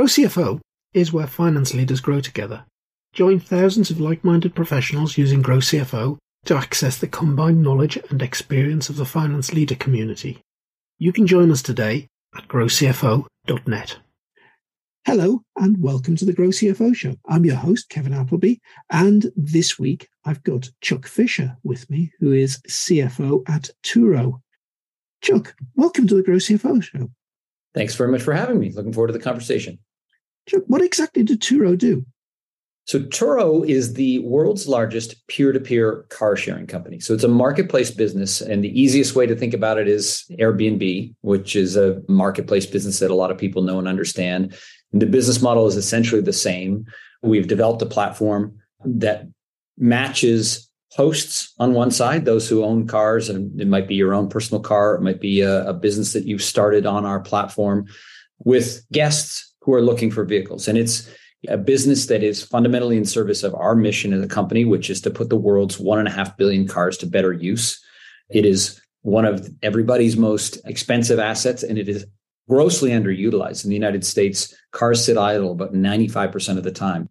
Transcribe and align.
Grow 0.00 0.06
CFO 0.06 0.60
is 0.94 1.12
where 1.12 1.26
finance 1.26 1.74
leaders 1.74 2.00
grow 2.00 2.22
together. 2.22 2.64
Join 3.12 3.38
thousands 3.38 3.90
of 3.90 4.00
like-minded 4.00 4.54
professionals 4.54 5.18
using 5.18 5.42
Grow 5.42 5.58
CFO 5.58 6.16
to 6.46 6.56
access 6.56 6.96
the 6.96 7.06
combined 7.06 7.62
knowledge 7.62 7.98
and 8.08 8.22
experience 8.22 8.88
of 8.88 8.96
the 8.96 9.04
finance 9.04 9.52
leader 9.52 9.74
community. 9.74 10.40
You 10.96 11.12
can 11.12 11.26
join 11.26 11.50
us 11.50 11.60
today 11.60 12.08
at 12.34 12.48
growcfo.net. 12.48 13.98
Hello 15.04 15.42
and 15.58 15.82
welcome 15.82 16.16
to 16.16 16.24
the 16.24 16.32
Grow 16.32 16.48
CFO 16.48 16.96
Show. 16.96 17.16
I'm 17.28 17.44
your 17.44 17.56
host, 17.56 17.90
Kevin 17.90 18.14
Appleby, 18.14 18.54
and 18.88 19.30
this 19.36 19.78
week 19.78 20.08
I've 20.24 20.42
got 20.44 20.70
Chuck 20.80 21.06
Fisher 21.06 21.58
with 21.62 21.90
me, 21.90 22.10
who 22.20 22.32
is 22.32 22.62
CFO 22.66 23.46
at 23.50 23.68
Turo. 23.82 24.40
Chuck, 25.20 25.54
welcome 25.74 26.06
to 26.06 26.14
the 26.14 26.22
Grow 26.22 26.36
CFO 26.36 26.82
Show. 26.82 27.10
Thanks 27.74 27.94
very 27.96 28.10
much 28.10 28.22
for 28.22 28.32
having 28.32 28.58
me. 28.58 28.72
Looking 28.72 28.94
forward 28.94 29.08
to 29.08 29.12
the 29.12 29.18
conversation. 29.18 29.78
What 30.66 30.82
exactly 30.82 31.22
did 31.22 31.40
Turo 31.40 31.76
do? 31.76 32.04
So 32.84 32.98
Turo 32.98 33.64
is 33.68 33.94
the 33.94 34.18
world's 34.20 34.66
largest 34.66 35.26
peer-to-peer 35.28 36.06
car 36.08 36.34
sharing 36.34 36.66
company. 36.66 36.98
So 36.98 37.14
it's 37.14 37.22
a 37.22 37.28
marketplace 37.28 37.90
business, 37.90 38.40
and 38.40 38.64
the 38.64 38.80
easiest 38.80 39.14
way 39.14 39.26
to 39.26 39.36
think 39.36 39.54
about 39.54 39.78
it 39.78 39.86
is 39.86 40.24
Airbnb, 40.40 41.14
which 41.20 41.54
is 41.54 41.76
a 41.76 42.02
marketplace 42.08 42.66
business 42.66 42.98
that 42.98 43.10
a 43.10 43.14
lot 43.14 43.30
of 43.30 43.38
people 43.38 43.62
know 43.62 43.78
and 43.78 43.86
understand. 43.86 44.56
And 44.92 45.00
the 45.00 45.06
business 45.06 45.40
model 45.40 45.66
is 45.66 45.76
essentially 45.76 46.20
the 46.20 46.32
same. 46.32 46.86
We've 47.22 47.46
developed 47.46 47.82
a 47.82 47.86
platform 47.86 48.58
that 48.84 49.28
matches 49.78 50.68
hosts 50.92 51.54
on 51.60 51.74
one 51.74 51.92
side, 51.92 52.24
those 52.24 52.48
who 52.48 52.64
own 52.64 52.88
cars, 52.88 53.28
and 53.28 53.60
it 53.60 53.68
might 53.68 53.86
be 53.86 53.94
your 53.94 54.14
own 54.14 54.28
personal 54.28 54.60
car, 54.60 54.96
it 54.96 55.02
might 55.02 55.20
be 55.20 55.42
a, 55.42 55.68
a 55.68 55.72
business 55.72 56.12
that 56.14 56.26
you've 56.26 56.42
started 56.42 56.86
on 56.86 57.06
our 57.06 57.20
platform, 57.20 57.86
with 58.44 58.84
guests 58.90 59.49
who 59.70 59.76
are 59.76 59.82
looking 59.82 60.10
for 60.10 60.24
vehicles. 60.24 60.66
And 60.66 60.76
it's 60.76 61.08
a 61.48 61.56
business 61.56 62.06
that 62.06 62.24
is 62.24 62.42
fundamentally 62.42 62.96
in 62.96 63.04
service 63.04 63.44
of 63.44 63.54
our 63.54 63.76
mission 63.76 64.12
as 64.12 64.22
a 64.22 64.28
company, 64.28 64.64
which 64.64 64.90
is 64.90 65.00
to 65.02 65.10
put 65.10 65.30
the 65.30 65.36
world's 65.36 65.78
one 65.78 66.00
and 66.00 66.08
a 66.08 66.10
half 66.10 66.36
billion 66.36 66.66
cars 66.66 66.98
to 66.98 67.06
better 67.06 67.32
use. 67.32 67.80
It 68.30 68.44
is 68.44 68.80
one 69.02 69.24
of 69.24 69.48
everybody's 69.62 70.16
most 70.16 70.58
expensive 70.66 71.20
assets, 71.20 71.62
and 71.62 71.78
it 71.78 71.88
is 71.88 72.04
grossly 72.48 72.90
underutilized. 72.90 73.64
In 73.64 73.70
the 73.70 73.76
United 73.76 74.04
States, 74.04 74.52
cars 74.72 75.04
sit 75.04 75.16
idle 75.16 75.52
about 75.52 75.72
95% 75.72 76.58
of 76.58 76.64
the 76.64 76.72
time. 76.72 77.08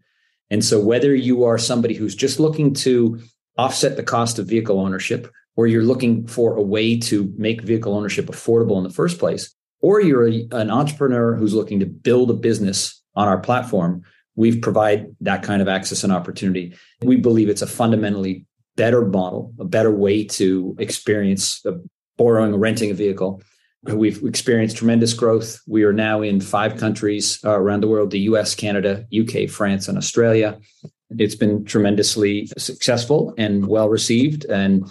And 0.49 0.63
so, 0.63 0.79
whether 0.83 1.15
you 1.15 1.45
are 1.45 1.57
somebody 1.57 1.93
who's 1.93 2.15
just 2.15 2.39
looking 2.39 2.73
to 2.75 3.19
offset 3.57 3.95
the 3.95 4.03
cost 4.03 4.37
of 4.37 4.47
vehicle 4.47 4.79
ownership, 4.79 5.31
or 5.55 5.65
you're 5.65 5.83
looking 5.83 6.27
for 6.27 6.55
a 6.55 6.61
way 6.61 6.99
to 6.99 7.33
make 7.37 7.61
vehicle 7.61 7.95
ownership 7.95 8.25
affordable 8.27 8.77
in 8.77 8.83
the 8.83 8.89
first 8.89 9.17
place, 9.17 9.55
or 9.81 10.01
you're 10.01 10.27
a, 10.27 10.47
an 10.51 10.69
entrepreneur 10.69 11.35
who's 11.35 11.53
looking 11.53 11.79
to 11.79 11.85
build 11.85 12.29
a 12.29 12.33
business 12.33 13.01
on 13.15 13.27
our 13.27 13.39
platform, 13.39 14.03
we've 14.35 14.61
provide 14.61 15.15
that 15.21 15.43
kind 15.43 15.61
of 15.61 15.67
access 15.67 16.03
and 16.03 16.13
opportunity. 16.13 16.73
We 17.01 17.17
believe 17.17 17.49
it's 17.49 17.61
a 17.61 17.67
fundamentally 17.67 18.45
better 18.75 19.05
model, 19.05 19.53
a 19.59 19.65
better 19.65 19.91
way 19.91 20.23
to 20.23 20.75
experience 20.79 21.63
borrowing 22.17 22.53
or 22.53 22.57
renting 22.57 22.91
a 22.91 22.93
vehicle. 22.93 23.41
We've 23.83 24.23
experienced 24.23 24.77
tremendous 24.77 25.13
growth. 25.13 25.59
We 25.67 25.83
are 25.83 25.93
now 25.93 26.21
in 26.21 26.41
five 26.41 26.77
countries 26.77 27.39
uh, 27.45 27.59
around 27.59 27.81
the 27.81 27.87
world 27.87 28.11
the 28.11 28.19
US, 28.31 28.55
Canada, 28.55 29.05
UK, 29.17 29.49
France, 29.49 29.87
and 29.87 29.97
Australia. 29.97 30.59
It's 31.17 31.35
been 31.35 31.65
tremendously 31.65 32.47
successful 32.57 33.33
and 33.37 33.67
well 33.67 33.89
received. 33.89 34.45
And 34.45 34.89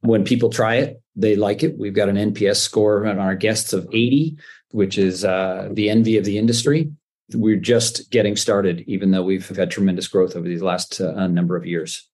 when 0.00 0.24
people 0.24 0.50
try 0.50 0.76
it, 0.76 1.02
they 1.18 1.36
like 1.36 1.62
it. 1.62 1.78
We've 1.78 1.94
got 1.94 2.08
an 2.08 2.16
NPS 2.16 2.56
score 2.56 3.06
on 3.06 3.18
our 3.18 3.34
guests 3.34 3.72
of 3.72 3.86
80, 3.92 4.38
which 4.70 4.96
is 4.96 5.24
uh, 5.24 5.68
the 5.72 5.90
envy 5.90 6.16
of 6.16 6.24
the 6.24 6.38
industry 6.38 6.90
we're 7.34 7.56
just 7.56 8.10
getting 8.10 8.36
started, 8.36 8.84
even 8.86 9.10
though 9.10 9.22
we've 9.22 9.48
had 9.48 9.70
tremendous 9.70 10.08
growth 10.08 10.36
over 10.36 10.48
these 10.48 10.62
last 10.62 11.00
uh, 11.00 11.26
number 11.26 11.56
of 11.56 11.66
years. 11.66 12.08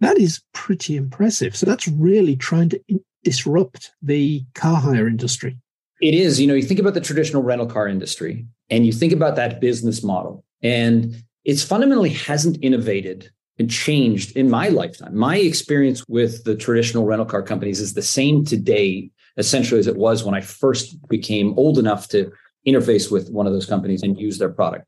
That 0.00 0.18
is 0.18 0.42
pretty 0.52 0.96
impressive. 0.96 1.56
So 1.56 1.66
that's 1.66 1.88
really 1.88 2.36
trying 2.36 2.68
to 2.70 2.80
in- 2.88 3.04
disrupt 3.22 3.90
the 4.02 4.44
car 4.54 4.76
hire 4.76 5.08
industry. 5.08 5.58
It 6.00 6.14
is. 6.14 6.40
You 6.40 6.46
know, 6.46 6.54
you 6.54 6.62
think 6.62 6.80
about 6.80 6.94
the 6.94 7.00
traditional 7.00 7.42
rental 7.42 7.66
car 7.66 7.88
industry 7.88 8.46
and 8.70 8.84
you 8.84 8.92
think 8.92 9.12
about 9.12 9.36
that 9.36 9.60
business 9.60 10.02
model, 10.02 10.44
and 10.62 11.22
it's 11.44 11.62
fundamentally 11.62 12.10
hasn't 12.10 12.58
innovated 12.62 13.30
and 13.58 13.70
changed 13.70 14.36
in 14.36 14.50
my 14.50 14.68
lifetime. 14.68 15.16
My 15.16 15.36
experience 15.36 16.04
with 16.08 16.44
the 16.44 16.56
traditional 16.56 17.04
rental 17.04 17.26
car 17.26 17.42
companies 17.42 17.80
is 17.80 17.94
the 17.94 18.02
same 18.02 18.44
today, 18.44 19.10
essentially, 19.36 19.78
as 19.78 19.86
it 19.86 19.96
was 19.96 20.24
when 20.24 20.34
I 20.34 20.40
first 20.40 21.06
became 21.08 21.54
old 21.56 21.78
enough 21.78 22.08
to 22.08 22.32
interface 22.66 23.10
with 23.10 23.30
one 23.30 23.46
of 23.46 23.52
those 23.52 23.66
companies 23.66 24.02
and 24.02 24.18
use 24.18 24.38
their 24.38 24.48
product. 24.48 24.86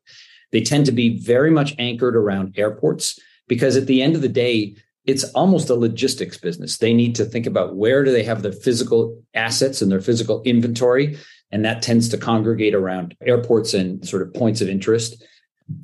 They 0.53 0.63
tend 0.63 0.87
to 0.87 0.93
be 0.93 1.19
very 1.19 1.51
much 1.51 1.75
anchored 1.79 2.17
around 2.17 2.55
airports 2.57 3.19
because 3.49 3.77
at 3.77 3.87
the 3.87 4.03
end 4.03 4.17
of 4.17 4.23
the 4.23 4.29
day, 4.29 4.77
it's 5.05 5.25
almost 5.35 5.71
a 5.71 5.75
logistics 5.75 6.37
business. 6.37 6.79
They 6.79 6.93
need 6.93 7.15
to 7.17 7.25
think 7.25 7.47
about 7.47 7.77
where 7.77 8.03
do 8.03 8.11
they 8.11 8.25
have 8.25 8.43
their 8.43 8.53
physical 8.53 9.23
assets 9.35 9.81
and 9.81 9.91
their 9.91 10.01
physical 10.01 10.43
inventory. 10.43 11.17
And 11.53 11.65
that 11.65 11.83
tends 11.83 12.09
to 12.09 12.19
congregate 12.19 12.75
around 12.75 13.17
airports 13.25 13.73
and 13.73 14.07
sort 14.07 14.23
of 14.23 14.35
points 14.35 14.61
of 14.61 14.69
interest. 14.69 15.23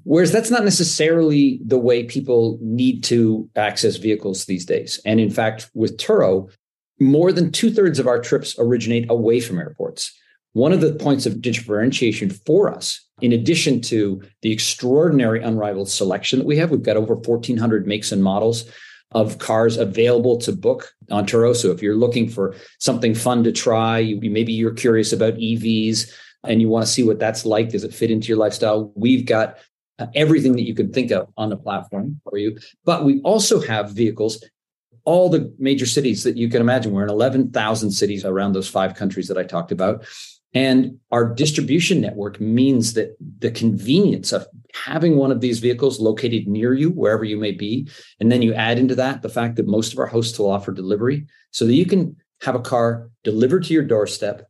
Whereas 0.04 0.30
that's 0.30 0.50
not 0.50 0.64
necessarily 0.64 1.60
the 1.64 1.78
way 1.78 2.04
people 2.04 2.58
need 2.60 3.02
to 3.04 3.48
access 3.56 3.96
vehicles 3.96 4.44
these 4.44 4.64
days. 4.64 5.00
And 5.04 5.18
in 5.18 5.30
fact, 5.30 5.70
with 5.74 5.96
Turo, 5.96 6.50
more 7.00 7.32
than 7.32 7.50
two 7.50 7.72
thirds 7.72 7.98
of 7.98 8.06
our 8.06 8.20
trips 8.20 8.54
originate 8.58 9.10
away 9.10 9.40
from 9.40 9.58
airports. 9.58 10.16
One 10.52 10.72
of 10.72 10.80
the 10.80 10.92
points 10.94 11.26
of 11.26 11.40
differentiation 11.40 12.30
for 12.30 12.72
us, 12.72 13.00
in 13.20 13.32
addition 13.32 13.80
to 13.82 14.22
the 14.42 14.52
extraordinary 14.52 15.42
unrivaled 15.42 15.88
selection 15.88 16.38
that 16.38 16.46
we 16.46 16.58
have, 16.58 16.70
we've 16.70 16.82
got 16.82 16.96
over 16.96 17.14
1,400 17.14 17.86
makes 17.86 18.12
and 18.12 18.22
models 18.22 18.64
of 19.12 19.38
cars 19.38 19.76
available 19.76 20.36
to 20.38 20.52
book 20.52 20.92
on 21.10 21.26
Turo. 21.26 21.56
So 21.56 21.70
if 21.70 21.82
you're 21.82 21.96
looking 21.96 22.28
for 22.28 22.54
something 22.78 23.14
fun 23.14 23.44
to 23.44 23.52
try, 23.52 24.14
maybe 24.20 24.52
you're 24.52 24.74
curious 24.74 25.12
about 25.12 25.34
EVs 25.34 26.10
and 26.44 26.60
you 26.60 26.68
want 26.68 26.86
to 26.86 26.92
see 26.92 27.02
what 27.02 27.18
that's 27.18 27.44
like. 27.44 27.70
Does 27.70 27.84
it 27.84 27.94
fit 27.94 28.10
into 28.10 28.28
your 28.28 28.38
lifestyle? 28.38 28.92
We've 28.94 29.26
got 29.26 29.58
uh, 29.98 30.06
everything 30.14 30.52
that 30.52 30.66
you 30.66 30.74
can 30.74 30.92
think 30.92 31.10
of 31.10 31.28
on 31.36 31.50
the 31.50 31.56
platform 31.56 32.20
for 32.24 32.38
you. 32.38 32.58
But 32.84 33.04
we 33.04 33.20
also 33.22 33.60
have 33.60 33.90
vehicles 33.90 34.42
all 35.04 35.28
the 35.28 35.52
major 35.58 35.86
cities 35.86 36.22
that 36.24 36.36
you 36.36 36.48
can 36.48 36.60
imagine. 36.60 36.92
We're 36.92 37.04
in 37.04 37.10
11,000 37.10 37.90
cities 37.90 38.24
around 38.24 38.52
those 38.52 38.68
five 38.68 38.94
countries 38.94 39.28
that 39.28 39.38
I 39.38 39.42
talked 39.42 39.72
about. 39.72 40.04
And 40.54 40.98
our 41.10 41.24
distribution 41.24 42.00
network 42.00 42.40
means 42.40 42.92
that 42.92 43.16
the 43.38 43.50
convenience 43.50 44.32
of 44.32 44.46
having 44.74 45.16
one 45.16 45.32
of 45.32 45.40
these 45.40 45.60
vehicles 45.60 45.98
located 45.98 46.46
near 46.46 46.74
you, 46.74 46.90
wherever 46.90 47.24
you 47.24 47.38
may 47.38 47.52
be, 47.52 47.88
and 48.20 48.30
then 48.30 48.42
you 48.42 48.52
add 48.54 48.78
into 48.78 48.94
that 48.96 49.22
the 49.22 49.28
fact 49.28 49.56
that 49.56 49.66
most 49.66 49.92
of 49.92 49.98
our 49.98 50.06
hosts 50.06 50.38
will 50.38 50.50
offer 50.50 50.72
delivery 50.72 51.26
so 51.50 51.64
that 51.64 51.74
you 51.74 51.86
can 51.86 52.16
have 52.42 52.54
a 52.54 52.60
car 52.60 53.10
delivered 53.24 53.64
to 53.64 53.72
your 53.72 53.84
doorstep, 53.84 54.48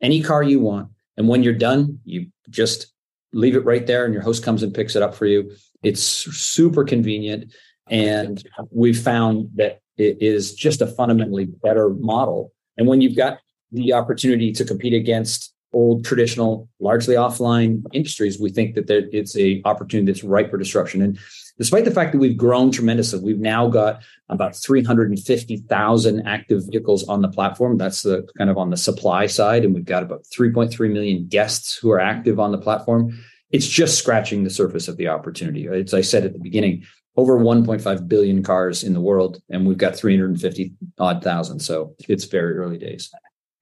any 0.00 0.22
car 0.22 0.42
you 0.42 0.58
want. 0.58 0.88
And 1.16 1.28
when 1.28 1.42
you're 1.42 1.54
done, 1.54 2.00
you 2.04 2.26
just 2.50 2.92
leave 3.34 3.56
it 3.56 3.64
right 3.64 3.86
there 3.86 4.04
and 4.04 4.14
your 4.14 4.22
host 4.22 4.42
comes 4.42 4.62
and 4.62 4.72
picks 4.74 4.96
it 4.96 5.02
up 5.02 5.14
for 5.14 5.26
you. 5.26 5.52
It's 5.82 6.02
super 6.02 6.84
convenient. 6.84 7.52
And 7.90 8.42
we've 8.70 8.98
found 8.98 9.50
that 9.56 9.80
it 9.96 10.22
is 10.22 10.54
just 10.54 10.80
a 10.80 10.86
fundamentally 10.86 11.44
better 11.44 11.90
model. 11.90 12.52
And 12.76 12.86
when 12.88 13.00
you've 13.00 13.16
got 13.16 13.38
the 13.72 13.92
opportunity 13.92 14.52
to 14.52 14.64
compete 14.64 14.94
against 14.94 15.52
old 15.72 16.04
traditional 16.04 16.68
largely 16.78 17.16
offline 17.16 17.82
industries 17.92 18.38
we 18.38 18.48
think 18.48 18.76
that 18.76 18.86
there, 18.86 19.02
it's 19.12 19.36
a 19.36 19.60
opportunity 19.64 20.10
that's 20.10 20.22
ripe 20.22 20.50
for 20.50 20.56
disruption 20.56 21.02
and 21.02 21.18
despite 21.58 21.84
the 21.84 21.90
fact 21.90 22.12
that 22.12 22.18
we've 22.18 22.36
grown 22.36 22.70
tremendously 22.70 23.20
we've 23.20 23.38
now 23.38 23.68
got 23.68 24.02
about 24.28 24.56
350,000 24.56 26.26
active 26.26 26.62
vehicles 26.66 27.06
on 27.08 27.22
the 27.22 27.28
platform. 27.28 27.76
That's 27.76 28.02
the 28.02 28.26
kind 28.38 28.50
of 28.50 28.56
on 28.56 28.70
the 28.70 28.76
supply 28.76 29.26
side 29.26 29.64
and 29.64 29.74
we've 29.74 29.84
got 29.84 30.02
about 30.02 30.24
3.3 30.24 30.92
million 30.92 31.26
guests 31.28 31.76
who 31.76 31.90
are 31.90 32.00
active 32.00 32.40
on 32.40 32.52
the 32.52 32.58
platform. 32.58 33.18
It's 33.50 33.68
just 33.68 33.98
scratching 33.98 34.44
the 34.44 34.50
surface 34.50 34.88
of 34.88 34.96
the 34.96 35.08
opportunity. 35.08 35.68
As 35.68 35.94
i 35.94 36.00
said 36.00 36.24
at 36.24 36.32
the 36.32 36.38
beginning 36.38 36.84
over 37.16 37.38
1.5 37.38 38.08
billion 38.08 38.42
cars 38.42 38.82
in 38.82 38.92
the 38.92 39.00
world 39.00 39.40
and 39.50 39.66
we've 39.66 39.78
got 39.78 39.94
350 39.94 40.72
odd 40.98 41.22
thousand 41.22 41.60
so 41.60 41.94
it's 42.08 42.24
very 42.24 42.56
early 42.56 42.78
days. 42.78 43.10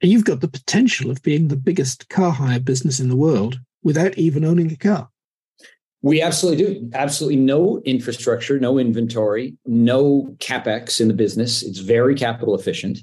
You've 0.00 0.25
got 0.25 0.41
the 0.41 0.49
potential 0.49 1.11
of 1.11 1.23
being 1.23 1.49
the 1.49 1.56
biggest 1.56 2.09
car 2.09 2.33
hire 2.33 2.59
business 2.59 2.99
in 2.99 3.09
the 3.09 3.17
world 3.17 3.61
without 3.83 4.17
even 4.17 4.44
owning 4.44 4.73
a 4.73 4.77
car. 4.77 5.09
We 6.03 6.21
absolutely 6.21 6.65
do. 6.65 6.91
Absolutely 6.95 7.37
no 7.37 7.81
infrastructure, 7.85 8.59
no 8.59 8.79
inventory, 8.79 9.57
no 9.65 10.35
capex 10.39 11.01
in 11.01 11.09
the 11.09 11.15
business. 11.15 11.63
It's 11.63 11.79
very 11.79 12.15
capital 12.15 12.57
efficient. 12.57 12.99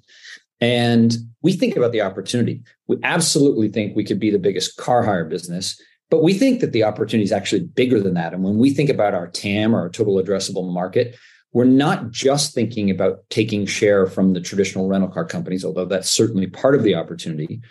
And 0.62 1.16
we 1.42 1.54
think 1.54 1.78
about 1.78 1.94
the 1.94 2.02
opportunity. 2.02 2.62
We 2.88 2.98
absolutely 3.04 3.70
think 3.70 3.96
we 3.96 4.04
could 4.04 4.20
be 4.20 4.30
the 4.30 4.40
biggest 4.40 4.76
car 4.76 5.04
hire 5.04 5.24
business, 5.24 5.82
but 6.10 6.24
we 6.24 6.34
think 6.34 6.60
that 6.60 6.74
the 6.74 6.84
opportunity 6.84 7.24
is 7.24 7.32
actually 7.32 7.62
bigger 7.62 8.02
than 8.02 8.16
that. 8.16 8.34
And 8.34 8.44
when 8.44 8.58
we 8.58 8.74
think 8.74 8.90
about 8.90 9.14
our 9.14 9.28
TAM 9.28 9.74
or 9.74 9.80
our 9.80 9.90
total 9.90 10.16
addressable 10.16 10.70
market, 10.72 11.16
we're 11.54 11.64
not 11.64 12.12
just 12.12 12.54
thinking 12.54 12.92
about 12.92 13.20
taking 13.30 13.66
share 13.66 14.06
from 14.06 14.34
the 14.34 14.42
traditional 14.42 14.88
rental 14.88 15.10
car 15.10 15.26
companies, 15.26 15.64
although 15.64 15.86
that's 15.86 16.10
certainly 16.10 16.48
part 16.48 16.76
of 16.76 16.84
the 16.84 16.96
opportunity. 16.96 17.62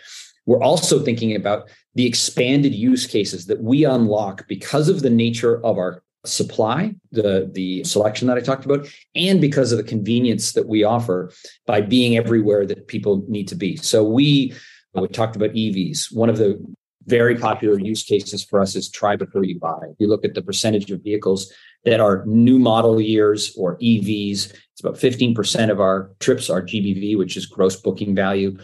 We're 0.48 0.62
also 0.62 0.98
thinking 0.98 1.36
about 1.36 1.68
the 1.94 2.06
expanded 2.06 2.74
use 2.74 3.06
cases 3.06 3.46
that 3.46 3.62
we 3.62 3.84
unlock 3.84 4.48
because 4.48 4.88
of 4.88 5.02
the 5.02 5.10
nature 5.10 5.62
of 5.62 5.76
our 5.76 6.02
supply, 6.24 6.94
the, 7.12 7.50
the 7.52 7.84
selection 7.84 8.28
that 8.28 8.38
I 8.38 8.40
talked 8.40 8.64
about, 8.64 8.88
and 9.14 9.42
because 9.42 9.72
of 9.72 9.78
the 9.78 9.84
convenience 9.84 10.52
that 10.52 10.66
we 10.66 10.84
offer 10.84 11.30
by 11.66 11.82
being 11.82 12.16
everywhere 12.16 12.64
that 12.64 12.88
people 12.88 13.26
need 13.28 13.46
to 13.48 13.56
be. 13.56 13.76
So 13.76 14.02
we, 14.02 14.54
we 14.94 15.06
talked 15.08 15.36
about 15.36 15.50
EVs. 15.50 16.16
One 16.16 16.30
of 16.30 16.38
the 16.38 16.58
very 17.04 17.36
popular 17.36 17.78
use 17.78 18.02
cases 18.02 18.42
for 18.42 18.58
us 18.58 18.74
is 18.74 18.90
try 18.90 19.16
before 19.16 19.44
you 19.44 19.58
buy. 19.58 19.78
If 19.90 19.96
You 19.98 20.08
look 20.08 20.24
at 20.24 20.32
the 20.32 20.42
percentage 20.42 20.90
of 20.90 21.02
vehicles 21.02 21.52
that 21.84 22.00
are 22.00 22.24
new 22.24 22.58
model 22.58 23.02
years 23.02 23.54
or 23.54 23.76
EVs. 23.78 24.54
It's 24.72 24.80
about 24.80 24.94
15% 24.94 25.70
of 25.70 25.78
our 25.78 26.10
trips 26.20 26.48
are 26.48 26.62
GBV, 26.62 27.18
which 27.18 27.36
is 27.36 27.44
gross 27.44 27.76
booking 27.76 28.14
value, 28.14 28.56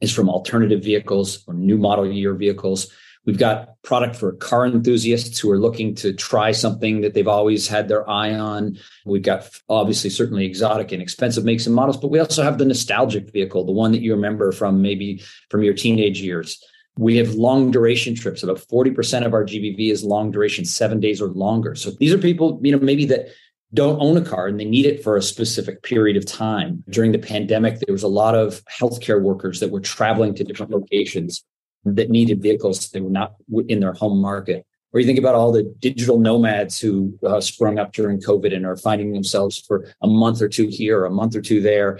is 0.00 0.12
from 0.12 0.28
alternative 0.28 0.82
vehicles 0.82 1.44
or 1.46 1.54
new 1.54 1.78
model 1.78 2.10
year 2.10 2.34
vehicles. 2.34 2.92
We've 3.26 3.38
got 3.38 3.82
product 3.82 4.16
for 4.16 4.32
car 4.32 4.66
enthusiasts 4.66 5.38
who 5.38 5.50
are 5.50 5.58
looking 5.58 5.94
to 5.96 6.12
try 6.12 6.52
something 6.52 7.00
that 7.00 7.14
they've 7.14 7.26
always 7.26 7.66
had 7.66 7.88
their 7.88 8.08
eye 8.08 8.34
on. 8.34 8.78
We've 9.06 9.22
got 9.22 9.48
obviously 9.68 10.10
certainly 10.10 10.44
exotic 10.44 10.92
and 10.92 11.00
expensive 11.00 11.44
makes 11.44 11.66
and 11.66 11.74
models, 11.74 11.96
but 11.96 12.10
we 12.10 12.18
also 12.18 12.42
have 12.42 12.58
the 12.58 12.66
nostalgic 12.66 13.32
vehicle, 13.32 13.64
the 13.64 13.72
one 13.72 13.92
that 13.92 14.02
you 14.02 14.14
remember 14.14 14.52
from 14.52 14.82
maybe 14.82 15.22
from 15.48 15.62
your 15.62 15.74
teenage 15.74 16.20
years. 16.20 16.62
We 16.96 17.16
have 17.16 17.34
long 17.34 17.70
duration 17.70 18.14
trips. 18.14 18.42
About 18.42 18.58
40% 18.58 19.24
of 19.24 19.32
our 19.34 19.44
GBV 19.44 19.90
is 19.90 20.04
long 20.04 20.30
duration, 20.30 20.64
seven 20.64 21.00
days 21.00 21.20
or 21.20 21.28
longer. 21.28 21.74
So 21.74 21.90
these 21.90 22.12
are 22.12 22.18
people, 22.18 22.60
you 22.62 22.72
know, 22.72 22.78
maybe 22.78 23.06
that 23.06 23.28
don't 23.74 24.00
own 24.00 24.16
a 24.16 24.24
car 24.24 24.46
and 24.46 24.58
they 24.58 24.64
need 24.64 24.86
it 24.86 25.02
for 25.02 25.16
a 25.16 25.22
specific 25.22 25.82
period 25.82 26.16
of 26.16 26.24
time. 26.24 26.82
During 26.88 27.12
the 27.12 27.18
pandemic, 27.18 27.80
there 27.80 27.92
was 27.92 28.02
a 28.02 28.08
lot 28.08 28.34
of 28.34 28.62
healthcare 28.66 29.20
workers 29.20 29.60
that 29.60 29.70
were 29.70 29.80
traveling 29.80 30.34
to 30.36 30.44
different 30.44 30.72
locations 30.72 31.44
that 31.84 32.08
needed 32.08 32.40
vehicles 32.40 32.88
that 32.90 33.02
were 33.02 33.10
not 33.10 33.34
in 33.68 33.80
their 33.80 33.92
home 33.92 34.20
market. 34.20 34.64
Or 34.92 35.00
you 35.00 35.06
think 35.06 35.18
about 35.18 35.34
all 35.34 35.50
the 35.50 35.64
digital 35.80 36.20
nomads 36.20 36.80
who 36.80 37.18
uh, 37.26 37.40
sprung 37.40 37.78
up 37.78 37.92
during 37.92 38.20
COVID 38.20 38.54
and 38.54 38.64
are 38.64 38.76
finding 38.76 39.12
themselves 39.12 39.58
for 39.58 39.92
a 40.02 40.06
month 40.06 40.40
or 40.40 40.48
two 40.48 40.68
here, 40.68 41.00
or 41.00 41.06
a 41.06 41.10
month 41.10 41.34
or 41.34 41.40
two 41.40 41.60
there. 41.60 41.98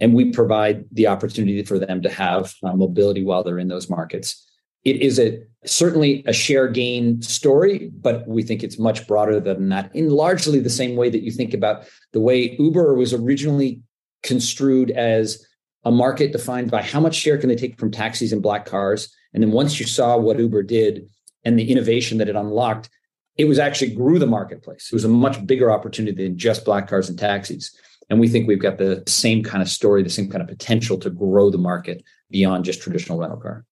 And 0.00 0.12
we 0.14 0.30
provide 0.30 0.84
the 0.92 1.06
opportunity 1.06 1.62
for 1.64 1.78
them 1.78 2.02
to 2.02 2.10
have 2.10 2.52
uh, 2.62 2.74
mobility 2.74 3.24
while 3.24 3.42
they're 3.42 3.58
in 3.58 3.68
those 3.68 3.88
markets. 3.88 4.46
It 4.84 5.00
is 5.00 5.18
a 5.18 5.40
certainly 5.64 6.22
a 6.26 6.32
share 6.32 6.68
gain 6.68 7.22
story, 7.22 7.90
but 8.00 8.28
we 8.28 8.42
think 8.42 8.62
it's 8.62 8.78
much 8.78 9.06
broader 9.06 9.40
than 9.40 9.70
that 9.70 9.94
in 9.96 10.10
largely 10.10 10.60
the 10.60 10.68
same 10.68 10.94
way 10.94 11.08
that 11.08 11.22
you 11.22 11.30
think 11.30 11.54
about 11.54 11.84
the 12.12 12.20
way 12.20 12.54
Uber 12.58 12.94
was 12.94 13.14
originally 13.14 13.80
construed 14.22 14.90
as 14.90 15.46
a 15.84 15.90
market 15.90 16.32
defined 16.32 16.70
by 16.70 16.82
how 16.82 17.00
much 17.00 17.14
share 17.14 17.38
can 17.38 17.48
they 17.48 17.56
take 17.56 17.78
from 17.78 17.90
taxis 17.90 18.32
and 18.32 18.42
black 18.42 18.66
cars 18.66 19.14
and 19.34 19.42
then 19.42 19.50
once 19.50 19.78
you 19.80 19.84
saw 19.84 20.16
what 20.16 20.38
Uber 20.38 20.62
did 20.62 21.08
and 21.44 21.58
the 21.58 21.70
innovation 21.70 22.18
that 22.18 22.28
it 22.28 22.36
unlocked, 22.36 22.88
it 23.36 23.46
was 23.46 23.58
actually 23.58 23.94
grew 23.94 24.18
the 24.20 24.26
marketplace. 24.26 24.88
It 24.90 24.94
was 24.94 25.04
a 25.04 25.08
much 25.08 25.44
bigger 25.44 25.70
opportunity 25.70 26.24
than 26.24 26.38
just 26.38 26.64
black 26.64 26.88
cars 26.88 27.08
and 27.08 27.18
taxis. 27.18 27.76
And 28.08 28.20
we 28.20 28.28
think 28.28 28.46
we've 28.46 28.62
got 28.62 28.78
the 28.78 29.02
same 29.08 29.42
kind 29.42 29.60
of 29.60 29.68
story, 29.68 30.02
the 30.02 30.08
same 30.10 30.30
kind 30.30 30.40
of 30.40 30.48
potential 30.48 30.98
to 30.98 31.10
grow 31.10 31.50
the 31.50 31.58
market 31.58 32.04
beyond 32.30 32.64
just 32.64 32.80
traditional 32.80 33.18
rental 33.18 33.40
car. 33.40 33.64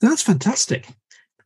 That's 0.00 0.22
fantastic. 0.22 0.88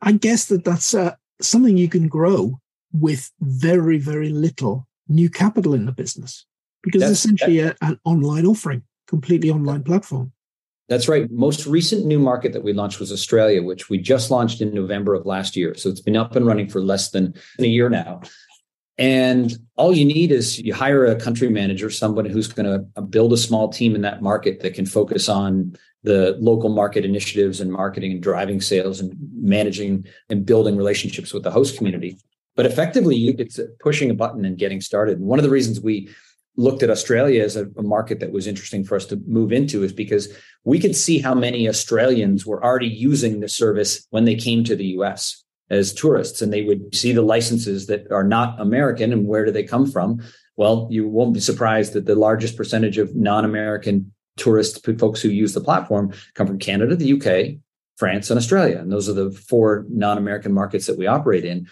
I 0.03 0.13
guess 0.13 0.47
that 0.47 0.65
that's 0.65 0.95
uh, 0.95 1.15
something 1.41 1.77
you 1.77 1.89
can 1.89 2.09
grow 2.09 2.61
with 2.93 3.31
very, 3.41 3.99
very 3.99 4.31
little 4.31 4.87
new 5.09 5.29
capital 5.29 5.75
in 5.75 5.87
the 5.87 5.93
business 5.93 6.47
because 6.83 7.01
that's, 7.01 7.13
it's 7.13 7.25
essentially 7.25 7.61
a, 7.61 7.75
an 7.83 7.99
online 8.05 8.47
offering, 8.47 8.83
completely 9.09 9.51
online 9.51 9.83
platform. 9.83 10.33
That's 10.89 11.09
right. 11.09 11.31
Most 11.31 11.67
recent 11.67 12.05
new 12.05 12.19
market 12.19 12.53
that 12.53 12.63
we 12.63 12.75
launched 12.75 13.01
was 13.01 13.11
Australia, 13.11 13.63
which 13.63 13.89
we 13.89 13.99
just 13.99 14.31
launched 14.31 14.61
in 14.61 14.75
November 14.75 15.15
of 15.15 15.25
last 15.25 15.57
year. 15.57 15.75
So 15.75 15.89
it's 15.89 16.01
been 16.01 16.17
up 16.17 16.37
and 16.37 16.47
running 16.47 16.69
for 16.69 16.83
less 16.83 17.11
than 17.11 17.35
a 17.59 17.67
year 17.67 17.89
now. 17.89 18.21
And 18.99 19.57
all 19.77 19.95
you 19.95 20.05
need 20.05 20.31
is 20.31 20.59
you 20.61 20.75
hire 20.75 21.07
a 21.07 21.17
country 21.17 21.49
manager, 21.49 21.91
someone 21.91 22.27
who's 22.27 22.49
going 22.49 22.67
to 22.67 23.03
build 23.03 23.33
a 23.33 23.39
small 23.39 23.69
team 23.71 23.95
in 23.95 24.03
that 24.03 24.23
market 24.23 24.61
that 24.61 24.75
can 24.75 24.87
focus 24.87 25.29
on 25.29 25.75
the 26.05 26.37
local 26.39 26.69
market 26.69 27.05
initiatives 27.05 27.61
and 27.61 27.73
marketing 27.73 28.13
and 28.13 28.23
driving 28.23 28.61
sales 28.61 29.01
and 29.01 29.15
managing 29.35 30.07
and 30.29 30.47
building 30.47 30.77
relationships 30.77 31.33
with 31.33 31.43
the 31.43 31.51
host 31.51 31.77
community. 31.77 32.19
But 32.57 32.67
effectively, 32.67 33.35
it's 33.39 33.59
pushing 33.81 34.11
a 34.11 34.15
button 34.15 34.45
and 34.45 34.57
getting 34.57 34.81
started. 34.81 35.19
And 35.19 35.27
one 35.27 35.39
of 35.39 35.43
the 35.43 35.51
reasons 35.51 35.81
we 35.81 36.09
looked 36.57 36.83
at 36.83 36.91
Australia 36.91 37.43
as 37.43 37.57
a, 37.57 37.67
a, 37.77 37.83
market 37.83 38.21
that 38.21 38.31
was 38.31 38.47
interesting 38.47 38.85
for 38.85 38.95
us 38.95 39.07
to 39.07 39.21
move 39.27 39.53
into 39.53 39.83
is 39.83 39.93
because 39.93 40.29
we 40.63 40.79
could 40.79 40.95
see 40.95 41.19
how 41.19 41.35
many 41.35 41.69
Australians 41.69 42.47
were 42.47 42.63
already 42.63 42.87
using 42.87 43.41
the 43.41 43.49
service 43.49 44.07
when 44.11 44.25
they 44.25 44.37
came 44.37 44.63
to 44.63 44.77
the 44.77 44.87
US 44.99 45.43
as 45.71 45.93
tourists 45.93 46.41
and 46.43 46.53
they 46.53 46.63
would 46.63 46.95
see 46.95 47.13
the 47.13 47.23
licenses 47.23 47.87
that 47.87 48.11
are 48.13 48.23
not 48.23 48.61
American 48.61 49.13
and 49.13 49.27
where 49.27 49.45
do 49.45 49.51
they 49.51 49.65
come 49.65 49.91
from? 49.91 50.23
Well, 50.57 50.87
you 50.91 51.09
won't 51.09 51.35
be 51.35 51.41
surprised 51.41 51.95
that 51.95 52.07
the 52.07 52.15
largest 52.15 52.57
percentage 52.57 52.99
of 52.99 53.17
non-American 53.17 54.13
tourists, 54.37 54.81
folks 54.99 55.21
who 55.21 55.29
use 55.29 55.55
the 55.55 55.61
platform 55.61 56.13
come 56.35 56.47
from 56.47 56.59
Canada, 56.59 56.97
the 56.97 57.13
UK, 57.13 57.61
France, 57.97 58.31
and 58.31 58.39
Australia. 58.39 58.79
And 58.79 58.91
those 58.91 59.09
are 59.09 59.13
the 59.13 59.31
four 59.31 59.87
non-American 59.89 60.53
markets 60.53 60.87
that 60.87 60.99
we 60.99 61.07
operate 61.07 61.45
in. 61.45 61.67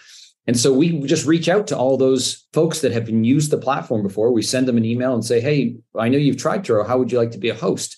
And 0.45 0.59
so 0.59 0.73
we 0.73 0.99
just 1.01 1.25
reach 1.25 1.47
out 1.47 1.67
to 1.67 1.77
all 1.77 1.97
those 1.97 2.45
folks 2.51 2.81
that 2.81 2.91
have 2.91 3.05
been 3.05 3.23
used 3.23 3.51
the 3.51 3.57
platform 3.57 4.03
before. 4.03 4.31
We 4.31 4.41
send 4.41 4.67
them 4.67 4.77
an 4.77 4.85
email 4.85 5.13
and 5.13 5.23
say, 5.23 5.39
Hey, 5.39 5.77
I 5.97 6.09
know 6.09 6.17
you've 6.17 6.37
tried 6.37 6.65
Turo. 6.65 6.85
How 6.85 6.97
would 6.97 7.11
you 7.11 7.17
like 7.17 7.31
to 7.31 7.37
be 7.37 7.49
a 7.49 7.55
host? 7.55 7.97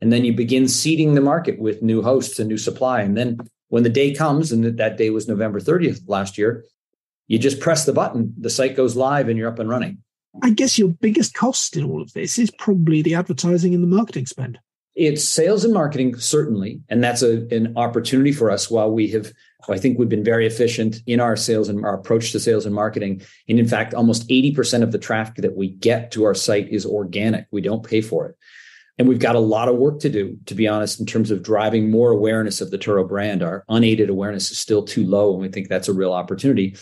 And 0.00 0.12
then 0.12 0.24
you 0.24 0.32
begin 0.32 0.66
seeding 0.66 1.14
the 1.14 1.20
market 1.20 1.58
with 1.58 1.82
new 1.82 2.02
hosts 2.02 2.38
and 2.38 2.48
new 2.48 2.58
supply. 2.58 3.00
And 3.00 3.16
then 3.16 3.38
when 3.68 3.84
the 3.84 3.90
day 3.90 4.12
comes, 4.12 4.52
and 4.52 4.64
that 4.64 4.96
day 4.96 5.10
was 5.10 5.28
November 5.28 5.60
30th 5.60 6.02
last 6.08 6.36
year, 6.36 6.64
you 7.26 7.38
just 7.38 7.60
press 7.60 7.86
the 7.86 7.92
button, 7.92 8.34
the 8.38 8.50
site 8.50 8.76
goes 8.76 8.96
live, 8.96 9.28
and 9.28 9.38
you're 9.38 9.48
up 9.48 9.58
and 9.58 9.68
running. 9.68 9.98
I 10.42 10.50
guess 10.50 10.78
your 10.78 10.88
biggest 10.88 11.34
cost 11.34 11.76
in 11.76 11.84
all 11.84 12.02
of 12.02 12.12
this 12.12 12.38
is 12.38 12.50
probably 12.50 13.02
the 13.02 13.14
advertising 13.14 13.74
and 13.74 13.82
the 13.82 13.88
marketing 13.88 14.26
spend. 14.26 14.58
It's 14.96 15.24
sales 15.24 15.64
and 15.64 15.74
marketing, 15.74 16.16
certainly. 16.16 16.80
And 16.88 17.02
that's 17.02 17.22
a, 17.22 17.46
an 17.54 17.72
opportunity 17.76 18.32
for 18.32 18.50
us 18.50 18.70
while 18.70 18.90
we 18.90 19.08
have 19.08 19.32
I 19.68 19.78
think 19.78 19.98
we've 19.98 20.08
been 20.08 20.24
very 20.24 20.46
efficient 20.46 21.02
in 21.06 21.20
our 21.20 21.36
sales 21.36 21.68
and 21.68 21.84
our 21.84 21.94
approach 21.94 22.32
to 22.32 22.40
sales 22.40 22.66
and 22.66 22.74
marketing. 22.74 23.22
And 23.48 23.58
in 23.58 23.66
fact, 23.66 23.94
almost 23.94 24.28
80% 24.28 24.82
of 24.82 24.92
the 24.92 24.98
traffic 24.98 25.36
that 25.36 25.56
we 25.56 25.68
get 25.68 26.10
to 26.12 26.24
our 26.24 26.34
site 26.34 26.68
is 26.68 26.84
organic. 26.84 27.46
We 27.50 27.60
don't 27.60 27.86
pay 27.86 28.00
for 28.00 28.26
it. 28.26 28.36
And 28.98 29.08
we've 29.08 29.18
got 29.18 29.34
a 29.34 29.40
lot 29.40 29.68
of 29.68 29.76
work 29.76 30.00
to 30.00 30.08
do, 30.08 30.38
to 30.46 30.54
be 30.54 30.68
honest, 30.68 31.00
in 31.00 31.06
terms 31.06 31.30
of 31.30 31.42
driving 31.42 31.90
more 31.90 32.10
awareness 32.10 32.60
of 32.60 32.70
the 32.70 32.78
Turo 32.78 33.08
brand. 33.08 33.42
Our 33.42 33.64
unaided 33.68 34.08
awareness 34.08 34.50
is 34.52 34.58
still 34.58 34.84
too 34.84 35.04
low, 35.04 35.32
and 35.32 35.42
we 35.42 35.48
think 35.48 35.68
that's 35.68 35.88
a 35.88 35.92
real 35.92 36.12
opportunity. 36.12 36.76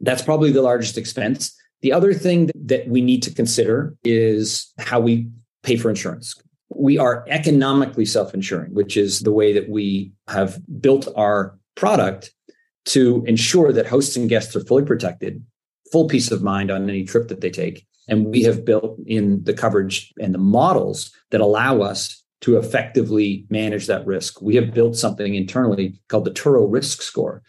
That's 0.00 0.22
probably 0.22 0.50
the 0.50 0.62
largest 0.62 0.96
expense. 0.96 1.54
The 1.82 1.92
other 1.92 2.14
thing 2.14 2.50
that 2.54 2.88
we 2.88 3.00
need 3.00 3.22
to 3.24 3.34
consider 3.34 3.96
is 4.04 4.72
how 4.78 5.00
we 5.00 5.28
pay 5.62 5.76
for 5.76 5.90
insurance. 5.90 6.40
We 6.74 6.96
are 6.96 7.24
economically 7.28 8.06
self 8.06 8.32
insuring, 8.32 8.72
which 8.72 8.96
is 8.96 9.20
the 9.20 9.32
way 9.32 9.52
that 9.52 9.68
we 9.68 10.12
have 10.28 10.60
built 10.80 11.08
our 11.16 11.58
product 11.74 12.32
to 12.86 13.24
ensure 13.26 13.72
that 13.72 13.86
hosts 13.86 14.16
and 14.16 14.28
guests 14.28 14.56
are 14.56 14.64
fully 14.64 14.84
protected, 14.84 15.44
full 15.90 16.08
peace 16.08 16.30
of 16.30 16.42
mind 16.42 16.70
on 16.70 16.88
any 16.88 17.04
trip 17.04 17.28
that 17.28 17.40
they 17.40 17.50
take. 17.50 17.86
And 18.08 18.26
we 18.26 18.42
have 18.42 18.64
built 18.64 18.98
in 19.06 19.44
the 19.44 19.54
coverage 19.54 20.12
and 20.20 20.34
the 20.34 20.38
models 20.38 21.12
that 21.30 21.40
allow 21.40 21.82
us 21.82 22.22
to 22.40 22.56
effectively 22.56 23.46
manage 23.50 23.86
that 23.86 24.04
risk. 24.06 24.42
We 24.42 24.56
have 24.56 24.74
built 24.74 24.96
something 24.96 25.34
internally 25.34 26.00
called 26.08 26.24
the 26.24 26.32
Turo 26.32 26.70
Risk 26.70 27.02
Score, 27.02 27.42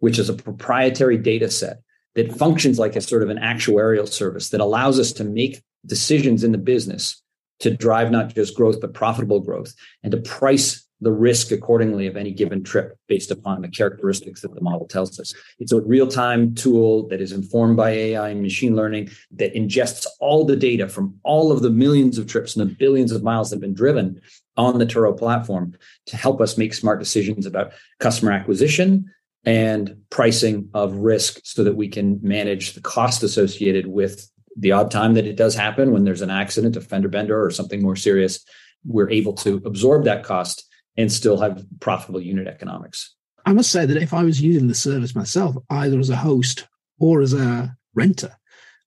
which 0.00 0.18
is 0.18 0.30
a 0.30 0.34
proprietary 0.34 1.18
data 1.18 1.50
set 1.50 1.82
that 2.18 2.36
functions 2.36 2.80
like 2.80 2.96
a 2.96 3.00
sort 3.00 3.22
of 3.22 3.30
an 3.30 3.38
actuarial 3.38 4.08
service 4.08 4.48
that 4.48 4.60
allows 4.60 4.98
us 4.98 5.12
to 5.12 5.22
make 5.22 5.62
decisions 5.86 6.42
in 6.42 6.50
the 6.50 6.58
business 6.58 7.22
to 7.60 7.70
drive 7.70 8.10
not 8.10 8.34
just 8.34 8.56
growth, 8.56 8.80
but 8.80 8.92
profitable 8.92 9.38
growth 9.38 9.72
and 10.02 10.10
to 10.10 10.18
price 10.18 10.84
the 11.00 11.12
risk 11.12 11.52
accordingly 11.52 12.08
of 12.08 12.16
any 12.16 12.32
given 12.32 12.64
trip 12.64 12.98
based 13.06 13.30
upon 13.30 13.62
the 13.62 13.68
characteristics 13.68 14.40
that 14.40 14.52
the 14.52 14.60
model 14.60 14.88
tells 14.88 15.20
us. 15.20 15.32
It's 15.60 15.70
a 15.70 15.80
real 15.80 16.08
time 16.08 16.56
tool 16.56 17.06
that 17.06 17.20
is 17.20 17.30
informed 17.30 17.76
by 17.76 17.90
AI 17.90 18.30
and 18.30 18.42
machine 18.42 18.74
learning 18.74 19.10
that 19.36 19.54
ingests 19.54 20.04
all 20.18 20.44
the 20.44 20.56
data 20.56 20.88
from 20.88 21.20
all 21.22 21.52
of 21.52 21.62
the 21.62 21.70
millions 21.70 22.18
of 22.18 22.26
trips 22.26 22.56
and 22.56 22.68
the 22.68 22.74
billions 22.74 23.12
of 23.12 23.22
miles 23.22 23.50
that 23.50 23.56
have 23.56 23.60
been 23.60 23.74
driven 23.74 24.20
on 24.56 24.80
the 24.80 24.86
Turo 24.86 25.16
platform 25.16 25.74
to 26.06 26.16
help 26.16 26.40
us 26.40 26.58
make 26.58 26.74
smart 26.74 26.98
decisions 26.98 27.46
about 27.46 27.70
customer 28.00 28.32
acquisition 28.32 29.08
and 29.44 29.96
pricing 30.10 30.68
of 30.74 30.94
risk 30.94 31.40
so 31.44 31.64
that 31.64 31.76
we 31.76 31.88
can 31.88 32.18
manage 32.22 32.74
the 32.74 32.80
cost 32.80 33.22
associated 33.22 33.86
with 33.86 34.30
the 34.56 34.72
odd 34.72 34.90
time 34.90 35.14
that 35.14 35.26
it 35.26 35.36
does 35.36 35.54
happen 35.54 35.92
when 35.92 36.04
there's 36.04 36.22
an 36.22 36.30
accident, 36.30 36.76
a 36.76 36.80
fender 36.80 37.08
bender, 37.08 37.42
or 37.42 37.50
something 37.50 37.80
more 37.80 37.96
serious. 37.96 38.44
We're 38.84 39.10
able 39.10 39.32
to 39.34 39.62
absorb 39.64 40.04
that 40.04 40.24
cost 40.24 40.64
and 40.96 41.10
still 41.12 41.38
have 41.38 41.64
profitable 41.80 42.20
unit 42.20 42.48
economics. 42.48 43.14
I 43.46 43.52
must 43.52 43.70
say 43.70 43.86
that 43.86 43.96
if 43.96 44.12
I 44.12 44.24
was 44.24 44.42
using 44.42 44.66
the 44.66 44.74
service 44.74 45.14
myself, 45.14 45.56
either 45.70 45.98
as 45.98 46.10
a 46.10 46.16
host 46.16 46.66
or 46.98 47.22
as 47.22 47.32
a 47.32 47.74
renter, 47.94 48.36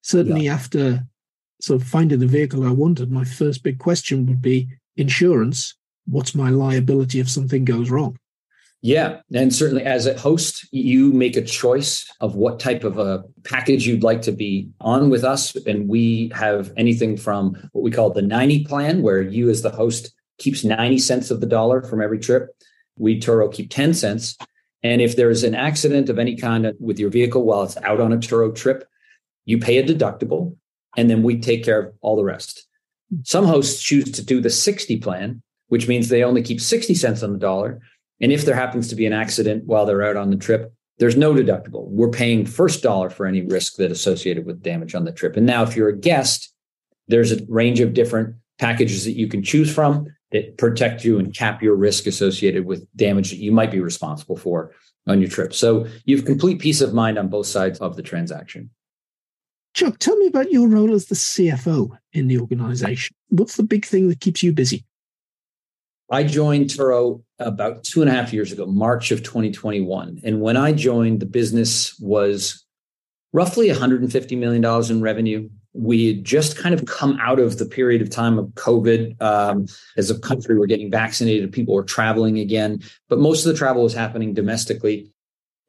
certainly 0.01 0.45
yeah. 0.45 0.53
after 0.53 1.07
sort 1.61 1.81
of 1.81 1.87
finding 1.87 2.19
the 2.19 2.27
vehicle 2.27 2.67
I 2.67 2.71
wanted, 2.71 3.11
my 3.11 3.23
first 3.23 3.63
big 3.63 3.79
question 3.79 4.25
would 4.25 4.41
be 4.41 4.67
insurance. 4.97 5.75
What's 6.05 6.35
my 6.35 6.49
liability 6.49 7.19
if 7.19 7.29
something 7.29 7.63
goes 7.63 7.89
wrong? 7.89 8.17
Yeah. 8.81 9.21
And 9.33 9.53
certainly 9.53 9.83
as 9.83 10.07
a 10.07 10.17
host, 10.17 10.67
you 10.71 11.13
make 11.13 11.37
a 11.37 11.43
choice 11.43 12.11
of 12.19 12.35
what 12.35 12.59
type 12.59 12.83
of 12.83 12.97
a 12.97 13.23
package 13.43 13.85
you'd 13.85 14.03
like 14.03 14.23
to 14.23 14.31
be 14.31 14.69
on 14.81 15.11
with 15.11 15.23
us. 15.23 15.55
And 15.55 15.87
we 15.87 16.31
have 16.33 16.73
anything 16.77 17.15
from 17.15 17.53
what 17.73 17.83
we 17.83 17.91
call 17.91 18.09
the 18.09 18.23
90 18.23 18.65
plan, 18.65 19.03
where 19.03 19.21
you 19.21 19.49
as 19.49 19.61
the 19.61 19.69
host 19.69 20.11
keeps 20.39 20.63
90 20.63 20.97
cents 20.97 21.29
of 21.29 21.41
the 21.41 21.45
dollar 21.45 21.83
from 21.83 22.01
every 22.01 22.17
trip. 22.17 22.55
We 22.97 23.19
Turo 23.19 23.53
keep 23.53 23.69
10 23.69 23.93
cents. 23.93 24.35
And 24.81 24.99
if 24.99 25.15
there's 25.15 25.43
an 25.43 25.53
accident 25.53 26.09
of 26.09 26.17
any 26.17 26.35
kind 26.35 26.73
with 26.79 26.97
your 26.97 27.11
vehicle 27.11 27.43
while 27.43 27.61
it's 27.61 27.77
out 27.77 27.99
on 27.99 28.11
a 28.11 28.17
Turo 28.17 28.53
trip, 28.55 28.87
you 29.45 29.59
pay 29.59 29.77
a 29.77 29.83
deductible 29.83 30.55
and 30.97 31.07
then 31.07 31.21
we 31.21 31.39
take 31.39 31.63
care 31.63 31.79
of 31.79 31.93
all 32.01 32.15
the 32.15 32.23
rest. 32.23 32.67
Some 33.23 33.45
hosts 33.45 33.81
choose 33.81 34.11
to 34.11 34.25
do 34.25 34.41
the 34.41 34.49
60 34.49 34.97
plan, 34.97 35.43
which 35.67 35.87
means 35.87 36.09
they 36.09 36.23
only 36.23 36.41
keep 36.41 36.59
60 36.59 36.95
cents 36.95 37.21
on 37.21 37.33
the 37.33 37.39
dollar 37.39 37.79
and 38.21 38.31
if 38.31 38.45
there 38.45 38.55
happens 38.55 38.87
to 38.89 38.95
be 38.95 39.05
an 39.05 39.13
accident 39.13 39.65
while 39.65 39.85
they're 39.85 40.03
out 40.03 40.15
on 40.15 40.29
the 40.29 40.37
trip, 40.37 40.73
there's 40.99 41.17
no 41.17 41.33
deductible. 41.33 41.87
We're 41.87 42.09
paying 42.09 42.45
first 42.45 42.83
dollar 42.83 43.09
for 43.09 43.25
any 43.25 43.41
risk 43.41 43.77
that 43.77 43.91
associated 43.91 44.45
with 44.45 44.61
damage 44.61 44.93
on 44.93 45.05
the 45.05 45.11
trip. 45.11 45.35
And 45.35 45.45
now 45.45 45.63
if 45.63 45.75
you're 45.75 45.89
a 45.89 45.97
guest, 45.97 46.53
there's 47.07 47.31
a 47.31 47.43
range 47.49 47.79
of 47.79 47.93
different 47.93 48.35
packages 48.59 49.05
that 49.05 49.13
you 49.13 49.27
can 49.27 49.41
choose 49.41 49.73
from 49.73 50.05
that 50.31 50.57
protect 50.57 51.03
you 51.03 51.17
and 51.17 51.33
cap 51.33 51.63
your 51.63 51.75
risk 51.75 52.05
associated 52.05 52.65
with 52.65 52.87
damage 52.95 53.31
that 53.31 53.37
you 53.37 53.51
might 53.51 53.71
be 53.71 53.79
responsible 53.79 54.37
for 54.37 54.71
on 55.07 55.19
your 55.19 55.29
trip. 55.29 55.53
So 55.53 55.87
you 56.05 56.15
have 56.15 56.25
complete 56.25 56.59
peace 56.59 56.81
of 56.81 56.93
mind 56.93 57.17
on 57.17 57.27
both 57.27 57.47
sides 57.47 57.79
of 57.79 57.95
the 57.95 58.03
transaction. 58.03 58.69
Chuck, 59.73 59.97
tell 59.99 60.15
me 60.17 60.27
about 60.27 60.51
your 60.51 60.67
role 60.67 60.93
as 60.93 61.07
the 61.07 61.15
CFO 61.15 61.97
in 62.13 62.27
the 62.27 62.39
organization. 62.39 63.15
What's 63.29 63.55
the 63.55 63.63
big 63.63 63.85
thing 63.85 64.09
that 64.09 64.19
keeps 64.19 64.43
you 64.43 64.53
busy? 64.53 64.85
I 66.11 66.23
joined 66.23 66.65
Turo 66.65 67.23
about 67.39 67.85
two 67.85 68.01
and 68.01 68.11
a 68.11 68.13
half 68.13 68.33
years 68.33 68.51
ago, 68.51 68.65
March 68.65 69.11
of 69.11 69.23
2021. 69.23 70.19
And 70.25 70.41
when 70.41 70.57
I 70.57 70.73
joined, 70.73 71.21
the 71.21 71.25
business 71.25 71.97
was 71.99 72.65
roughly 73.31 73.69
$150 73.69 74.37
million 74.37 74.91
in 74.91 75.01
revenue. 75.01 75.49
We 75.73 76.07
had 76.07 76.25
just 76.25 76.57
kind 76.57 76.75
of 76.75 76.85
come 76.85 77.17
out 77.21 77.39
of 77.39 77.57
the 77.57 77.65
period 77.65 78.01
of 78.01 78.09
time 78.09 78.37
of 78.37 78.47
COVID. 78.47 79.21
Um, 79.21 79.67
as 79.95 80.11
a 80.11 80.19
country, 80.19 80.59
we're 80.59 80.65
getting 80.65 80.91
vaccinated, 80.91 81.53
people 81.53 81.73
were 81.73 81.83
traveling 81.83 82.39
again, 82.39 82.81
but 83.07 83.19
most 83.19 83.45
of 83.45 83.53
the 83.53 83.57
travel 83.57 83.83
was 83.83 83.93
happening 83.93 84.33
domestically. 84.33 85.13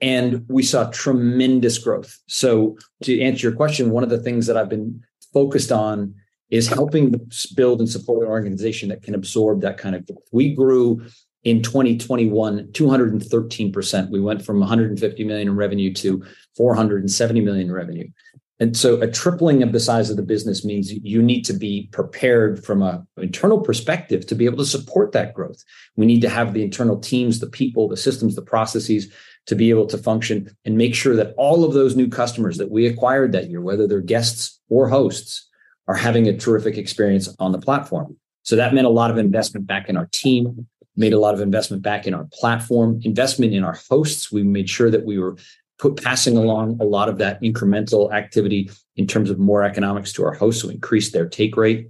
And 0.00 0.44
we 0.48 0.64
saw 0.64 0.90
tremendous 0.90 1.78
growth. 1.78 2.18
So, 2.26 2.76
to 3.04 3.20
answer 3.20 3.46
your 3.46 3.56
question, 3.56 3.90
one 3.90 4.02
of 4.02 4.10
the 4.10 4.18
things 4.18 4.48
that 4.48 4.56
I've 4.56 4.68
been 4.68 5.04
focused 5.32 5.70
on 5.70 6.16
is 6.52 6.68
helping 6.68 7.14
build 7.56 7.80
and 7.80 7.88
support 7.88 8.22
an 8.22 8.28
organization 8.28 8.90
that 8.90 9.02
can 9.02 9.14
absorb 9.14 9.62
that 9.62 9.78
kind 9.78 9.96
of 9.96 10.06
growth. 10.06 10.28
We 10.32 10.54
grew 10.54 11.02
in 11.44 11.62
2021 11.62 12.68
213%. 12.68 14.10
We 14.10 14.20
went 14.20 14.44
from 14.44 14.60
150 14.60 15.24
million 15.24 15.48
in 15.48 15.56
revenue 15.56 15.94
to 15.94 16.22
470 16.56 17.40
million 17.40 17.68
in 17.68 17.72
revenue. 17.72 18.08
And 18.60 18.76
so 18.76 19.00
a 19.00 19.10
tripling 19.10 19.62
of 19.62 19.72
the 19.72 19.80
size 19.80 20.10
of 20.10 20.16
the 20.16 20.22
business 20.22 20.62
means 20.62 20.92
you 20.92 21.22
need 21.22 21.42
to 21.46 21.54
be 21.54 21.88
prepared 21.90 22.62
from 22.62 22.82
an 22.82 23.06
internal 23.16 23.58
perspective 23.58 24.26
to 24.26 24.34
be 24.34 24.44
able 24.44 24.58
to 24.58 24.66
support 24.66 25.12
that 25.12 25.32
growth. 25.32 25.64
We 25.96 26.04
need 26.04 26.20
to 26.20 26.28
have 26.28 26.52
the 26.52 26.62
internal 26.62 27.00
teams, 27.00 27.40
the 27.40 27.48
people, 27.48 27.88
the 27.88 27.96
systems, 27.96 28.36
the 28.36 28.42
processes 28.42 29.10
to 29.46 29.56
be 29.56 29.70
able 29.70 29.86
to 29.86 29.98
function 29.98 30.54
and 30.66 30.76
make 30.76 30.94
sure 30.94 31.16
that 31.16 31.34
all 31.38 31.64
of 31.64 31.72
those 31.72 31.96
new 31.96 32.08
customers 32.08 32.58
that 32.58 32.70
we 32.70 32.86
acquired 32.86 33.32
that 33.32 33.48
year, 33.48 33.62
whether 33.62 33.88
they're 33.88 34.02
guests 34.02 34.60
or 34.68 34.88
hosts, 34.88 35.48
are 35.88 35.94
having 35.94 36.28
a 36.28 36.36
terrific 36.36 36.76
experience 36.76 37.34
on 37.38 37.52
the 37.52 37.58
platform. 37.58 38.16
So 38.42 38.56
that 38.56 38.74
meant 38.74 38.86
a 38.86 38.90
lot 38.90 39.10
of 39.10 39.18
investment 39.18 39.66
back 39.66 39.88
in 39.88 39.96
our 39.96 40.08
team, 40.12 40.66
made 40.96 41.12
a 41.12 41.18
lot 41.18 41.34
of 41.34 41.40
investment 41.40 41.82
back 41.82 42.06
in 42.06 42.14
our 42.14 42.26
platform, 42.32 43.00
investment 43.02 43.52
in 43.52 43.64
our 43.64 43.78
hosts. 43.88 44.32
We 44.32 44.42
made 44.42 44.68
sure 44.68 44.90
that 44.90 45.04
we 45.04 45.18
were 45.18 45.36
put 45.78 46.02
passing 46.02 46.36
along 46.36 46.78
a 46.80 46.84
lot 46.84 47.08
of 47.08 47.18
that 47.18 47.42
incremental 47.42 48.12
activity 48.12 48.70
in 48.96 49.06
terms 49.06 49.30
of 49.30 49.38
more 49.38 49.64
economics 49.64 50.12
to 50.12 50.24
our 50.24 50.32
hosts, 50.32 50.62
so 50.62 50.68
increased 50.68 51.12
their 51.12 51.28
take 51.28 51.56
rate. 51.56 51.88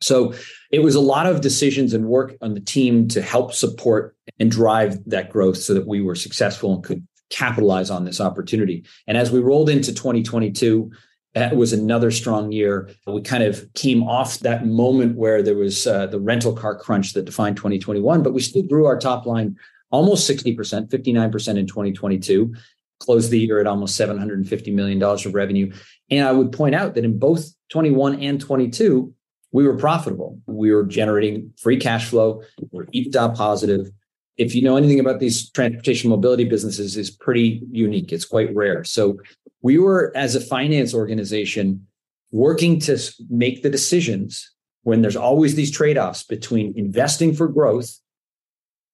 So 0.00 0.34
it 0.70 0.80
was 0.80 0.94
a 0.94 1.00
lot 1.00 1.26
of 1.26 1.40
decisions 1.40 1.94
and 1.94 2.06
work 2.06 2.34
on 2.40 2.54
the 2.54 2.60
team 2.60 3.08
to 3.08 3.22
help 3.22 3.52
support 3.52 4.16
and 4.40 4.50
drive 4.50 4.98
that 5.06 5.30
growth 5.30 5.58
so 5.58 5.74
that 5.74 5.86
we 5.86 6.00
were 6.00 6.14
successful 6.14 6.74
and 6.74 6.82
could 6.82 7.06
capitalize 7.30 7.90
on 7.90 8.04
this 8.04 8.20
opportunity. 8.20 8.84
And 9.06 9.16
as 9.16 9.30
we 9.30 9.40
rolled 9.40 9.70
into 9.70 9.94
2022, 9.94 10.90
that 11.34 11.56
was 11.56 11.72
another 11.72 12.10
strong 12.10 12.52
year. 12.52 12.90
We 13.06 13.22
kind 13.22 13.42
of 13.42 13.66
came 13.74 14.02
off 14.02 14.40
that 14.40 14.66
moment 14.66 15.16
where 15.16 15.42
there 15.42 15.56
was 15.56 15.86
uh, 15.86 16.06
the 16.06 16.20
rental 16.20 16.52
car 16.52 16.76
crunch 16.76 17.14
that 17.14 17.24
defined 17.24 17.56
2021, 17.56 18.22
but 18.22 18.34
we 18.34 18.40
still 18.40 18.62
grew 18.62 18.86
our 18.86 18.98
top 18.98 19.24
line 19.24 19.56
almost 19.90 20.28
60%, 20.28 20.88
59% 20.88 21.56
in 21.58 21.66
2022, 21.66 22.54
closed 22.98 23.30
the 23.30 23.38
year 23.38 23.60
at 23.60 23.66
almost 23.66 23.98
$750 23.98 24.72
million 24.74 25.02
of 25.02 25.34
revenue. 25.34 25.72
And 26.10 26.26
I 26.26 26.32
would 26.32 26.52
point 26.52 26.74
out 26.74 26.94
that 26.94 27.04
in 27.04 27.18
both 27.18 27.46
21 27.70 28.20
and 28.20 28.40
22, 28.40 29.12
we 29.52 29.66
were 29.66 29.76
profitable. 29.76 30.38
We 30.46 30.72
were 30.72 30.84
generating 30.84 31.52
free 31.58 31.76
cash 31.76 32.08
flow. 32.08 32.42
We're 32.70 32.86
EBITDA 32.86 33.36
positive. 33.36 33.90
If 34.38 34.54
you 34.54 34.62
know 34.62 34.76
anything 34.76 34.98
about 34.98 35.20
these 35.20 35.50
transportation 35.50 36.08
mobility 36.08 36.44
businesses, 36.44 36.96
is 36.96 37.10
pretty 37.10 37.62
unique. 37.70 38.12
It's 38.12 38.24
quite 38.24 38.54
rare. 38.54 38.82
So 38.82 39.18
we 39.62 39.78
were 39.78 40.12
as 40.16 40.34
a 40.34 40.40
finance 40.40 40.94
organization 40.94 41.86
working 42.30 42.80
to 42.80 42.98
make 43.28 43.62
the 43.62 43.70
decisions 43.70 44.50
when 44.82 45.02
there's 45.02 45.16
always 45.16 45.54
these 45.54 45.70
trade-offs 45.70 46.24
between 46.24 46.72
investing 46.76 47.34
for 47.34 47.46
growth 47.48 47.98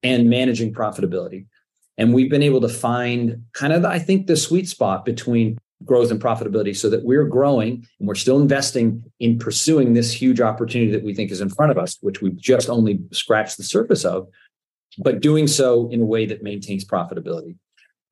and 0.03 0.29
managing 0.29 0.73
profitability. 0.73 1.47
And 1.97 2.15
we've 2.15 2.31
been 2.31 2.43
able 2.43 2.61
to 2.61 2.69
find 2.69 3.45
kind 3.55 3.73
of 3.73 3.85
i 3.85 3.99
think 3.99 4.27
the 4.27 4.37
sweet 4.37 4.69
spot 4.69 5.05
between 5.05 5.59
growth 5.85 6.11
and 6.11 6.21
profitability 6.21 6.77
so 6.77 6.91
that 6.91 7.05
we're 7.05 7.25
growing 7.25 7.87
and 7.99 8.09
we're 8.09 8.15
still 8.15 8.41
investing 8.41 9.03
in 9.21 9.39
pursuing 9.39 9.95
this 9.95 10.13
huge 10.13 10.41
opportunity 10.41 10.91
that 10.91 11.05
we 11.05 11.15
think 11.15 11.31
is 11.31 11.41
in 11.41 11.49
front 11.49 11.71
of 11.71 11.79
us 11.79 11.97
which 12.01 12.21
we've 12.21 12.37
just 12.37 12.69
only 12.69 13.01
scratched 13.13 13.57
the 13.57 13.63
surface 13.63 14.05
of 14.05 14.29
but 14.99 15.21
doing 15.21 15.47
so 15.47 15.89
in 15.91 16.01
a 16.01 16.05
way 16.05 16.27
that 16.27 16.43
maintains 16.43 16.85
profitability. 16.85 17.57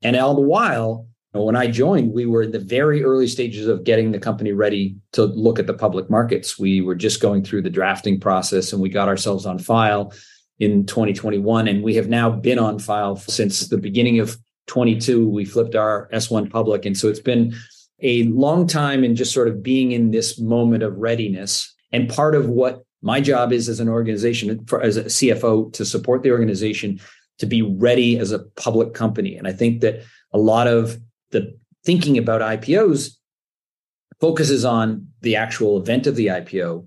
And 0.02 0.16
all 0.16 0.34
the 0.34 0.40
while 0.40 1.06
when 1.44 1.56
I 1.56 1.66
joined, 1.66 2.12
we 2.12 2.26
were 2.26 2.42
in 2.42 2.52
the 2.52 2.58
very 2.58 3.02
early 3.02 3.26
stages 3.26 3.66
of 3.66 3.84
getting 3.84 4.12
the 4.12 4.18
company 4.18 4.52
ready 4.52 4.96
to 5.12 5.24
look 5.24 5.58
at 5.58 5.66
the 5.66 5.74
public 5.74 6.08
markets. 6.08 6.58
We 6.58 6.80
were 6.80 6.94
just 6.94 7.20
going 7.20 7.44
through 7.44 7.62
the 7.62 7.70
drafting 7.70 8.20
process 8.20 8.72
and 8.72 8.80
we 8.80 8.88
got 8.88 9.08
ourselves 9.08 9.46
on 9.46 9.58
file 9.58 10.12
in 10.58 10.86
2021. 10.86 11.68
And 11.68 11.82
we 11.82 11.94
have 11.94 12.08
now 12.08 12.30
been 12.30 12.58
on 12.58 12.78
file 12.78 13.16
since 13.16 13.68
the 13.68 13.78
beginning 13.78 14.20
of 14.20 14.36
22. 14.66 15.28
We 15.28 15.44
flipped 15.44 15.74
our 15.74 16.08
S1 16.12 16.50
public. 16.50 16.84
And 16.84 16.96
so 16.96 17.08
it's 17.08 17.20
been 17.20 17.54
a 18.00 18.24
long 18.24 18.66
time 18.66 19.04
in 19.04 19.16
just 19.16 19.32
sort 19.32 19.48
of 19.48 19.62
being 19.62 19.92
in 19.92 20.10
this 20.10 20.38
moment 20.38 20.82
of 20.82 20.96
readiness. 20.96 21.74
And 21.92 22.08
part 22.08 22.34
of 22.34 22.48
what 22.48 22.84
my 23.02 23.20
job 23.20 23.52
is 23.52 23.68
as 23.68 23.80
an 23.80 23.88
organization, 23.88 24.64
for, 24.66 24.82
as 24.82 24.96
a 24.96 25.04
CFO, 25.04 25.72
to 25.72 25.84
support 25.84 26.22
the 26.22 26.32
organization 26.32 27.00
to 27.38 27.46
be 27.46 27.62
ready 27.62 28.18
as 28.18 28.32
a 28.32 28.40
public 28.56 28.94
company. 28.94 29.36
And 29.36 29.46
I 29.46 29.52
think 29.52 29.80
that 29.82 30.02
a 30.32 30.38
lot 30.38 30.66
of 30.66 30.98
the 31.36 31.56
thinking 31.84 32.16
about 32.16 32.40
IPOs 32.40 33.16
focuses 34.20 34.64
on 34.64 35.08
the 35.20 35.36
actual 35.36 35.78
event 35.78 36.06
of 36.06 36.16
the 36.16 36.28
IPO. 36.28 36.86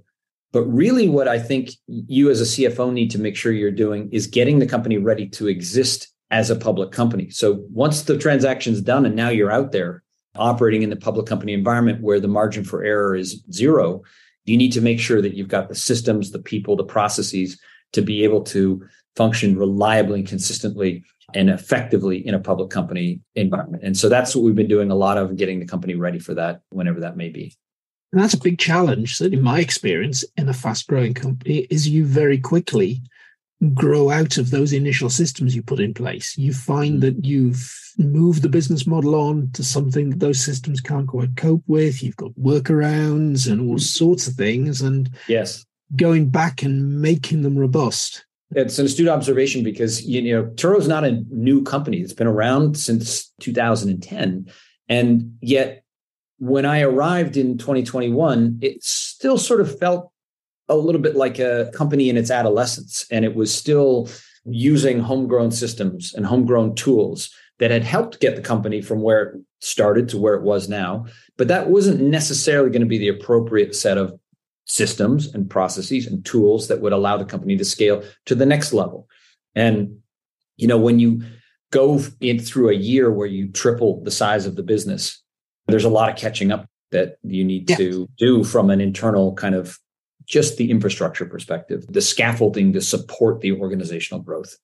But 0.51 0.63
really, 0.63 1.07
what 1.07 1.27
I 1.27 1.37
think 1.37 1.69
you 1.87 2.31
as 2.31 2.41
a 2.41 2.43
CFO 2.43 2.91
need 2.91 3.11
to 3.11 3.19
make 3.19 3.35
sure 3.35 3.51
you're 3.51 3.71
doing 3.71 4.09
is 4.11 4.25
getting 4.25 4.57
the 4.57 4.65
company 4.65 4.97
ready 4.97 5.29
to 5.29 5.47
exist 5.47 6.07
as 6.31 6.49
a 6.49 6.55
public 6.55 6.91
company. 6.91 7.29
So 7.29 7.63
once 7.71 8.03
the 8.03 8.17
transaction's 8.17 8.81
done 8.81 9.05
and 9.05 9.15
now 9.15 9.29
you're 9.29 9.51
out 9.51 9.71
there 9.71 10.03
operating 10.35 10.81
in 10.81 10.89
the 10.89 10.95
public 10.95 11.27
company 11.27 11.53
environment 11.53 12.01
where 12.01 12.19
the 12.19 12.27
margin 12.27 12.63
for 12.63 12.83
error 12.83 13.15
is 13.15 13.43
zero, 13.51 14.01
you 14.45 14.57
need 14.57 14.71
to 14.73 14.81
make 14.81 14.99
sure 14.99 15.21
that 15.21 15.35
you've 15.35 15.47
got 15.47 15.69
the 15.69 15.75
systems, 15.75 16.31
the 16.31 16.39
people, 16.39 16.75
the 16.75 16.83
processes 16.83 17.59
to 17.93 18.01
be 18.01 18.23
able 18.23 18.43
to 18.43 18.85
function 19.15 19.57
reliably 19.57 20.19
and 20.19 20.27
consistently 20.27 21.03
and 21.33 21.49
effectively 21.49 22.25
in 22.25 22.33
a 22.33 22.39
public 22.39 22.69
company 22.69 23.21
environment. 23.35 23.83
And 23.83 23.97
so 23.97 24.09
that's 24.09 24.35
what 24.35 24.43
we've 24.43 24.55
been 24.55 24.67
doing 24.67 24.91
a 24.91 24.95
lot 24.95 25.17
of 25.17 25.35
getting 25.35 25.59
the 25.59 25.65
company 25.65 25.95
ready 25.95 26.19
for 26.19 26.33
that 26.35 26.61
whenever 26.69 26.99
that 27.01 27.17
may 27.17 27.29
be. 27.29 27.55
And 28.11 28.21
that's 28.21 28.33
a 28.33 28.39
big 28.39 28.57
challenge, 28.57 29.17
certainly 29.17 29.41
my 29.41 29.59
experience 29.59 30.23
in 30.35 30.49
a 30.49 30.53
fast 30.53 30.87
growing 30.87 31.13
company 31.13 31.67
is 31.69 31.87
you 31.87 32.05
very 32.05 32.39
quickly 32.39 33.03
grow 33.73 34.09
out 34.09 34.37
of 34.37 34.51
those 34.51 34.71
initial 34.71 35.09
systems 35.09 35.55
you 35.55 35.61
put 35.61 35.79
in 35.79 35.93
place. 35.93 36.37
You 36.37 36.53
find 36.53 36.97
mm. 36.97 37.01
that 37.01 37.25
you've 37.25 37.71
moved 37.97 38.41
the 38.41 38.49
business 38.49 38.87
model 38.87 39.15
on 39.15 39.51
to 39.51 39.63
something 39.63 40.11
that 40.11 40.19
those 40.19 40.39
systems 40.39 40.79
can't 40.79 41.07
quite 41.07 41.35
cope 41.35 41.63
with. 41.67 42.01
You've 42.01 42.15
got 42.15 42.31
workarounds 42.31 43.51
and 43.51 43.61
all 43.61 43.75
mm. 43.75 43.81
sorts 43.81 44.27
of 44.27 44.35
things. 44.35 44.81
And 44.81 45.09
yes, 45.27 45.65
going 45.95 46.29
back 46.29 46.63
and 46.63 47.01
making 47.01 47.41
them 47.41 47.57
robust 47.57 48.25
it's 48.55 48.79
an 48.79 48.85
astute 48.85 49.07
observation 49.07 49.63
because 49.63 50.03
you 50.05 50.21
know 50.21 50.45
Turo 50.51 50.79
is 50.79 50.87
not 50.87 51.03
a 51.03 51.23
new 51.29 51.61
company. 51.63 51.97
It's 51.97 52.13
been 52.13 52.27
around 52.27 52.77
since 52.77 53.31
2010, 53.41 54.47
and 54.87 55.37
yet 55.41 55.83
when 56.39 56.65
I 56.65 56.81
arrived 56.81 57.37
in 57.37 57.57
2021, 57.57 58.59
it 58.61 58.83
still 58.83 59.37
sort 59.37 59.61
of 59.61 59.77
felt 59.77 60.11
a 60.67 60.75
little 60.75 61.01
bit 61.01 61.15
like 61.15 61.37
a 61.37 61.69
company 61.73 62.09
in 62.09 62.17
its 62.17 62.31
adolescence, 62.31 63.05
and 63.11 63.23
it 63.23 63.35
was 63.35 63.53
still 63.53 64.09
using 64.45 64.99
homegrown 64.99 65.51
systems 65.51 66.13
and 66.13 66.25
homegrown 66.25 66.73
tools 66.75 67.29
that 67.59 67.71
had 67.71 67.83
helped 67.83 68.21
get 68.21 68.35
the 68.35 68.41
company 68.41 68.81
from 68.81 69.01
where 69.01 69.23
it 69.23 69.41
started 69.59 70.07
to 70.09 70.17
where 70.17 70.33
it 70.33 70.43
was 70.43 70.69
now. 70.69 71.05
But 71.37 71.49
that 71.49 71.69
wasn't 71.69 72.01
necessarily 72.01 72.69
going 72.69 72.81
to 72.81 72.87
be 72.87 72.97
the 72.97 73.09
appropriate 73.09 73.75
set 73.75 73.97
of 73.97 74.17
systems 74.69 75.33
and 75.33 75.49
processes 75.49 76.05
and 76.05 76.23
tools 76.23 76.67
that 76.67 76.79
would 76.79 76.93
allow 76.93 77.17
the 77.17 77.25
company 77.25 77.57
to 77.57 77.65
scale 77.65 78.03
to 78.25 78.35
the 78.35 78.45
next 78.45 78.71
level. 78.71 79.09
And, 79.55 79.97
you 80.57 80.67
know, 80.67 80.77
when 80.77 80.99
you 80.99 81.23
go 81.71 81.99
in 82.21 82.39
through 82.39 82.69
a 82.69 82.75
year 82.75 83.11
where 83.11 83.27
you 83.27 83.49
triple 83.49 84.03
the 84.03 84.11
size 84.11 84.45
of 84.45 84.55
the 84.55 84.63
business, 84.63 85.21
there's 85.67 85.85
a 85.85 85.89
lot 85.89 86.09
of 86.09 86.15
catching 86.15 86.51
up 86.51 86.67
that 86.91 87.17
you 87.23 87.43
need 87.43 87.69
yeah. 87.69 87.75
to 87.77 88.07
do 88.17 88.43
from 88.43 88.69
an 88.69 88.79
internal 88.79 89.33
kind 89.33 89.55
of 89.55 89.77
just 90.25 90.57
the 90.57 90.69
infrastructure 90.69 91.25
perspective, 91.25 91.85
the 91.89 92.01
scaffolding 92.01 92.71
to 92.73 92.81
support 92.81 93.41
the 93.41 93.51
organizational 93.53 94.21
growth. 94.21 94.55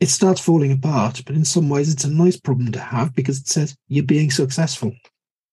It 0.00 0.08
starts 0.08 0.40
falling 0.40 0.72
apart, 0.72 1.22
but 1.24 1.36
in 1.36 1.44
some 1.44 1.68
ways 1.68 1.92
it's 1.92 2.04
a 2.04 2.10
nice 2.10 2.36
problem 2.36 2.72
to 2.72 2.80
have 2.80 3.14
because 3.14 3.38
it 3.38 3.48
says 3.48 3.76
you're 3.88 4.04
being 4.04 4.30
successful. 4.30 4.92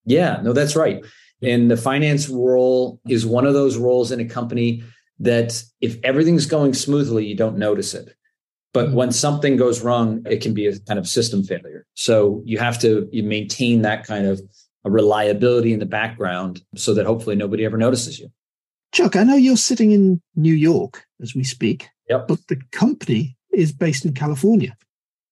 Yeah, 0.05 0.39
no, 0.41 0.53
that's 0.53 0.75
right. 0.75 1.03
And 1.41 1.69
the 1.69 1.77
finance 1.77 2.29
role 2.29 2.99
is 3.07 3.25
one 3.25 3.45
of 3.45 3.53
those 3.53 3.77
roles 3.77 4.11
in 4.11 4.19
a 4.19 4.25
company 4.25 4.83
that 5.19 5.63
if 5.81 5.97
everything's 6.03 6.45
going 6.45 6.73
smoothly, 6.73 7.25
you 7.25 7.35
don't 7.35 7.57
notice 7.57 7.93
it. 7.93 8.15
But 8.73 8.87
mm-hmm. 8.87 8.95
when 8.95 9.11
something 9.11 9.57
goes 9.57 9.81
wrong, 9.81 10.23
it 10.29 10.41
can 10.41 10.53
be 10.53 10.67
a 10.67 10.79
kind 10.81 10.99
of 10.99 11.07
system 11.07 11.43
failure. 11.43 11.85
So 11.93 12.41
you 12.45 12.57
have 12.57 12.79
to 12.81 13.07
you 13.11 13.23
maintain 13.23 13.81
that 13.83 14.05
kind 14.05 14.27
of 14.27 14.41
reliability 14.83 15.73
in 15.73 15.79
the 15.79 15.85
background 15.85 16.61
so 16.75 16.93
that 16.93 17.05
hopefully 17.05 17.35
nobody 17.35 17.65
ever 17.65 17.77
notices 17.77 18.19
you. 18.19 18.29
Chuck, 18.93 19.15
I 19.15 19.23
know 19.23 19.35
you're 19.35 19.57
sitting 19.57 19.91
in 19.91 20.21
New 20.35 20.53
York 20.53 21.03
as 21.21 21.35
we 21.35 21.43
speak, 21.43 21.89
yep. 22.09 22.27
but 22.27 22.39
the 22.47 22.59
company 22.71 23.35
is 23.51 23.71
based 23.71 24.05
in 24.05 24.13
California. 24.13 24.75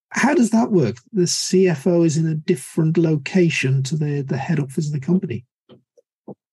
How 0.09 0.33
does 0.33 0.49
that 0.51 0.71
work? 0.71 0.97
The 1.13 1.23
CFO 1.23 2.05
is 2.05 2.17
in 2.17 2.27
a 2.27 2.35
different 2.35 2.97
location 2.97 3.83
to 3.83 3.95
the, 3.95 4.21
the 4.21 4.37
head 4.37 4.59
office 4.59 4.87
of 4.87 4.93
the 4.93 5.05
company. 5.05 5.45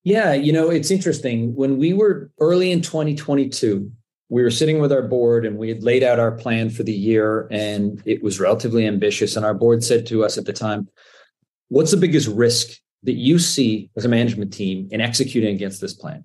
Yeah, 0.05 0.33
you 0.33 0.53
know, 0.53 0.69
it's 0.71 0.91
interesting. 0.91 1.55
When 1.55 1.79
we 1.79 1.93
were 1.93 2.31
early 2.41 2.73
in 2.73 2.83
2022, 2.83 3.91
we 4.29 4.43
were 4.43 4.51
sitting 4.51 4.81
with 4.81 4.93
our 4.93 5.03
board 5.03 5.47
and 5.47 5.59
we 5.59 5.69
had 5.69 5.83
laid 5.83 6.03
out 6.03 6.19
our 6.19 6.33
plan 6.33 6.71
for 6.71 6.83
the 6.83 6.93
year 6.93 7.47
and 7.51 8.03
it 8.05 8.23
was 8.23 8.41
relatively 8.41 8.87
ambitious. 8.87 9.37
And 9.37 9.45
our 9.45 9.55
board 9.55 9.85
said 9.85 10.07
to 10.07 10.25
us 10.25 10.39
at 10.39 10.47
the 10.47 10.53
time, 10.53 10.89
What's 11.69 11.91
the 11.91 11.97
biggest 11.97 12.29
risk 12.29 12.79
that 13.05 13.15
you 13.15 13.39
see 13.39 13.91
as 13.97 14.05
a 14.05 14.09
management 14.09 14.53
team 14.53 14.89
in 14.91 15.01
executing 15.01 15.55
against 15.55 15.81
this 15.81 15.95
plan? 15.95 16.25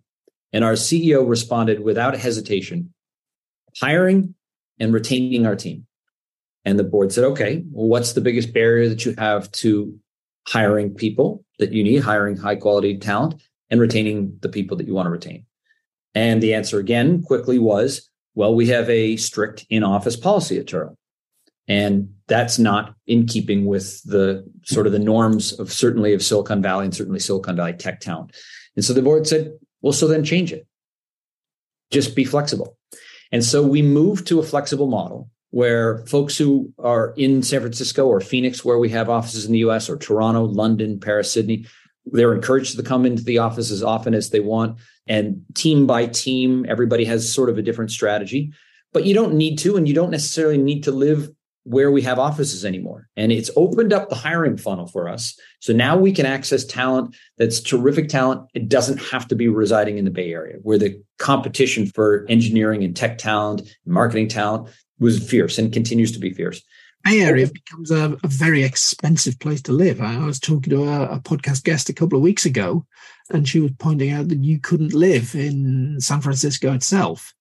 And 0.51 0.63
our 0.63 0.73
CEO 0.73 1.27
responded 1.27 1.81
without 1.81 2.17
hesitation 2.17 2.93
hiring 3.79 4.35
and 4.79 4.93
retaining 4.93 5.45
our 5.45 5.55
team. 5.55 5.85
And 6.65 6.77
the 6.77 6.83
board 6.83 7.13
said, 7.13 7.23
okay, 7.23 7.63
well, 7.71 7.87
what's 7.87 8.13
the 8.13 8.21
biggest 8.21 8.53
barrier 8.53 8.89
that 8.89 9.05
you 9.05 9.15
have 9.17 9.49
to 9.53 9.97
hiring 10.47 10.93
people 10.93 11.45
that 11.59 11.71
you 11.71 11.83
need, 11.83 12.03
hiring 12.03 12.35
high 12.35 12.55
quality 12.55 12.97
talent, 12.97 13.41
and 13.69 13.79
retaining 13.79 14.37
the 14.41 14.49
people 14.49 14.77
that 14.77 14.87
you 14.87 14.93
want 14.93 15.07
to 15.07 15.11
retain? 15.11 15.45
And 16.15 16.41
the 16.41 16.53
answer 16.53 16.79
again 16.79 17.21
quickly 17.21 17.59
was, 17.59 18.09
well, 18.33 18.55
we 18.55 18.67
have 18.67 18.89
a 18.89 19.17
strict 19.17 19.65
in 19.69 19.83
office 19.83 20.15
policy 20.15 20.57
at 20.57 20.65
Turo. 20.65 20.95
And 21.67 22.13
that's 22.27 22.57
not 22.57 22.95
in 23.07 23.25
keeping 23.25 23.65
with 23.65 24.01
the 24.03 24.49
sort 24.63 24.87
of 24.87 24.93
the 24.93 24.99
norms 24.99 25.53
of 25.59 25.71
certainly 25.71 26.13
of 26.13 26.23
Silicon 26.23 26.61
Valley 26.61 26.85
and 26.85 26.95
certainly 26.95 27.19
Silicon 27.19 27.55
Valley 27.55 27.73
tech 27.73 27.99
town. 27.99 28.29
And 28.75 28.85
so 28.85 28.93
the 28.93 29.01
board 29.01 29.27
said, 29.27 29.53
well, 29.81 29.93
so 29.93 30.07
then 30.07 30.23
change 30.23 30.53
it. 30.53 30.65
Just 31.91 32.15
be 32.15 32.23
flexible. 32.23 32.77
And 33.31 33.43
so 33.43 33.61
we 33.61 33.81
moved 33.81 34.27
to 34.27 34.39
a 34.39 34.43
flexible 34.43 34.87
model 34.87 35.29
where 35.49 36.05
folks 36.05 36.37
who 36.37 36.71
are 36.79 37.13
in 37.17 37.41
San 37.41 37.61
Francisco 37.61 38.07
or 38.07 38.21
Phoenix, 38.21 38.63
where 38.63 38.77
we 38.77 38.89
have 38.89 39.09
offices 39.09 39.45
in 39.45 39.51
the 39.51 39.59
US, 39.59 39.89
or 39.89 39.97
Toronto, 39.97 40.43
London, 40.43 40.99
Paris, 40.99 41.31
Sydney, 41.31 41.65
they're 42.11 42.33
encouraged 42.33 42.75
to 42.75 42.83
come 42.83 43.05
into 43.05 43.23
the 43.23 43.39
office 43.39 43.71
as 43.71 43.83
often 43.83 44.13
as 44.13 44.29
they 44.29 44.39
want. 44.39 44.79
And 45.07 45.43
team 45.53 45.87
by 45.87 46.07
team, 46.07 46.65
everybody 46.67 47.05
has 47.05 47.31
sort 47.31 47.49
of 47.49 47.57
a 47.57 47.61
different 47.61 47.91
strategy. 47.91 48.53
But 48.93 49.05
you 49.05 49.13
don't 49.13 49.35
need 49.35 49.57
to, 49.59 49.77
and 49.77 49.87
you 49.87 49.93
don't 49.93 50.11
necessarily 50.11 50.57
need 50.57 50.83
to 50.83 50.91
live 50.91 51.29
where 51.63 51.91
we 51.91 52.01
have 52.01 52.17
offices 52.17 52.63
anymore. 52.63 53.09
And 53.17 53.29
it's 53.29 53.51
opened 53.57 53.91
up 53.91 54.07
the 54.07 54.15
hiring 54.15 54.55
funnel 54.55 54.87
for 54.87 55.09
us. 55.09 55.37
So 55.59 55.73
now 55.73 55.97
we 55.97 56.13
can 56.13 56.25
access 56.25 56.63
talent 56.63 57.15
that's 57.37 57.59
terrific 57.59 58.07
talent. 58.07 58.49
It 58.53 58.69
doesn't 58.69 58.99
have 58.99 59.27
to 59.27 59.35
be 59.35 59.49
residing 59.49 59.97
in 59.97 60.05
the 60.05 60.11
Bay 60.11 60.31
Area, 60.31 60.57
where 60.61 60.77
the 60.77 61.01
competition 61.19 61.85
for 61.87 62.25
engineering 62.29 62.85
and 62.85 62.95
tech 62.95 63.17
talent, 63.17 63.69
marketing 63.85 64.29
talent 64.29 64.69
was 64.99 65.29
fierce 65.29 65.57
and 65.57 65.73
continues 65.73 66.13
to 66.13 66.19
be 66.19 66.31
fierce. 66.31 66.61
Bay 67.07 67.21
Area 67.21 67.47
becomes 67.47 67.89
a, 67.89 68.17
a 68.23 68.27
very 68.27 68.63
expensive 68.63 69.39
place 69.39 69.61
to 69.63 69.71
live. 69.71 70.01
I, 70.01 70.15
I 70.15 70.25
was 70.25 70.39
talking 70.39 70.71
to 70.71 70.83
a, 70.83 71.15
a 71.15 71.19
podcast 71.19 71.63
guest 71.63 71.89
a 71.89 71.93
couple 71.93 72.17
of 72.17 72.23
weeks 72.23 72.45
ago, 72.45 72.85
and 73.29 73.47
she 73.47 73.61
was 73.61 73.71
pointing 73.79 74.11
out 74.11 74.27
that 74.27 74.43
you 74.43 74.59
couldn't 74.59 74.93
live 74.93 75.33
in 75.33 76.01
San 76.01 76.19
Francisco 76.19 76.73
itself 76.73 77.33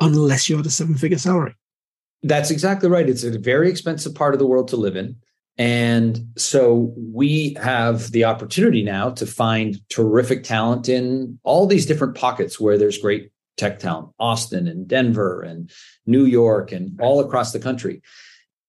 unless 0.00 0.48
you 0.48 0.56
had 0.56 0.66
a 0.66 0.70
seven 0.70 0.94
figure 0.94 1.18
salary. 1.18 1.56
That's 2.22 2.50
exactly 2.50 2.88
right. 2.88 3.08
It's 3.08 3.24
a 3.24 3.36
very 3.38 3.68
expensive 3.68 4.14
part 4.14 4.34
of 4.34 4.38
the 4.38 4.46
world 4.46 4.68
to 4.68 4.76
live 4.76 4.94
in. 4.94 5.16
And 5.58 6.28
so 6.36 6.94
we 6.96 7.56
have 7.60 8.12
the 8.12 8.24
opportunity 8.24 8.82
now 8.82 9.10
to 9.10 9.26
find 9.26 9.76
terrific 9.88 10.44
talent 10.44 10.88
in 10.88 11.38
all 11.42 11.66
these 11.66 11.86
different 11.86 12.14
pockets 12.14 12.60
where 12.60 12.78
there's 12.78 12.98
great 12.98 13.32
tech 13.56 13.80
talent 13.80 14.10
Austin 14.20 14.68
and 14.68 14.86
Denver 14.86 15.42
and 15.42 15.70
New 16.06 16.24
York 16.24 16.70
and 16.70 16.98
all 17.00 17.20
across 17.20 17.52
the 17.52 17.58
country. 17.58 18.02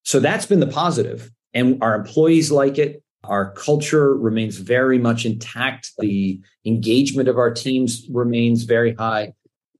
So 0.03 0.19
that's 0.19 0.45
been 0.45 0.59
the 0.59 0.67
positive. 0.67 1.31
And 1.53 1.81
our 1.81 1.95
employees 1.95 2.51
like 2.51 2.77
it. 2.77 3.03
Our 3.23 3.51
culture 3.53 4.15
remains 4.17 4.57
very 4.57 4.97
much 4.97 5.25
intact. 5.25 5.91
The 5.99 6.41
engagement 6.65 7.29
of 7.29 7.37
our 7.37 7.53
teams 7.53 8.07
remains 8.11 8.63
very 8.63 8.95
high. 8.95 9.33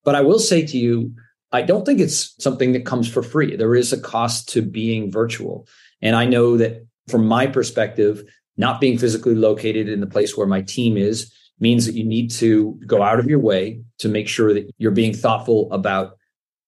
But 0.03 0.15
I 0.15 0.21
will 0.21 0.39
say 0.39 0.65
to 0.65 0.77
you, 0.77 1.13
I 1.51 1.62
don't 1.63 1.86
think 1.86 1.99
it's 1.99 2.36
something 2.41 2.71
that 2.73 2.86
comes 2.86 3.10
for 3.10 3.23
free. 3.23 3.55
There 3.55 3.75
is 3.75 3.91
a 3.91 3.99
cost 3.99 4.49
to 4.49 4.62
being 4.62 5.12
virtual. 5.12 5.67
And 6.01 6.15
I 6.15 6.25
know 6.25 6.57
that 6.57 6.86
from 7.07 7.25
my 7.25 7.47
perspective, 7.47 8.23
not 8.57 8.79
being 8.79 8.97
physically 8.97 9.36
located 9.36 9.89
in 9.89 10.01
the 10.01 10.07
place 10.07 10.38
where 10.38 10.47
my 10.47 10.62
team 10.62 10.97
is 10.97 11.34
means 11.60 11.86
that 11.86 11.95
you 11.95 12.03
need 12.03 12.31
to 12.31 12.79
go 12.86 13.01
out 13.01 13.19
of 13.19 13.27
your 13.27 13.39
way 13.39 13.81
to 13.99 14.10
make 14.10 14.27
sure 14.27 14.53
that 14.53 14.69
you're 14.77 14.91
being 14.91 15.13
thoughtful 15.13 15.71
about 15.71 16.17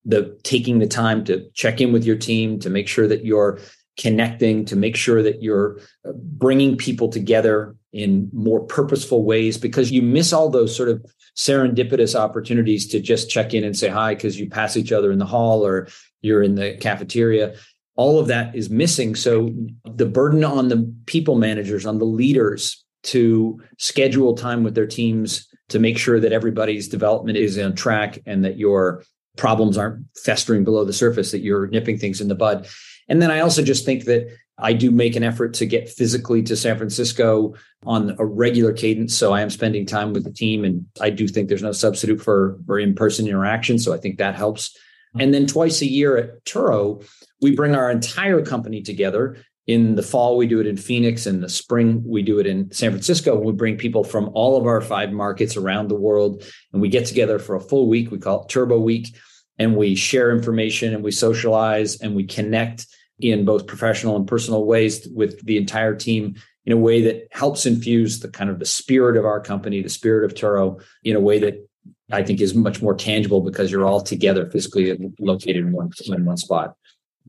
the 0.05 0.37
taking 0.43 0.79
the 0.79 0.87
time 0.87 1.23
to 1.25 1.49
check 1.53 1.79
in 1.79 1.93
with 1.93 2.03
your 2.03 2.17
team 2.17 2.59
to 2.59 2.69
make 2.69 2.87
sure 2.87 3.07
that 3.07 3.25
you're 3.25 3.59
connecting 3.97 4.65
to 4.65 4.75
make 4.75 4.95
sure 4.95 5.21
that 5.21 5.41
you're 5.41 5.79
uh, 6.07 6.11
bringing 6.13 6.75
people 6.75 7.09
together 7.09 7.75
in 7.91 8.29
more 8.33 8.61
purposeful 8.61 9.23
ways 9.23 9.57
because 9.57 9.91
you 9.91 10.01
miss 10.01 10.33
all 10.33 10.49
those 10.49 10.75
sort 10.75 10.89
of 10.89 11.05
serendipitous 11.37 12.15
opportunities 12.15 12.87
to 12.87 12.99
just 12.99 13.29
check 13.29 13.53
in 13.53 13.63
and 13.63 13.77
say 13.77 13.87
hi 13.87 14.15
because 14.15 14.39
you 14.39 14.49
pass 14.49 14.77
each 14.77 14.91
other 14.91 15.11
in 15.11 15.19
the 15.19 15.25
hall 15.25 15.65
or 15.65 15.87
you're 16.21 16.43
in 16.43 16.55
the 16.55 16.75
cafeteria. 16.77 17.55
All 17.95 18.19
of 18.19 18.27
that 18.27 18.55
is 18.55 18.69
missing. 18.69 19.15
So 19.15 19.49
the 19.85 20.07
burden 20.07 20.43
on 20.43 20.69
the 20.69 20.91
people 21.05 21.35
managers 21.35 21.85
on 21.85 21.99
the 21.99 22.05
leaders 22.05 22.83
to 23.03 23.61
schedule 23.77 24.35
time 24.35 24.63
with 24.63 24.73
their 24.73 24.87
teams 24.87 25.47
to 25.69 25.77
make 25.77 25.97
sure 25.97 26.19
that 26.19 26.33
everybody's 26.33 26.87
development 26.87 27.37
is 27.37 27.59
on 27.59 27.75
track 27.75 28.19
and 28.25 28.43
that 28.45 28.57
your 28.57 29.03
problems 29.37 29.77
aren't 29.77 30.05
festering 30.23 30.63
below 30.63 30.85
the 30.85 30.93
surface 30.93 31.31
that 31.31 31.41
you're 31.41 31.67
nipping 31.67 31.97
things 31.97 32.21
in 32.21 32.27
the 32.27 32.35
bud 32.35 32.67
and 33.09 33.21
then 33.21 33.31
I 33.31 33.39
also 33.39 33.63
just 33.63 33.85
think 33.85 34.05
that 34.05 34.27
I 34.57 34.73
do 34.73 34.91
make 34.91 35.15
an 35.15 35.23
effort 35.23 35.53
to 35.55 35.65
get 35.65 35.89
physically 35.89 36.43
to 36.43 36.55
San 36.55 36.77
Francisco 36.77 37.55
on 37.85 38.15
a 38.19 38.25
regular 38.25 38.71
cadence. 38.71 39.15
So 39.15 39.33
I 39.33 39.41
am 39.41 39.49
spending 39.49 39.85
time 39.85 40.13
with 40.13 40.23
the 40.23 40.31
team. 40.31 40.63
And 40.63 40.85
I 41.01 41.09
do 41.09 41.27
think 41.27 41.49
there's 41.49 41.63
no 41.63 41.71
substitute 41.71 42.21
for, 42.21 42.59
for 42.65 42.79
in 42.79 42.93
person 42.93 43.27
interaction. 43.27 43.79
So 43.79 43.93
I 43.93 43.97
think 43.97 44.17
that 44.17 44.35
helps. 44.35 44.77
And 45.19 45.33
then 45.33 45.47
twice 45.47 45.81
a 45.81 45.87
year 45.87 46.17
at 46.17 46.45
Turo, 46.45 47.05
we 47.41 47.55
bring 47.55 47.75
our 47.75 47.91
entire 47.91 48.43
company 48.43 48.81
together. 48.81 49.37
In 49.65 49.95
the 49.95 50.03
fall, 50.03 50.35
we 50.35 50.45
do 50.45 50.59
it 50.59 50.67
in 50.67 50.75
Phoenix. 50.75 51.25
In 51.25 51.39
the 51.39 51.47
spring, 51.47 52.03
we 52.05 52.21
do 52.21 52.39
it 52.39 52.47
in 52.47 52.69
San 52.71 52.91
Francisco. 52.91 53.39
We 53.39 53.53
bring 53.53 53.77
people 53.77 54.03
from 54.03 54.29
all 54.33 54.57
of 54.57 54.65
our 54.65 54.81
five 54.81 55.11
markets 55.11 55.55
around 55.55 55.87
the 55.87 55.95
world 55.95 56.43
and 56.73 56.81
we 56.81 56.89
get 56.89 57.05
together 57.05 57.39
for 57.39 57.55
a 57.55 57.61
full 57.61 57.87
week. 57.87 58.11
We 58.11 58.19
call 58.19 58.43
it 58.43 58.49
Turbo 58.49 58.79
Week 58.79 59.15
and 59.57 59.77
we 59.77 59.95
share 59.95 60.35
information 60.35 60.93
and 60.93 61.03
we 61.03 61.11
socialize 61.11 62.01
and 62.01 62.15
we 62.15 62.25
connect 62.25 62.87
in 63.19 63.45
both 63.45 63.67
professional 63.67 64.17
and 64.17 64.27
personal 64.27 64.65
ways 64.65 65.07
with 65.13 65.43
the 65.45 65.57
entire 65.57 65.95
team 65.95 66.35
in 66.65 66.73
a 66.73 66.77
way 66.77 67.01
that 67.03 67.27
helps 67.31 67.65
infuse 67.65 68.19
the 68.19 68.29
kind 68.29 68.49
of 68.49 68.59
the 68.59 68.65
spirit 68.65 69.17
of 69.17 69.25
our 69.25 69.39
company, 69.39 69.81
the 69.81 69.89
spirit 69.89 70.25
of 70.25 70.33
Turo 70.37 70.81
in 71.03 71.15
a 71.15 71.19
way 71.19 71.39
that 71.39 71.67
I 72.11 72.23
think 72.23 72.41
is 72.41 72.53
much 72.53 72.81
more 72.81 72.95
tangible 72.95 73.41
because 73.41 73.71
you're 73.71 73.85
all 73.85 74.01
together 74.01 74.49
physically 74.49 74.97
located 75.19 75.57
in 75.57 75.71
one, 75.71 75.91
in 76.05 76.25
one 76.25 76.37
spot. 76.37 76.75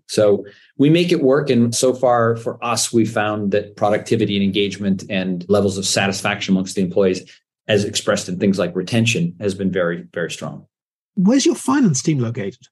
So 0.08 0.44
we 0.76 0.90
make 0.90 1.12
it 1.12 1.22
work. 1.22 1.50
And 1.50 1.74
so 1.74 1.94
far 1.94 2.36
for 2.36 2.62
us, 2.64 2.92
we 2.92 3.04
found 3.04 3.52
that 3.52 3.76
productivity 3.76 4.36
and 4.36 4.44
engagement 4.44 5.04
and 5.08 5.44
levels 5.48 5.78
of 5.78 5.86
satisfaction 5.86 6.52
amongst 6.52 6.76
the 6.76 6.82
employees, 6.82 7.22
as 7.68 7.84
expressed 7.84 8.28
in 8.28 8.38
things 8.38 8.58
like 8.58 8.76
retention, 8.76 9.34
has 9.40 9.54
been 9.54 9.72
very, 9.72 10.06
very 10.12 10.30
strong. 10.30 10.66
Where's 11.14 11.46
your 11.46 11.54
finance 11.54 12.02
team 12.02 12.18
located? 12.18 12.68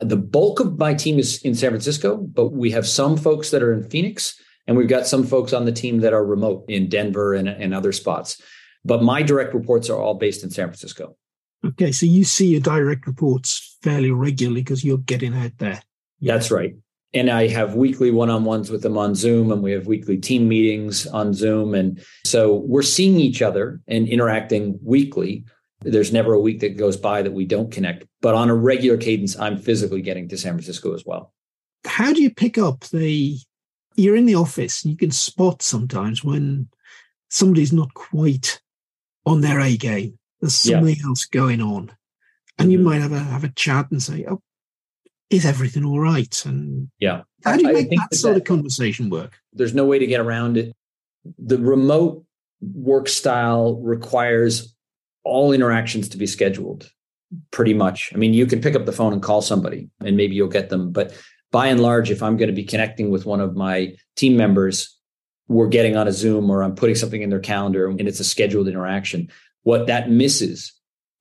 The 0.00 0.16
bulk 0.16 0.60
of 0.60 0.78
my 0.78 0.94
team 0.94 1.18
is 1.18 1.40
in 1.42 1.54
San 1.54 1.70
Francisco, 1.70 2.16
but 2.16 2.50
we 2.50 2.70
have 2.72 2.86
some 2.86 3.16
folks 3.16 3.50
that 3.50 3.62
are 3.62 3.72
in 3.72 3.88
Phoenix, 3.88 4.40
and 4.66 4.76
we've 4.76 4.88
got 4.88 5.06
some 5.06 5.24
folks 5.24 5.52
on 5.52 5.64
the 5.64 5.72
team 5.72 6.00
that 6.00 6.12
are 6.12 6.24
remote 6.24 6.64
in 6.68 6.88
Denver 6.88 7.34
and, 7.34 7.48
and 7.48 7.72
other 7.72 7.92
spots. 7.92 8.40
But 8.84 9.02
my 9.02 9.22
direct 9.22 9.54
reports 9.54 9.88
are 9.88 9.98
all 9.98 10.14
based 10.14 10.42
in 10.42 10.50
San 10.50 10.66
Francisco. 10.66 11.16
Okay, 11.64 11.92
so 11.92 12.06
you 12.06 12.24
see 12.24 12.48
your 12.48 12.60
direct 12.60 13.06
reports 13.06 13.76
fairly 13.82 14.10
regularly 14.10 14.62
because 14.62 14.84
you're 14.84 14.98
getting 14.98 15.34
out 15.34 15.52
there. 15.58 15.80
That's 16.22 16.50
right. 16.50 16.74
And 17.14 17.28
I 17.28 17.48
have 17.48 17.74
weekly 17.74 18.10
one 18.10 18.30
on 18.30 18.44
ones 18.44 18.70
with 18.70 18.82
them 18.82 18.96
on 18.96 19.14
Zoom, 19.14 19.52
and 19.52 19.62
we 19.62 19.72
have 19.72 19.86
weekly 19.86 20.16
team 20.16 20.48
meetings 20.48 21.06
on 21.06 21.34
Zoom. 21.34 21.74
And 21.74 22.02
so 22.24 22.54
we're 22.54 22.82
seeing 22.82 23.20
each 23.20 23.42
other 23.42 23.80
and 23.86 24.08
interacting 24.08 24.78
weekly. 24.82 25.44
There's 25.82 26.12
never 26.12 26.32
a 26.32 26.40
week 26.40 26.60
that 26.60 26.78
goes 26.78 26.96
by 26.96 27.20
that 27.20 27.32
we 27.32 27.44
don't 27.44 27.70
connect. 27.70 28.06
But 28.22 28.34
on 28.34 28.48
a 28.48 28.54
regular 28.54 28.96
cadence, 28.96 29.38
I'm 29.38 29.58
physically 29.58 30.00
getting 30.00 30.28
to 30.28 30.38
San 30.38 30.54
Francisco 30.54 30.94
as 30.94 31.04
well. 31.04 31.34
How 31.84 32.12
do 32.12 32.22
you 32.22 32.30
pick 32.30 32.56
up 32.56 32.84
the? 32.84 33.38
You're 33.94 34.16
in 34.16 34.24
the 34.24 34.36
office, 34.36 34.86
you 34.86 34.96
can 34.96 35.10
spot 35.10 35.60
sometimes 35.60 36.24
when 36.24 36.68
somebody's 37.28 37.74
not 37.74 37.92
quite 37.92 38.62
on 39.26 39.42
their 39.42 39.60
A 39.60 39.76
game. 39.76 40.18
There's 40.40 40.54
something 40.54 40.96
yeah. 40.96 41.06
else 41.06 41.26
going 41.26 41.60
on. 41.60 41.94
And 42.58 42.68
mm-hmm. 42.68 42.70
you 42.70 42.78
might 42.78 43.02
have 43.02 43.12
a 43.12 43.18
have 43.18 43.44
a 43.44 43.48
chat 43.48 43.90
and 43.90 44.02
say, 44.02 44.24
Oh, 44.28 44.40
is 45.32 45.44
everything 45.44 45.84
all 45.84 46.00
right? 46.00 46.42
And 46.44 46.88
yeah, 46.98 47.22
how 47.44 47.56
do 47.56 47.66
you 47.66 47.72
make 47.72 47.90
that, 47.90 48.08
that 48.10 48.16
sort 48.16 48.36
of 48.36 48.44
conversation 48.44 49.10
work? 49.10 49.38
There's 49.52 49.74
no 49.74 49.84
way 49.84 49.98
to 49.98 50.06
get 50.06 50.20
around 50.20 50.56
it. 50.56 50.74
The 51.38 51.58
remote 51.58 52.24
work 52.60 53.08
style 53.08 53.80
requires 53.80 54.74
all 55.24 55.52
interactions 55.52 56.08
to 56.10 56.16
be 56.16 56.26
scheduled 56.26 56.90
pretty 57.50 57.74
much. 57.74 58.12
I 58.14 58.18
mean, 58.18 58.34
you 58.34 58.46
can 58.46 58.60
pick 58.60 58.74
up 58.74 58.86
the 58.86 58.92
phone 58.92 59.12
and 59.12 59.22
call 59.22 59.42
somebody 59.42 59.88
and 60.00 60.16
maybe 60.16 60.34
you'll 60.34 60.48
get 60.48 60.68
them. 60.68 60.92
But 60.92 61.16
by 61.50 61.66
and 61.68 61.80
large, 61.80 62.10
if 62.10 62.22
I'm 62.22 62.36
going 62.36 62.48
to 62.48 62.54
be 62.54 62.64
connecting 62.64 63.10
with 63.10 63.26
one 63.26 63.40
of 63.40 63.56
my 63.56 63.94
team 64.16 64.36
members, 64.36 64.98
we're 65.48 65.68
getting 65.68 65.96
on 65.96 66.08
a 66.08 66.12
Zoom 66.12 66.50
or 66.50 66.62
I'm 66.62 66.74
putting 66.74 66.94
something 66.94 67.22
in 67.22 67.30
their 67.30 67.40
calendar 67.40 67.88
and 67.88 68.00
it's 68.08 68.20
a 68.20 68.24
scheduled 68.24 68.68
interaction. 68.68 69.30
What 69.62 69.86
that 69.86 70.10
misses 70.10 70.72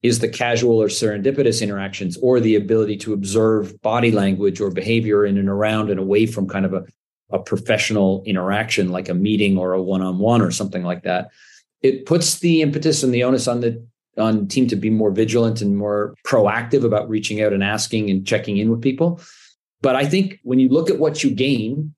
is 0.04 0.20
the 0.20 0.30
casual 0.30 0.82
or 0.82 0.88
serendipitous 0.88 1.62
interactions 1.62 2.18
or 2.18 2.40
the 2.40 2.56
ability 2.56 2.98
to 2.98 3.14
observe 3.14 3.80
body 3.82 4.12
language 4.12 4.60
or 4.60 4.72
behavior 4.72 5.26
in 5.26 5.38
and 5.38 5.50
around 5.50 5.90
and 5.90 6.00
away 6.00 6.26
from 6.26 6.48
kind 6.48 6.66
of 6.66 6.74
a, 6.74 6.84
a 7.32 7.40
professional 7.40 8.24
interaction 8.26 8.90
like 8.90 9.10
a 9.10 9.14
meeting 9.14 9.58
or 9.58 9.74
a 9.74 9.82
one-on-one 9.82 10.42
or 10.42 10.52
something 10.52 10.84
like 10.84 11.04
that 11.04 11.30
it 11.82 12.06
puts 12.06 12.40
the 12.40 12.62
impetus 12.62 13.04
and 13.04 13.14
the 13.14 13.24
onus 13.24 13.48
on 13.48 13.62
the 13.62 13.84
on 14.18 14.48
team 14.48 14.68
to 14.68 14.76
be 14.76 14.90
more 14.90 15.12
vigilant 15.12 15.62
and 15.62 15.78
more 15.78 16.14
proactive 16.26 16.84
about 16.84 17.08
reaching 17.08 17.42
out 17.42 17.54
and 17.54 17.64
asking 17.64 18.10
and 18.10 18.28
checking 18.28 18.58
in 18.58 18.70
with 18.70 18.82
people. 18.82 19.22
But 19.82 19.96
i 19.96 20.06
think 20.06 20.40
when 20.44 20.60
you 20.60 20.70
look 20.70 20.90
at 20.90 21.00
what 21.00 21.24
you 21.24 21.32
gain 21.32 21.96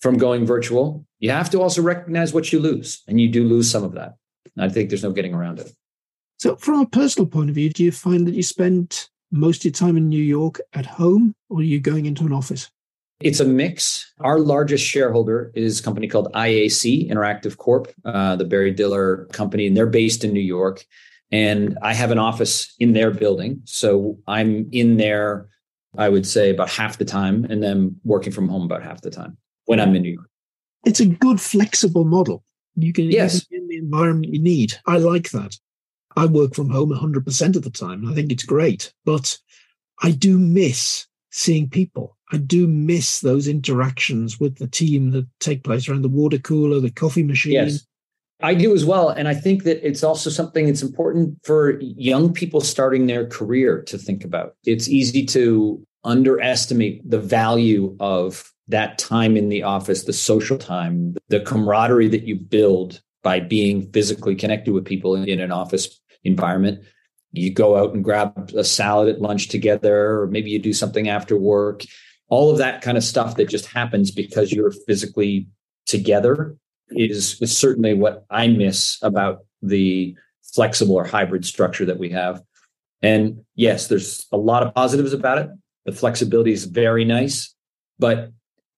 from 0.00 0.18
going 0.18 0.46
virtual 0.46 1.04
you 1.20 1.30
have 1.30 1.50
to 1.50 1.60
also 1.60 1.82
recognize 1.82 2.32
what 2.32 2.52
you 2.52 2.60
lose 2.60 3.02
and 3.08 3.20
you 3.20 3.28
do 3.28 3.44
lose 3.44 3.68
some 3.70 3.82
of 3.82 3.94
that. 3.94 4.14
I 4.56 4.68
think 4.68 4.88
there's 4.88 5.02
no 5.02 5.12
getting 5.12 5.34
around 5.34 5.58
it 5.58 5.72
so, 6.38 6.54
from 6.56 6.80
a 6.80 6.86
personal 6.86 7.26
point 7.26 7.50
of 7.50 7.56
view, 7.56 7.70
do 7.70 7.82
you 7.82 7.90
find 7.90 8.26
that 8.26 8.34
you 8.34 8.44
spend 8.44 9.08
most 9.32 9.60
of 9.60 9.64
your 9.64 9.72
time 9.72 9.96
in 9.96 10.08
New 10.08 10.22
York 10.22 10.60
at 10.72 10.86
home 10.86 11.34
or 11.50 11.58
are 11.58 11.62
you 11.62 11.80
going 11.80 12.06
into 12.06 12.24
an 12.24 12.32
office? 12.32 12.70
It's 13.20 13.40
a 13.40 13.44
mix. 13.44 14.12
Our 14.20 14.38
largest 14.38 14.86
shareholder 14.86 15.50
is 15.54 15.80
a 15.80 15.82
company 15.82 16.06
called 16.06 16.32
IAC 16.34 17.10
Interactive 17.10 17.56
Corp, 17.56 17.92
uh, 18.04 18.36
the 18.36 18.44
Barry 18.44 18.70
Diller 18.70 19.26
company, 19.32 19.66
and 19.66 19.76
they're 19.76 19.86
based 19.86 20.22
in 20.22 20.32
New 20.32 20.40
York. 20.40 20.86
And 21.32 21.76
I 21.82 21.92
have 21.92 22.12
an 22.12 22.18
office 22.18 22.72
in 22.78 22.92
their 22.92 23.10
building. 23.10 23.60
So 23.64 24.16
I'm 24.28 24.68
in 24.70 24.96
there, 24.96 25.48
I 25.96 26.08
would 26.08 26.26
say, 26.26 26.50
about 26.50 26.70
half 26.70 26.98
the 26.98 27.04
time, 27.04 27.44
and 27.46 27.60
then 27.60 27.96
working 28.04 28.32
from 28.32 28.48
home 28.48 28.62
about 28.62 28.84
half 28.84 29.00
the 29.00 29.10
time 29.10 29.36
when 29.64 29.80
I'm 29.80 29.96
in 29.96 30.02
New 30.02 30.12
York. 30.12 30.30
It's 30.86 31.00
a 31.00 31.06
good, 31.06 31.40
flexible 31.40 32.04
model. 32.04 32.44
You 32.76 32.92
can 32.92 33.10
yes. 33.10 33.44
in 33.50 33.66
the 33.66 33.76
environment 33.76 34.32
you 34.32 34.40
need. 34.40 34.74
I 34.86 34.98
like 34.98 35.30
that. 35.30 35.58
I 36.18 36.26
work 36.26 36.52
from 36.52 36.68
home 36.68 36.90
100% 36.90 37.56
of 37.56 37.62
the 37.62 37.70
time. 37.70 38.02
and 38.02 38.10
I 38.10 38.14
think 38.14 38.32
it's 38.32 38.42
great, 38.42 38.92
but 39.04 39.38
I 40.02 40.10
do 40.10 40.36
miss 40.36 41.06
seeing 41.30 41.68
people. 41.68 42.16
I 42.32 42.38
do 42.38 42.66
miss 42.66 43.20
those 43.20 43.46
interactions 43.46 44.40
with 44.40 44.58
the 44.58 44.66
team 44.66 45.12
that 45.12 45.26
take 45.38 45.62
place 45.62 45.88
around 45.88 46.02
the 46.02 46.08
water 46.08 46.38
cooler, 46.38 46.80
the 46.80 46.90
coffee 46.90 47.22
machine. 47.22 47.52
Yes. 47.52 47.86
I 48.40 48.54
do 48.54 48.74
as 48.74 48.84
well. 48.84 49.10
And 49.10 49.28
I 49.28 49.34
think 49.34 49.62
that 49.62 49.86
it's 49.86 50.02
also 50.02 50.28
something 50.28 50.66
that's 50.66 50.82
important 50.82 51.38
for 51.44 51.80
young 51.80 52.32
people 52.32 52.60
starting 52.60 53.06
their 53.06 53.26
career 53.26 53.82
to 53.82 53.96
think 53.96 54.24
about. 54.24 54.54
It's 54.64 54.88
easy 54.88 55.24
to 55.26 55.84
underestimate 56.04 57.08
the 57.08 57.20
value 57.20 57.96
of 58.00 58.52
that 58.66 58.98
time 58.98 59.36
in 59.36 59.48
the 59.48 59.62
office, 59.62 60.04
the 60.04 60.12
social 60.12 60.58
time, 60.58 61.16
the 61.28 61.40
camaraderie 61.40 62.08
that 62.08 62.24
you 62.24 62.36
build 62.36 63.00
by 63.22 63.40
being 63.40 63.90
physically 63.92 64.34
connected 64.34 64.72
with 64.72 64.84
people 64.84 65.14
in 65.14 65.40
an 65.40 65.52
office 65.52 66.00
environment. 66.24 66.84
You 67.32 67.52
go 67.52 67.76
out 67.76 67.94
and 67.94 68.02
grab 68.02 68.50
a 68.56 68.64
salad 68.64 69.08
at 69.14 69.20
lunch 69.20 69.48
together, 69.48 70.20
or 70.20 70.26
maybe 70.28 70.50
you 70.50 70.58
do 70.58 70.72
something 70.72 71.08
after 71.08 71.36
work. 71.36 71.82
All 72.28 72.50
of 72.50 72.58
that 72.58 72.82
kind 72.82 72.96
of 72.96 73.04
stuff 73.04 73.36
that 73.36 73.48
just 73.48 73.66
happens 73.66 74.10
because 74.10 74.52
you're 74.52 74.72
physically 74.86 75.48
together 75.86 76.56
is, 76.90 77.40
is 77.40 77.56
certainly 77.56 77.94
what 77.94 78.24
I 78.30 78.48
miss 78.48 78.98
about 79.02 79.44
the 79.62 80.16
flexible 80.54 80.94
or 80.94 81.04
hybrid 81.04 81.44
structure 81.44 81.84
that 81.84 81.98
we 81.98 82.10
have. 82.10 82.42
And 83.02 83.44
yes, 83.54 83.88
there's 83.88 84.26
a 84.32 84.36
lot 84.36 84.62
of 84.62 84.74
positives 84.74 85.12
about 85.12 85.38
it. 85.38 85.48
The 85.84 85.92
flexibility 85.92 86.52
is 86.52 86.64
very 86.64 87.04
nice, 87.04 87.54
but 87.98 88.30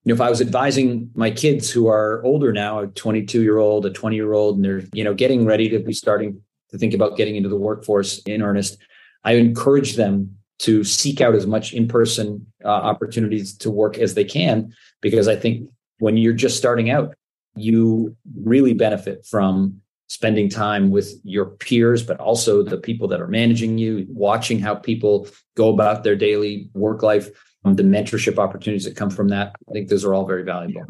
you 0.04 0.08
know, 0.10 0.14
if 0.14 0.20
I 0.20 0.30
was 0.30 0.40
advising 0.40 1.10
my 1.14 1.30
kids 1.30 1.70
who 1.70 1.86
are 1.88 2.24
older 2.24 2.52
now, 2.52 2.80
a 2.80 2.86
22 2.86 3.42
year 3.42 3.58
old, 3.58 3.84
a 3.84 3.90
20 3.90 4.16
year 4.16 4.32
old, 4.32 4.56
and 4.56 4.64
they're, 4.64 4.82
you 4.94 5.04
know, 5.04 5.12
getting 5.12 5.44
ready 5.44 5.68
to 5.68 5.78
be 5.78 5.92
starting 5.92 6.40
to 6.70 6.78
think 6.78 6.94
about 6.94 7.16
getting 7.16 7.36
into 7.36 7.48
the 7.48 7.56
workforce 7.56 8.18
in 8.22 8.42
earnest, 8.42 8.78
I 9.24 9.32
encourage 9.32 9.96
them 9.96 10.36
to 10.60 10.84
seek 10.84 11.20
out 11.20 11.34
as 11.34 11.46
much 11.46 11.72
in-person 11.72 12.46
uh, 12.64 12.68
opportunities 12.68 13.56
to 13.58 13.70
work 13.70 13.98
as 13.98 14.14
they 14.14 14.24
can, 14.24 14.74
because 15.00 15.26
I 15.26 15.36
think 15.36 15.68
when 15.98 16.16
you're 16.16 16.32
just 16.32 16.56
starting 16.56 16.90
out, 16.90 17.14
you 17.56 18.16
really 18.44 18.74
benefit 18.74 19.26
from 19.26 19.80
spending 20.08 20.48
time 20.48 20.90
with 20.90 21.14
your 21.24 21.46
peers, 21.46 22.02
but 22.02 22.18
also 22.18 22.62
the 22.62 22.76
people 22.76 23.08
that 23.08 23.20
are 23.20 23.28
managing 23.28 23.78
you, 23.78 24.06
watching 24.10 24.58
how 24.58 24.74
people 24.74 25.26
go 25.56 25.72
about 25.72 26.04
their 26.04 26.16
daily 26.16 26.68
work 26.74 27.02
life, 27.02 27.28
um, 27.64 27.76
the 27.76 27.82
mentorship 27.82 28.38
opportunities 28.38 28.84
that 28.84 28.96
come 28.96 29.10
from 29.10 29.28
that. 29.28 29.54
I 29.68 29.72
think 29.72 29.88
those 29.88 30.04
are 30.04 30.12
all 30.12 30.26
very 30.26 30.42
valuable. 30.42 30.84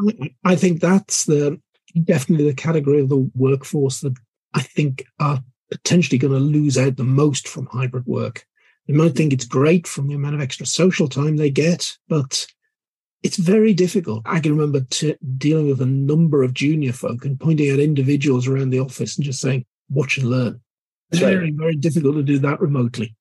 I 0.45 0.57
think 0.57 0.81
that's 0.81 1.27
the 1.27 1.61
definitely 2.05 2.47
the 2.47 2.55
category 2.55 3.01
of 3.01 3.09
the 3.09 3.31
workforce 3.35 4.01
that 4.01 4.17
I 4.55 4.63
think 4.63 5.05
are 5.19 5.41
potentially 5.71 6.19
going 6.19 6.33
to 6.33 6.39
lose 6.39 6.77
out 6.77 6.97
the 6.97 7.05
most 7.05 7.49
from 7.49 7.67
hybrid 7.67 8.07
work. 8.07 8.47
They 8.87 8.95
might 8.95 9.15
think 9.15 9.33
it's 9.33 9.45
great 9.45 9.87
from 9.87 10.09
the 10.09 10.15
amount 10.15 10.35
of 10.35 10.41
extra 10.41 10.67
social 10.67 11.09
time 11.09 11.37
they 11.37 11.51
get, 11.51 11.97
but 12.09 12.47
it's 13.23 13.37
very 13.37 13.75
difficult. 13.75 14.23
I 14.25 14.41
can 14.41 14.53
remember 14.57 14.81
t- 14.81 15.17
dealing 15.37 15.69
with 15.69 15.81
a 15.81 15.87
number 15.87 16.43
of 16.43 16.55
junior 16.55 16.93
folk 16.93 17.25
and 17.25 17.39
pointing 17.39 17.69
at 17.69 17.79
individuals 17.79 18.49
around 18.49 18.71
the 18.71 18.81
office 18.81 19.17
and 19.17 19.25
just 19.25 19.41
saying, 19.41 19.67
watch 19.91 20.19
and 20.19 20.29
learn. 20.29 20.61
It's 21.11 21.21
very, 21.21 21.45
right. 21.45 21.55
very 21.55 21.77
difficult 21.77 22.17
to 22.17 22.23
do 22.23 22.39
that 22.39 22.61
remotely. 22.61 23.15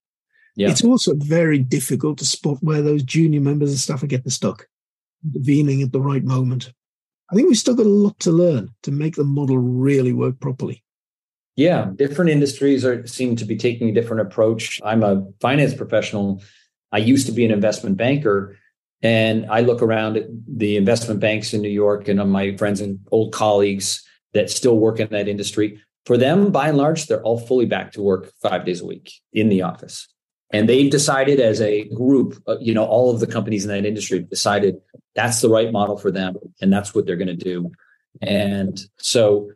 Yeah. 0.55 0.69
It's 0.69 0.83
also 0.83 1.13
very 1.15 1.59
difficult 1.59 2.17
to 2.19 2.25
spot 2.25 2.57
where 2.61 2.81
those 2.81 3.03
junior 3.03 3.41
members 3.41 3.71
of 3.73 3.79
staff 3.79 4.03
are 4.03 4.07
getting 4.07 4.29
stuck, 4.29 4.67
intervening 5.23 5.81
at 5.81 5.91
the 5.91 6.01
right 6.01 6.23
moment. 6.23 6.71
I 7.31 7.35
think 7.35 7.47
we've 7.47 7.57
still 7.57 7.75
got 7.75 7.85
a 7.85 7.89
lot 7.89 8.19
to 8.21 8.31
learn 8.31 8.69
to 8.83 8.91
make 8.91 9.15
the 9.15 9.23
model 9.23 9.57
really 9.57 10.13
work 10.13 10.39
properly. 10.39 10.83
Yeah, 11.59 11.91
different 11.93 12.31
industries 12.31 12.85
are 12.85 13.05
seem 13.05 13.35
to 13.35 13.43
be 13.43 13.57
taking 13.57 13.89
a 13.89 13.91
different 13.91 14.21
approach. 14.21 14.79
I'm 14.81 15.03
a 15.03 15.27
finance 15.41 15.73
professional. 15.73 16.41
I 16.93 16.99
used 16.99 17.25
to 17.25 17.33
be 17.33 17.43
an 17.43 17.51
investment 17.51 17.97
banker, 17.97 18.57
and 19.01 19.45
I 19.51 19.59
look 19.59 19.81
around 19.81 20.15
at 20.15 20.27
the 20.47 20.77
investment 20.77 21.19
banks 21.19 21.53
in 21.53 21.61
New 21.61 21.67
York 21.67 22.07
and 22.07 22.21
on 22.21 22.29
my 22.29 22.55
friends 22.55 22.79
and 22.79 22.97
old 23.11 23.33
colleagues 23.33 24.01
that 24.33 24.49
still 24.49 24.79
work 24.79 25.01
in 25.01 25.09
that 25.09 25.27
industry. 25.27 25.83
For 26.05 26.15
them, 26.15 26.53
by 26.53 26.69
and 26.69 26.77
large, 26.77 27.07
they're 27.07 27.23
all 27.23 27.41
fully 27.41 27.65
back 27.65 27.91
to 27.91 28.01
work 28.01 28.31
five 28.41 28.63
days 28.63 28.79
a 28.79 28.85
week 28.85 29.11
in 29.33 29.49
the 29.49 29.63
office. 29.63 30.07
And 30.53 30.69
they've 30.69 30.89
decided 30.89 31.41
as 31.41 31.59
a 31.59 31.89
group, 31.89 32.41
uh, 32.47 32.55
you 32.61 32.73
know, 32.73 32.85
all 32.85 33.13
of 33.13 33.19
the 33.19 33.27
companies 33.27 33.65
in 33.65 33.71
that 33.71 33.85
industry 33.85 34.19
decided 34.19 34.77
that's 35.13 35.41
the 35.41 35.49
right 35.49 35.73
model 35.73 35.97
for 35.97 36.09
them 36.09 36.37
and 36.61 36.71
that's 36.71 36.95
what 36.95 37.05
they're 37.05 37.17
going 37.17 37.27
to 37.27 37.35
do. 37.35 37.69
And 38.21 38.79
so 38.97 39.49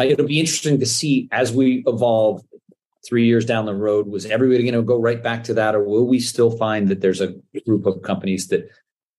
Uh, 0.00 0.04
it'll 0.04 0.26
be 0.26 0.40
interesting 0.40 0.80
to 0.80 0.86
see 0.86 1.28
as 1.30 1.52
we 1.52 1.84
evolve 1.86 2.42
three 3.06 3.26
years 3.26 3.44
down 3.44 3.66
the 3.66 3.74
road. 3.74 4.06
Was 4.06 4.24
everybody 4.24 4.62
going 4.62 4.74
to 4.74 4.82
go 4.82 4.98
right 4.98 5.22
back 5.22 5.44
to 5.44 5.54
that, 5.54 5.74
or 5.74 5.84
will 5.84 6.06
we 6.06 6.20
still 6.20 6.50
find 6.50 6.88
that 6.88 7.02
there's 7.02 7.20
a 7.20 7.34
group 7.66 7.86
of 7.86 8.02
companies 8.02 8.48
that 8.48 8.70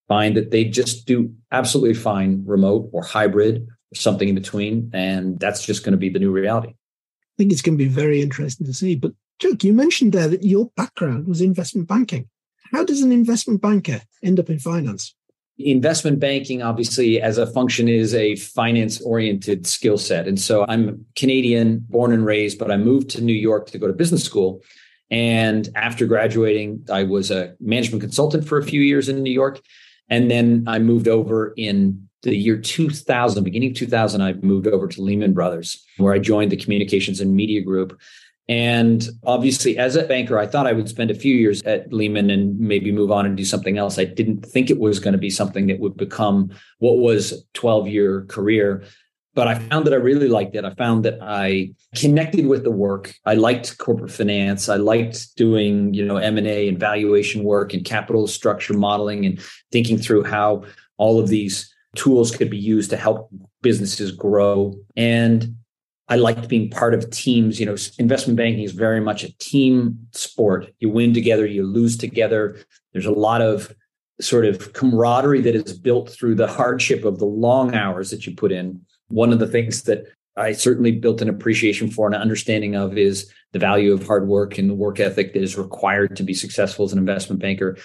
find 0.08 0.36
that 0.36 0.52
they 0.52 0.64
just 0.64 1.06
do 1.06 1.34
absolutely 1.52 1.94
fine 1.94 2.44
remote 2.46 2.90
or 2.94 3.04
hybrid 3.04 3.68
or 3.68 3.96
something 3.96 4.30
in 4.30 4.36
between, 4.36 4.90
and 4.94 5.40
that's 5.40 5.66
just 5.66 5.84
going 5.84 5.92
to 5.92 5.98
be 5.98 6.10
the 6.10 6.20
new 6.20 6.32
reality. 6.32 6.70
I 6.70 7.36
think 7.38 7.52
it's 7.52 7.62
going 7.62 7.78
to 7.78 7.84
be 7.84 7.90
very 7.90 8.22
interesting 8.22 8.66
to 8.66 8.74
see. 8.74 8.96
But 8.96 9.14
Joe, 9.40 9.56
you 9.62 9.74
mentioned 9.74 10.14
there 10.14 10.28
that 10.28 10.44
your 10.44 10.72
background 10.76 11.28
was 11.28 11.42
investment 11.42 11.88
banking. 11.88 12.28
How 12.72 12.84
does 12.84 13.02
an 13.02 13.12
investment 13.12 13.62
banker 13.62 14.02
end 14.24 14.40
up 14.40 14.50
in 14.50 14.60
finance? 14.60 15.14
Investment 15.70 16.20
banking 16.20 16.62
obviously 16.62 17.22
as 17.22 17.38
a 17.38 17.48
function 17.48 17.88
is 17.88 18.14
a 18.14 18.36
finance 18.36 19.02
oriented 19.02 19.68
skill 19.68 19.98
set. 19.98 20.28
And 20.28 20.40
so 20.40 20.66
i'm 20.68 21.06
canadian 21.16 21.86
born 21.90 22.12
and 22.14 22.26
raised 22.26 22.60
but 22.60 22.72
i 22.72 22.78
moved 22.78 23.10
to 23.12 23.22
new 23.22 23.34
york 23.34 23.68
to 23.68 23.78
go 23.78 23.88
to 23.88 23.94
business 23.94 24.24
school. 24.24 24.62
And 25.10 25.70
after 25.76 26.06
graduating 26.06 26.86
i 26.92 27.04
was 27.04 27.32
a 27.32 27.56
management 27.60 28.02
consultant 28.02 28.48
for 28.48 28.58
a 28.58 28.64
few 28.64 28.82
years 28.82 29.10
in 29.10 29.22
new 29.22 29.32
york. 29.32 29.62
And 30.10 30.30
then 30.30 30.64
i 30.68 30.80
moved 30.80 31.08
over 31.08 31.54
in 31.58 32.08
the 32.24 32.36
year 32.36 32.58
2000 32.58 33.44
beginning 33.44 33.72
of 33.72 33.76
2000 33.76 34.22
i 34.22 34.34
moved 34.34 34.68
over 34.68 34.88
to 34.88 35.02
lehman 35.02 35.34
brothers 35.34 35.84
where 35.98 36.14
i 36.14 36.20
joined 36.20 36.52
the 36.52 36.58
communications 36.58 37.20
and 37.20 37.36
media 37.36 37.62
group 37.62 38.00
and 38.52 39.08
obviously, 39.24 39.78
as 39.78 39.96
a 39.96 40.04
banker, 40.04 40.38
I 40.38 40.46
thought 40.46 40.68
I 40.68 40.74
would 40.74 40.90
spend 40.90 41.10
a 41.10 41.16
few 41.16 41.34
years 41.34 41.62
at 41.64 41.94
Lehman 41.94 42.30
and 42.30 42.60
maybe 42.60 42.92
move 42.92 43.10
on 43.10 43.26
and 43.26 43.38
do 43.38 43.46
something 43.46 43.78
else. 43.78 43.98
I 43.98 44.04
didn't 44.04 44.46
think 44.46 44.70
it 44.70 44.78
was 44.78 45.00
going 45.00 45.14
to 45.14 45.18
be 45.18 45.30
something 45.30 45.68
that 45.68 45.80
would 45.80 45.96
become 45.96 46.52
what 46.80 46.98
was 46.98 47.32
a 47.32 47.36
12 47.54 47.88
year 47.88 48.26
career. 48.26 48.84
But 49.36 49.48
I 49.48 49.56
found 49.56 49.88
that 49.88 49.94
I 49.94 49.96
really 49.96 50.28
liked 50.28 50.54
it. 50.58 50.66
I 50.66 50.74
found 50.74 51.06
that 51.06 51.18
I 51.22 51.72
connected 51.96 52.46
with 52.46 52.66
the 52.66 52.72
work. 52.72 53.14
I 53.26 53.36
liked 53.36 53.78
corporate 53.78 54.12
finance. 54.12 54.68
I 54.68 54.76
liked 54.76 55.34
doing, 55.38 55.94
you 55.94 56.04
know, 56.04 56.18
M&A 56.18 56.68
and 56.68 56.78
valuation 56.78 57.46
work 57.46 57.74
and 57.74 57.86
capital 57.86 58.28
structure 58.28 58.74
modeling 58.74 59.26
and 59.26 59.40
thinking 59.72 59.98
through 59.98 60.26
how 60.26 60.66
all 60.98 61.22
of 61.22 61.30
these 61.30 61.74
tools 61.96 62.36
could 62.36 62.50
be 62.50 62.58
used 62.58 62.90
to 62.90 62.98
help 62.98 63.30
businesses 63.62 64.12
grow. 64.12 64.76
And 64.98 65.56
I 66.12 66.18
liked 66.18 66.50
being 66.50 66.70
part 66.70 66.94
of 66.94 67.10
teams. 67.10 67.58
You 67.58 67.66
know, 67.66 67.78
investment 67.98 68.36
banking 68.36 68.64
is 68.64 68.74
very 68.74 69.00
much 69.00 69.24
a 69.24 69.36
team 69.38 69.98
sport. 70.12 70.68
You 70.80 70.90
win 70.90 71.14
together, 71.14 71.46
you 71.46 71.64
lose 71.64 71.96
together. 71.96 72.58
There's 72.92 73.06
a 73.06 73.12
lot 73.12 73.42
of 73.42 73.74
sort 74.20 74.46
of 74.46 74.74
camaraderie 74.74 75.40
that 75.40 75.56
is 75.56 75.72
built 75.72 76.10
through 76.10 76.36
the 76.36 76.48
hardship 76.48 77.06
of 77.06 77.18
the 77.18 77.26
long 77.26 77.74
hours 77.74 78.10
that 78.12 78.28
you 78.28 78.36
put 78.36 78.52
in. 78.52 78.82
One 79.08 79.32
of 79.32 79.40
the 79.40 79.48
things 79.48 79.84
that 79.84 80.04
I 80.36 80.52
certainly 80.52 80.92
built 80.92 81.22
an 81.22 81.30
appreciation 81.30 81.90
for 81.90 82.08
and 82.08 82.16
an 82.16 82.22
understanding 82.22 82.76
of 82.76 82.98
is 82.98 83.32
the 83.54 83.60
value 83.60 83.94
of 83.94 84.06
hard 84.06 84.28
work 84.28 84.58
and 84.58 84.70
the 84.70 84.76
work 84.76 85.00
ethic 85.00 85.32
that 85.32 85.42
is 85.42 85.58
required 85.58 86.18
to 86.18 86.24
be 86.24 86.34
successful 86.34 86.84
as 86.84 86.92
an 86.92 87.00
investment 87.00 87.42
banker. 87.42 87.78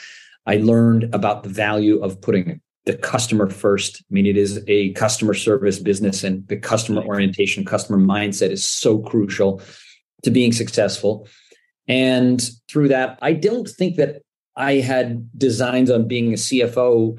I 0.46 0.56
learned 0.56 1.14
about 1.14 1.44
the 1.44 1.48
value 1.48 2.02
of 2.02 2.20
putting 2.20 2.60
the 2.86 2.96
customer 2.96 3.50
first. 3.50 4.02
I 4.10 4.14
mean, 4.14 4.26
it 4.26 4.36
is 4.36 4.62
a 4.68 4.92
customer 4.92 5.34
service 5.34 5.78
business, 5.78 6.24
and 6.24 6.46
the 6.48 6.56
customer 6.56 7.02
orientation, 7.02 7.64
customer 7.64 7.98
mindset 7.98 8.50
is 8.50 8.64
so 8.64 8.98
crucial 9.00 9.60
to 10.22 10.30
being 10.30 10.52
successful. 10.52 11.28
And 11.88 12.48
through 12.68 12.88
that, 12.88 13.18
I 13.20 13.32
don't 13.32 13.68
think 13.68 13.96
that 13.96 14.22
I 14.56 14.74
had 14.74 15.28
designs 15.38 15.90
on 15.90 16.08
being 16.08 16.32
a 16.32 16.36
CFO 16.36 17.18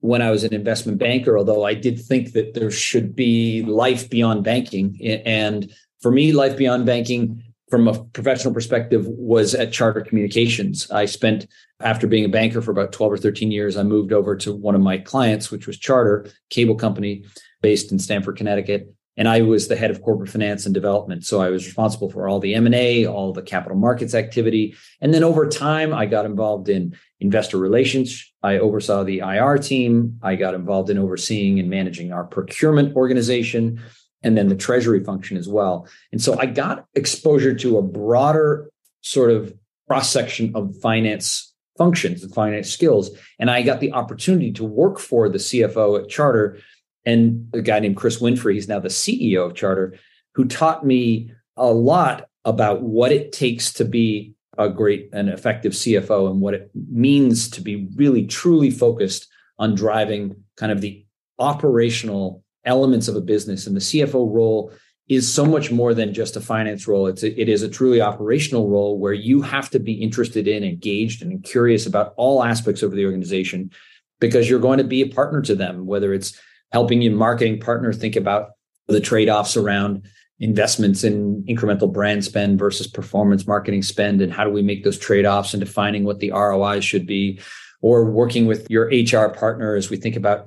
when 0.00 0.20
I 0.20 0.30
was 0.30 0.42
an 0.44 0.52
investment 0.52 0.98
banker, 0.98 1.38
although 1.38 1.64
I 1.64 1.74
did 1.74 2.00
think 2.00 2.32
that 2.32 2.54
there 2.54 2.70
should 2.70 3.14
be 3.14 3.62
life 3.62 4.10
beyond 4.10 4.42
banking. 4.44 4.98
And 5.24 5.72
for 6.00 6.10
me, 6.10 6.32
life 6.32 6.56
beyond 6.58 6.84
banking 6.84 7.42
from 7.74 7.88
a 7.88 8.04
professional 8.04 8.54
perspective 8.54 9.04
was 9.04 9.52
at 9.52 9.72
Charter 9.72 10.00
Communications. 10.00 10.88
I 10.92 11.06
spent 11.06 11.48
after 11.80 12.06
being 12.06 12.24
a 12.24 12.28
banker 12.28 12.62
for 12.62 12.70
about 12.70 12.92
12 12.92 13.14
or 13.14 13.16
13 13.16 13.50
years, 13.50 13.76
I 13.76 13.82
moved 13.82 14.12
over 14.12 14.36
to 14.36 14.54
one 14.54 14.76
of 14.76 14.80
my 14.80 14.98
clients, 14.98 15.50
which 15.50 15.66
was 15.66 15.76
Charter, 15.76 16.30
cable 16.50 16.76
company 16.76 17.24
based 17.62 17.90
in 17.90 17.98
Stamford, 17.98 18.36
Connecticut, 18.36 18.94
and 19.16 19.26
I 19.26 19.40
was 19.40 19.66
the 19.66 19.74
head 19.74 19.90
of 19.90 20.02
corporate 20.02 20.30
finance 20.30 20.66
and 20.66 20.72
development. 20.72 21.24
So 21.24 21.40
I 21.40 21.50
was 21.50 21.66
responsible 21.66 22.10
for 22.10 22.28
all 22.28 22.38
the 22.38 22.54
M&A, 22.54 23.06
all 23.06 23.32
the 23.32 23.42
capital 23.42 23.76
markets 23.76 24.14
activity, 24.14 24.76
and 25.00 25.12
then 25.12 25.24
over 25.24 25.48
time 25.48 25.92
I 25.92 26.06
got 26.06 26.26
involved 26.26 26.68
in 26.68 26.96
investor 27.18 27.58
relations. 27.58 28.32
I 28.40 28.58
oversaw 28.58 29.02
the 29.02 29.18
IR 29.18 29.58
team. 29.58 30.20
I 30.22 30.36
got 30.36 30.54
involved 30.54 30.90
in 30.90 30.98
overseeing 30.98 31.58
and 31.58 31.68
managing 31.68 32.12
our 32.12 32.22
procurement 32.22 32.94
organization 32.94 33.80
and 34.24 34.36
then 34.36 34.48
the 34.48 34.56
treasury 34.56 35.04
function 35.04 35.36
as 35.36 35.48
well. 35.48 35.86
And 36.10 36.20
so 36.20 36.36
I 36.38 36.46
got 36.46 36.86
exposure 36.94 37.54
to 37.54 37.78
a 37.78 37.82
broader 37.82 38.68
sort 39.02 39.30
of 39.30 39.54
cross 39.88 40.10
section 40.10 40.50
of 40.56 40.74
finance 40.80 41.52
functions 41.76 42.22
and 42.22 42.34
finance 42.34 42.70
skills. 42.70 43.10
And 43.38 43.50
I 43.50 43.62
got 43.62 43.80
the 43.80 43.92
opportunity 43.92 44.50
to 44.52 44.64
work 44.64 44.98
for 44.98 45.28
the 45.28 45.38
CFO 45.38 46.02
at 46.02 46.08
Charter 46.08 46.58
and 47.04 47.48
a 47.52 47.60
guy 47.60 47.80
named 47.80 47.96
Chris 47.96 48.20
Winfrey, 48.20 48.54
he's 48.54 48.68
now 48.68 48.80
the 48.80 48.88
CEO 48.88 49.44
of 49.44 49.54
Charter, 49.54 49.94
who 50.34 50.46
taught 50.46 50.86
me 50.86 51.30
a 51.56 51.66
lot 51.66 52.28
about 52.46 52.82
what 52.82 53.12
it 53.12 53.32
takes 53.32 53.72
to 53.74 53.84
be 53.84 54.34
a 54.56 54.68
great 54.68 55.10
and 55.12 55.28
effective 55.28 55.72
CFO 55.72 56.30
and 56.30 56.40
what 56.40 56.54
it 56.54 56.70
means 56.74 57.50
to 57.50 57.60
be 57.60 57.88
really 57.96 58.26
truly 58.26 58.70
focused 58.70 59.28
on 59.58 59.74
driving 59.74 60.36
kind 60.56 60.72
of 60.72 60.80
the 60.80 61.04
operational 61.38 62.43
elements 62.64 63.08
of 63.08 63.16
a 63.16 63.20
business 63.20 63.66
and 63.66 63.76
the 63.76 63.80
CFO 63.80 64.32
role 64.32 64.72
is 65.08 65.32
so 65.32 65.44
much 65.44 65.70
more 65.70 65.92
than 65.92 66.14
just 66.14 66.36
a 66.36 66.40
finance 66.40 66.88
role. 66.88 67.06
It's 67.06 67.22
a, 67.22 67.40
it 67.40 67.48
is 67.48 67.62
a 67.62 67.68
truly 67.68 68.00
operational 68.00 68.70
role 68.70 68.98
where 68.98 69.12
you 69.12 69.42
have 69.42 69.68
to 69.70 69.78
be 69.78 69.92
interested 69.92 70.48
in, 70.48 70.64
engaged, 70.64 71.22
and 71.22 71.44
curious 71.44 71.86
about 71.86 72.14
all 72.16 72.42
aspects 72.42 72.82
of 72.82 72.92
the 72.92 73.04
organization 73.04 73.70
because 74.18 74.48
you're 74.48 74.60
going 74.60 74.78
to 74.78 74.84
be 74.84 75.02
a 75.02 75.08
partner 75.08 75.42
to 75.42 75.54
them. 75.54 75.84
Whether 75.84 76.14
it's 76.14 76.38
helping 76.72 77.02
your 77.02 77.14
marketing 77.14 77.60
partner 77.60 77.92
think 77.92 78.16
about 78.16 78.52
the 78.88 79.00
trade 79.00 79.28
offs 79.28 79.56
around 79.56 80.06
investments 80.40 81.04
in 81.04 81.44
incremental 81.44 81.92
brand 81.92 82.24
spend 82.24 82.58
versus 82.58 82.86
performance 82.86 83.46
marketing 83.46 83.82
spend, 83.82 84.22
and 84.22 84.32
how 84.32 84.44
do 84.44 84.50
we 84.50 84.62
make 84.62 84.84
those 84.84 84.98
trade 84.98 85.26
offs 85.26 85.52
and 85.52 85.60
defining 85.62 86.04
what 86.04 86.18
the 86.18 86.32
ROI 86.32 86.80
should 86.80 87.06
be, 87.06 87.40
or 87.82 88.10
working 88.10 88.46
with 88.46 88.70
your 88.70 88.86
HR 88.86 89.28
partner 89.28 89.76
as 89.76 89.90
we 89.90 89.98
think 89.98 90.16
about 90.16 90.46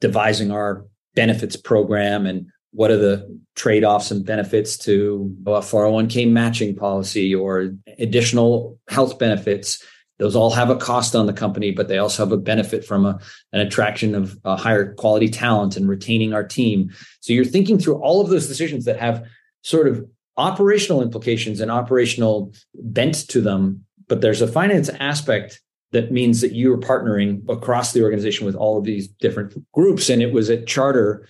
devising 0.00 0.52
our 0.52 0.86
benefits 1.14 1.56
program 1.56 2.26
and 2.26 2.46
what 2.72 2.90
are 2.90 2.96
the 2.96 3.40
trade-offs 3.56 4.10
and 4.10 4.24
benefits 4.24 4.76
to 4.76 5.34
a 5.46 5.60
401k 5.60 6.30
matching 6.30 6.76
policy 6.76 7.34
or 7.34 7.74
additional 7.98 8.78
health 8.88 9.18
benefits. 9.18 9.82
Those 10.18 10.36
all 10.36 10.50
have 10.50 10.68
a 10.68 10.76
cost 10.76 11.16
on 11.16 11.26
the 11.26 11.32
company 11.32 11.70
but 11.70 11.88
they 11.88 11.98
also 11.98 12.24
have 12.24 12.32
a 12.32 12.36
benefit 12.36 12.84
from 12.84 13.06
a, 13.06 13.18
an 13.52 13.60
attraction 13.60 14.14
of 14.14 14.38
higher 14.44 14.94
quality 14.94 15.28
talent 15.28 15.76
and 15.76 15.88
retaining 15.88 16.34
our 16.34 16.44
team. 16.44 16.90
So 17.20 17.32
you're 17.32 17.44
thinking 17.44 17.78
through 17.78 17.96
all 17.96 18.20
of 18.20 18.28
those 18.28 18.46
decisions 18.46 18.84
that 18.84 19.00
have 19.00 19.26
sort 19.62 19.88
of 19.88 20.04
operational 20.36 21.02
implications 21.02 21.60
and 21.60 21.70
operational 21.70 22.52
bent 22.74 23.28
to 23.28 23.40
them 23.40 23.84
but 24.08 24.20
there's 24.20 24.42
a 24.42 24.48
finance 24.48 24.88
aspect 24.88 25.60
that 25.92 26.12
means 26.12 26.40
that 26.40 26.52
you 26.52 26.72
are 26.72 26.78
partnering 26.78 27.48
across 27.48 27.92
the 27.92 28.02
organization 28.02 28.44
with 28.46 28.54
all 28.54 28.78
of 28.78 28.84
these 28.84 29.08
different 29.08 29.54
groups. 29.72 30.10
And 30.10 30.22
it 30.22 30.32
was 30.32 30.50
at 30.50 30.66
Charter 30.66 31.26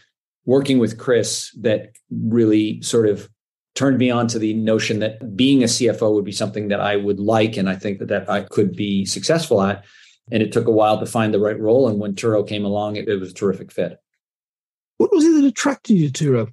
working 0.47 0.79
with 0.79 0.99
Chris 0.99 1.53
that 1.61 1.92
really 2.11 2.83
sort 2.83 3.09
of 3.09 3.29
turned 3.75 3.99
me 3.99 4.11
on 4.11 4.27
to 4.27 4.38
the 4.38 4.55
notion 4.55 4.99
that 4.99 5.37
being 5.37 5.62
a 5.62 5.66
CFO 5.66 6.12
would 6.12 6.25
be 6.25 6.33
something 6.33 6.68
that 6.68 6.81
I 6.81 6.97
would 6.97 7.21
like. 7.21 7.57
And 7.57 7.68
I 7.68 7.77
think 7.77 8.01
that, 8.01 8.09
that 8.09 8.29
I 8.29 8.42
could 8.42 8.75
be 8.75 9.05
successful 9.05 9.62
at. 9.62 9.85
And 10.31 10.42
it 10.42 10.53
took 10.53 10.66
a 10.66 10.73
while 10.73 10.99
to 10.99 11.07
find 11.07 11.33
the 11.33 11.38
right 11.38 11.59
role. 11.59 11.88
And 11.88 12.01
when 12.01 12.14
Turo 12.14 12.47
came 12.47 12.64
along, 12.64 12.97
it, 12.97 13.09
it 13.09 13.16
was 13.16 13.31
a 13.31 13.35
terrific 13.35 13.71
fit. 13.71 13.99
What 14.97 15.12
was 15.12 15.25
it 15.25 15.40
that 15.40 15.47
attracted 15.47 15.94
you 15.94 16.11
to 16.11 16.25
Turo? 16.25 16.53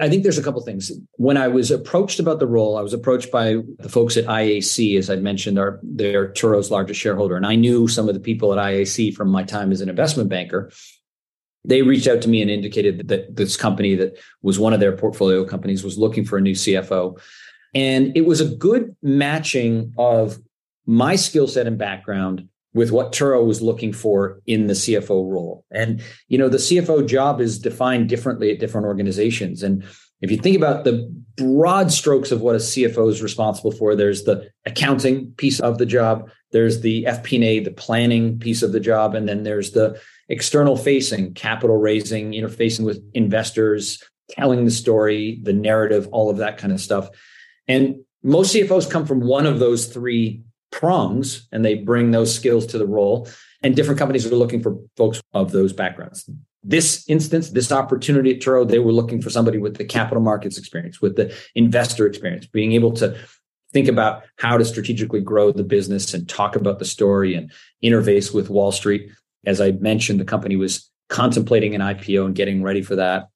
I 0.00 0.08
think 0.08 0.24
there's 0.24 0.38
a 0.38 0.42
couple 0.42 0.60
things. 0.62 0.90
When 1.12 1.36
I 1.36 1.46
was 1.46 1.70
approached 1.70 2.18
about 2.18 2.40
the 2.40 2.48
role, 2.48 2.76
I 2.76 2.82
was 2.82 2.92
approached 2.92 3.30
by 3.30 3.58
the 3.78 3.88
folks 3.88 4.16
at 4.16 4.24
IAC, 4.24 4.98
as 4.98 5.08
I 5.08 5.16
mentioned, 5.16 5.58
are 5.58 5.78
they're 5.84 6.32
Turo's 6.32 6.70
largest 6.70 7.00
shareholder, 7.00 7.36
and 7.36 7.46
I 7.46 7.54
knew 7.54 7.86
some 7.86 8.08
of 8.08 8.14
the 8.14 8.20
people 8.20 8.52
at 8.52 8.58
IAC 8.58 9.14
from 9.14 9.28
my 9.28 9.44
time 9.44 9.70
as 9.70 9.80
an 9.80 9.88
investment 9.88 10.28
banker. 10.28 10.72
They 11.64 11.82
reached 11.82 12.08
out 12.08 12.22
to 12.22 12.28
me 12.28 12.42
and 12.42 12.50
indicated 12.50 13.08
that 13.08 13.36
this 13.36 13.56
company 13.56 13.94
that 13.94 14.18
was 14.42 14.58
one 14.58 14.72
of 14.72 14.80
their 14.80 14.96
portfolio 14.96 15.44
companies 15.44 15.84
was 15.84 15.96
looking 15.96 16.24
for 16.24 16.38
a 16.38 16.42
new 16.42 16.54
CFO, 16.54 17.20
and 17.72 18.16
it 18.16 18.22
was 18.22 18.40
a 18.40 18.54
good 18.56 18.96
matching 19.00 19.94
of 19.96 20.38
my 20.86 21.14
skill 21.14 21.46
set 21.46 21.68
and 21.68 21.78
background 21.78 22.48
with 22.74 22.90
what 22.90 23.12
Turo 23.12 23.46
was 23.46 23.62
looking 23.62 23.92
for 23.92 24.40
in 24.46 24.66
the 24.66 24.74
CFO 24.74 25.30
role. 25.30 25.64
And, 25.70 26.02
you 26.28 26.36
know, 26.36 26.48
the 26.48 26.58
CFO 26.58 27.06
job 27.06 27.40
is 27.40 27.58
defined 27.58 28.08
differently 28.08 28.50
at 28.50 28.58
different 28.58 28.86
organizations. 28.86 29.62
And 29.62 29.84
if 30.20 30.30
you 30.30 30.36
think 30.36 30.56
about 30.56 30.84
the 30.84 31.08
broad 31.36 31.92
strokes 31.92 32.32
of 32.32 32.40
what 32.40 32.56
a 32.56 32.58
CFO 32.58 33.10
is 33.10 33.22
responsible 33.22 33.70
for, 33.70 33.94
there's 33.94 34.24
the 34.24 34.48
accounting 34.66 35.32
piece 35.36 35.60
of 35.60 35.78
the 35.78 35.86
job, 35.86 36.30
there's 36.50 36.80
the 36.80 37.04
FP&A, 37.04 37.60
the 37.60 37.70
planning 37.70 38.38
piece 38.38 38.62
of 38.62 38.72
the 38.72 38.80
job, 38.80 39.14
and 39.14 39.28
then 39.28 39.44
there's 39.44 39.72
the 39.72 40.00
external 40.28 40.76
facing, 40.76 41.34
capital 41.34 41.76
raising, 41.76 42.32
interfacing 42.32 42.84
with 42.84 43.02
investors, 43.12 44.02
telling 44.30 44.64
the 44.64 44.70
story, 44.70 45.38
the 45.42 45.52
narrative, 45.52 46.08
all 46.10 46.30
of 46.30 46.38
that 46.38 46.58
kind 46.58 46.72
of 46.72 46.80
stuff. 46.80 47.08
And 47.68 47.96
most 48.22 48.54
CFOs 48.54 48.90
come 48.90 49.06
from 49.06 49.20
one 49.20 49.46
of 49.46 49.58
those 49.58 49.86
three 49.86 50.42
prongs 50.74 51.46
and 51.52 51.64
they 51.64 51.76
bring 51.76 52.10
those 52.10 52.34
skills 52.34 52.66
to 52.66 52.78
the 52.78 52.86
role. 52.86 53.28
And 53.62 53.76
different 53.76 53.98
companies 53.98 54.26
are 54.26 54.34
looking 54.34 54.60
for 54.60 54.76
folks 54.96 55.22
of 55.32 55.52
those 55.52 55.72
backgrounds. 55.72 56.28
This 56.64 57.08
instance, 57.08 57.50
this 57.50 57.70
opportunity 57.70 58.34
at 58.34 58.40
Turo, 58.40 58.66
they 58.66 58.80
were 58.80 58.92
looking 58.92 59.22
for 59.22 59.30
somebody 59.30 59.58
with 59.58 59.76
the 59.76 59.84
capital 59.84 60.22
markets 60.22 60.58
experience, 60.58 61.00
with 61.00 61.14
the 61.14 61.32
investor 61.54 62.06
experience, 62.06 62.46
being 62.46 62.72
able 62.72 62.92
to 62.94 63.16
think 63.72 63.86
about 63.86 64.24
how 64.38 64.56
to 64.58 64.64
strategically 64.64 65.20
grow 65.20 65.52
the 65.52 65.62
business 65.62 66.12
and 66.12 66.28
talk 66.28 66.56
about 66.56 66.80
the 66.80 66.84
story 66.84 67.34
and 67.34 67.52
interface 67.82 68.34
with 68.34 68.50
Wall 68.50 68.72
Street. 68.72 69.10
As 69.46 69.60
I 69.60 69.72
mentioned, 69.72 70.18
the 70.18 70.24
company 70.24 70.56
was 70.56 70.90
contemplating 71.08 71.74
an 71.74 71.80
IPO 71.80 72.26
and 72.26 72.34
getting 72.34 72.62
ready 72.62 72.82
for 72.82 72.96
that. 72.96 73.28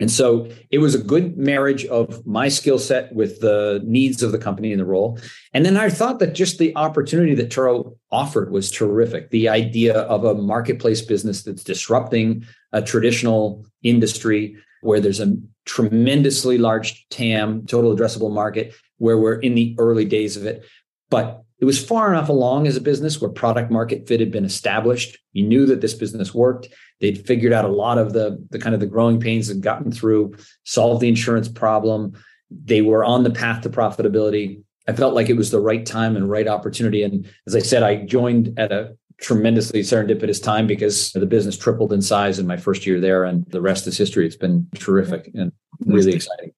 And 0.00 0.10
so 0.10 0.50
it 0.70 0.78
was 0.78 0.94
a 0.94 1.02
good 1.02 1.36
marriage 1.36 1.84
of 1.86 2.26
my 2.26 2.48
skill 2.48 2.78
set 2.78 3.14
with 3.14 3.40
the 3.40 3.82
needs 3.84 4.22
of 4.22 4.32
the 4.32 4.38
company 4.38 4.72
and 4.72 4.80
the 4.80 4.86
role. 4.86 5.18
And 5.52 5.64
then 5.64 5.76
I 5.76 5.90
thought 5.90 6.18
that 6.18 6.34
just 6.34 6.58
the 6.58 6.74
opportunity 6.74 7.34
that 7.34 7.50
Turo 7.50 7.96
offered 8.10 8.50
was 8.50 8.70
terrific. 8.70 9.30
The 9.30 9.48
idea 9.48 10.00
of 10.00 10.24
a 10.24 10.34
marketplace 10.34 11.02
business 11.02 11.42
that's 11.42 11.62
disrupting 11.62 12.46
a 12.72 12.80
traditional 12.82 13.66
industry 13.82 14.56
where 14.80 15.00
there's 15.00 15.20
a 15.20 15.36
tremendously 15.66 16.56
large 16.56 17.06
TAM, 17.10 17.66
total 17.66 17.94
addressable 17.94 18.32
market, 18.32 18.74
where 18.96 19.18
we're 19.18 19.38
in 19.38 19.54
the 19.54 19.76
early 19.78 20.06
days 20.06 20.36
of 20.36 20.46
it. 20.46 20.64
But 21.10 21.42
it 21.60 21.66
was 21.66 21.84
far 21.84 22.12
enough 22.12 22.30
along 22.30 22.66
as 22.66 22.76
a 22.76 22.80
business 22.80 23.20
where 23.20 23.30
product 23.30 23.70
market 23.70 24.08
fit 24.08 24.20
had 24.20 24.30
been 24.30 24.46
established. 24.46 25.18
You 25.32 25.46
knew 25.46 25.66
that 25.66 25.82
this 25.82 25.94
business 25.94 26.34
worked. 26.34 26.68
They'd 27.00 27.26
figured 27.26 27.52
out 27.52 27.66
a 27.66 27.68
lot 27.68 27.98
of 27.98 28.14
the, 28.14 28.42
the 28.50 28.58
kind 28.58 28.74
of 28.74 28.80
the 28.80 28.86
growing 28.86 29.20
pains 29.20 29.50
and 29.50 29.62
gotten 29.62 29.92
through, 29.92 30.34
solved 30.64 31.02
the 31.02 31.08
insurance 31.08 31.48
problem. 31.48 32.14
They 32.50 32.80
were 32.80 33.04
on 33.04 33.24
the 33.24 33.30
path 33.30 33.62
to 33.62 33.70
profitability. 33.70 34.62
I 34.88 34.94
felt 34.94 35.14
like 35.14 35.28
it 35.28 35.36
was 35.36 35.50
the 35.50 35.60
right 35.60 35.84
time 35.84 36.16
and 36.16 36.30
right 36.30 36.48
opportunity. 36.48 37.02
And 37.02 37.30
as 37.46 37.54
I 37.54 37.60
said, 37.60 37.82
I 37.82 38.06
joined 38.06 38.58
at 38.58 38.72
a 38.72 38.96
tremendously 39.20 39.80
serendipitous 39.80 40.42
time 40.42 40.66
because 40.66 41.12
the 41.12 41.26
business 41.26 41.58
tripled 41.58 41.92
in 41.92 42.00
size 42.00 42.38
in 42.38 42.46
my 42.46 42.56
first 42.56 42.86
year 42.86 43.00
there. 43.00 43.24
And 43.24 43.44
the 43.50 43.60
rest 43.60 43.86
is 43.86 43.98
history. 43.98 44.26
It's 44.26 44.34
been 44.34 44.66
terrific 44.76 45.30
and 45.34 45.52
really 45.84 46.14
exciting. 46.14 46.52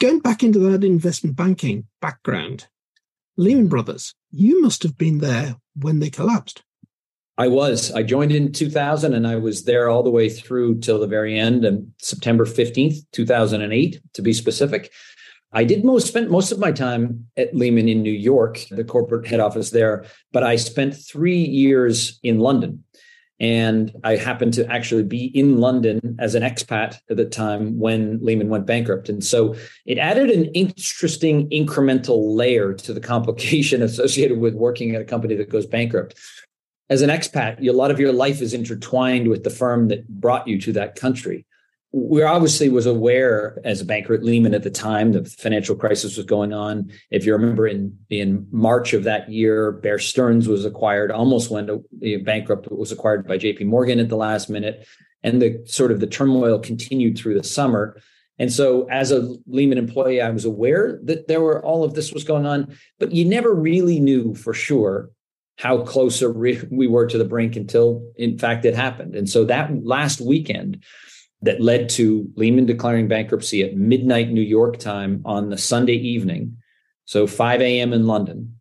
Going 0.00 0.20
back 0.20 0.44
into 0.44 0.60
that 0.70 0.84
investment 0.84 1.34
banking 1.34 1.86
background, 2.00 2.68
Lehman 3.36 3.68
Brothers, 3.68 4.14
you 4.30 4.62
must 4.62 4.82
have 4.82 4.96
been 4.96 5.18
there 5.18 5.56
when 5.74 5.98
they 5.98 6.10
collapsed. 6.10 6.62
I 7.36 7.48
was. 7.48 7.92
I 7.92 8.02
joined 8.02 8.32
in 8.32 8.52
2000 8.52 9.12
and 9.12 9.26
I 9.26 9.36
was 9.36 9.64
there 9.64 9.90
all 9.90 10.02
the 10.02 10.10
way 10.10 10.30
through 10.30 10.80
till 10.80 10.98
the 10.98 11.06
very 11.06 11.38
end 11.38 11.66
and 11.66 11.92
September 11.98 12.46
15th, 12.46 12.96
2008 13.12 14.00
to 14.14 14.22
be 14.22 14.32
specific. 14.32 14.90
I 15.52 15.64
did 15.64 15.84
most 15.84 16.08
spent 16.08 16.30
most 16.30 16.50
of 16.50 16.58
my 16.58 16.72
time 16.72 17.26
at 17.36 17.54
Lehman 17.54 17.88
in 17.90 18.02
New 18.02 18.10
York, 18.10 18.64
the 18.70 18.84
corporate 18.84 19.26
head 19.26 19.40
office 19.40 19.70
there, 19.70 20.06
but 20.32 20.42
I 20.42 20.56
spent 20.56 20.96
3 20.96 21.36
years 21.36 22.18
in 22.22 22.40
London. 22.40 22.84
And 23.38 23.92
I 24.02 24.16
happened 24.16 24.54
to 24.54 24.66
actually 24.72 25.02
be 25.02 25.26
in 25.26 25.58
London 25.58 26.16
as 26.18 26.34
an 26.34 26.42
expat 26.42 26.98
at 27.10 27.16
the 27.16 27.26
time 27.26 27.78
when 27.78 28.18
Lehman 28.22 28.48
went 28.48 28.66
bankrupt. 28.66 29.08
And 29.08 29.22
so 29.22 29.54
it 29.84 29.98
added 29.98 30.30
an 30.30 30.46
interesting 30.46 31.48
incremental 31.50 32.34
layer 32.34 32.72
to 32.72 32.94
the 32.94 33.00
complication 33.00 33.82
associated 33.90 34.38
with 34.38 34.54
working 34.54 34.94
at 34.94 35.02
a 35.02 35.04
company 35.04 35.34
that 35.36 35.50
goes 35.50 35.66
bankrupt. 35.66 36.18
As 36.88 37.02
an 37.02 37.10
expat, 37.10 37.66
a 37.66 37.72
lot 37.72 37.90
of 37.90 37.98
your 37.98 38.12
life 38.12 38.40
is 38.40 38.54
intertwined 38.54 39.28
with 39.28 39.44
the 39.44 39.50
firm 39.50 39.88
that 39.88 40.08
brought 40.08 40.46
you 40.46 40.60
to 40.60 40.72
that 40.72 40.94
country 40.94 41.44
we 41.92 42.22
obviously 42.22 42.68
was 42.68 42.86
aware 42.86 43.60
as 43.64 43.80
a 43.80 43.84
banker 43.84 44.14
at 44.14 44.22
Lehman 44.22 44.54
at 44.54 44.62
the 44.62 44.70
time 44.70 45.12
that 45.12 45.24
the 45.24 45.30
financial 45.30 45.74
crisis 45.74 46.16
was 46.16 46.26
going 46.26 46.52
on. 46.52 46.90
If 47.10 47.24
you 47.24 47.32
remember, 47.32 47.66
in 47.66 47.96
in 48.10 48.46
March 48.50 48.92
of 48.92 49.04
that 49.04 49.30
year, 49.30 49.72
Bear 49.72 49.98
Stearns 49.98 50.48
was 50.48 50.64
acquired, 50.64 51.10
almost 51.10 51.50
went 51.50 51.70
bankrupt, 52.24 52.70
was 52.70 52.92
acquired 52.92 53.26
by 53.26 53.38
J.P. 53.38 53.64
Morgan 53.64 53.98
at 53.98 54.08
the 54.08 54.16
last 54.16 54.50
minute, 54.50 54.86
and 55.22 55.40
the 55.40 55.62
sort 55.66 55.90
of 55.90 56.00
the 56.00 56.06
turmoil 56.06 56.58
continued 56.58 57.16
through 57.16 57.34
the 57.34 57.44
summer. 57.44 57.98
And 58.38 58.52
so, 58.52 58.86
as 58.90 59.12
a 59.12 59.34
Lehman 59.46 59.78
employee, 59.78 60.20
I 60.20 60.30
was 60.30 60.44
aware 60.44 61.00
that 61.04 61.28
there 61.28 61.40
were 61.40 61.64
all 61.64 61.84
of 61.84 61.94
this 61.94 62.12
was 62.12 62.24
going 62.24 62.44
on, 62.44 62.76
but 62.98 63.12
you 63.12 63.24
never 63.24 63.54
really 63.54 64.00
knew 64.00 64.34
for 64.34 64.52
sure 64.52 65.10
how 65.58 65.78
close 65.84 66.22
we 66.22 66.86
were 66.86 67.06
to 67.06 67.16
the 67.16 67.24
brink 67.24 67.56
until, 67.56 68.12
in 68.16 68.36
fact, 68.38 68.66
it 68.66 68.76
happened. 68.76 69.16
And 69.16 69.28
so 69.28 69.44
that 69.46 69.84
last 69.84 70.20
weekend 70.20 70.84
that 71.46 71.60
led 71.60 71.88
to 71.90 72.30
Lehman 72.36 72.66
declaring 72.66 73.08
bankruptcy 73.08 73.62
at 73.62 73.76
midnight 73.76 74.30
New 74.30 74.42
York 74.42 74.78
time 74.78 75.22
on 75.24 75.48
the 75.48 75.58
Sunday 75.58 75.94
evening. 75.94 76.56
So 77.04 77.26
5 77.26 77.60
a.m. 77.60 77.92
in 77.92 78.06
London. 78.06 78.58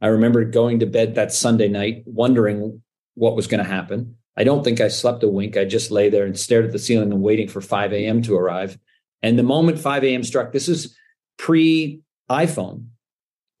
I 0.00 0.08
remember 0.08 0.44
going 0.44 0.80
to 0.80 0.86
bed 0.86 1.14
that 1.14 1.32
Sunday 1.32 1.68
night, 1.68 2.02
wondering 2.06 2.82
what 3.14 3.36
was 3.36 3.46
going 3.46 3.62
to 3.62 3.70
happen. 3.70 4.16
I 4.36 4.44
don't 4.44 4.64
think 4.64 4.80
I 4.80 4.88
slept 4.88 5.22
a 5.22 5.28
wink. 5.28 5.56
I 5.56 5.64
just 5.64 5.90
lay 5.90 6.10
there 6.10 6.26
and 6.26 6.38
stared 6.38 6.64
at 6.64 6.72
the 6.72 6.78
ceiling 6.78 7.12
and 7.12 7.22
waiting 7.22 7.48
for 7.48 7.60
5 7.60 7.92
a.m. 7.92 8.20
to 8.22 8.36
arrive. 8.36 8.78
And 9.22 9.38
the 9.38 9.44
moment 9.44 9.78
5 9.78 10.04
a.m. 10.04 10.24
struck, 10.24 10.52
this 10.52 10.68
is 10.68 10.96
pre 11.38 12.00
iPhone 12.28 12.88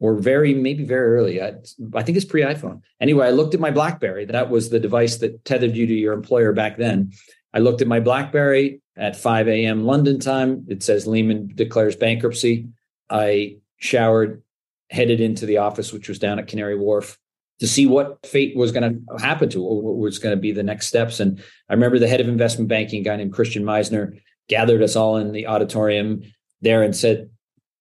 or 0.00 0.16
very, 0.16 0.52
maybe 0.52 0.84
very 0.84 1.16
early. 1.16 1.40
I, 1.40 1.54
I 1.94 2.02
think 2.02 2.16
it's 2.16 2.26
pre 2.26 2.42
iPhone. 2.42 2.82
Anyway, 3.00 3.26
I 3.26 3.30
looked 3.30 3.54
at 3.54 3.60
my 3.60 3.70
Blackberry. 3.70 4.24
That 4.26 4.50
was 4.50 4.68
the 4.68 4.80
device 4.80 5.18
that 5.18 5.44
tethered 5.44 5.76
you 5.76 5.86
to 5.86 5.94
your 5.94 6.12
employer 6.12 6.52
back 6.52 6.76
then. 6.76 7.12
I 7.54 7.60
looked 7.60 7.80
at 7.80 7.88
my 7.88 8.00
Blackberry 8.00 8.82
at 8.96 9.16
5 9.16 9.48
a.m. 9.48 9.84
London 9.84 10.18
time. 10.18 10.66
It 10.68 10.82
says 10.82 11.06
Lehman 11.06 11.52
declares 11.54 11.94
bankruptcy. 11.94 12.66
I 13.08 13.58
showered, 13.76 14.42
headed 14.90 15.20
into 15.20 15.46
the 15.46 15.58
office, 15.58 15.92
which 15.92 16.08
was 16.08 16.18
down 16.18 16.40
at 16.40 16.48
Canary 16.48 16.76
Wharf, 16.76 17.16
to 17.60 17.68
see 17.68 17.86
what 17.86 18.26
fate 18.26 18.56
was 18.56 18.72
going 18.72 19.06
to 19.06 19.24
happen 19.24 19.48
to 19.50 19.62
or 19.62 19.80
what 19.80 19.96
was 19.96 20.18
going 20.18 20.34
to 20.36 20.40
be 20.40 20.50
the 20.50 20.64
next 20.64 20.88
steps. 20.88 21.20
And 21.20 21.40
I 21.68 21.74
remember 21.74 22.00
the 22.00 22.08
head 22.08 22.20
of 22.20 22.28
investment 22.28 22.68
banking, 22.68 23.00
a 23.00 23.04
guy 23.04 23.16
named 23.16 23.32
Christian 23.32 23.64
Meissner, 23.64 24.18
gathered 24.48 24.82
us 24.82 24.96
all 24.96 25.16
in 25.16 25.30
the 25.30 25.46
auditorium 25.46 26.22
there 26.60 26.82
and 26.82 26.94
said, 26.94 27.30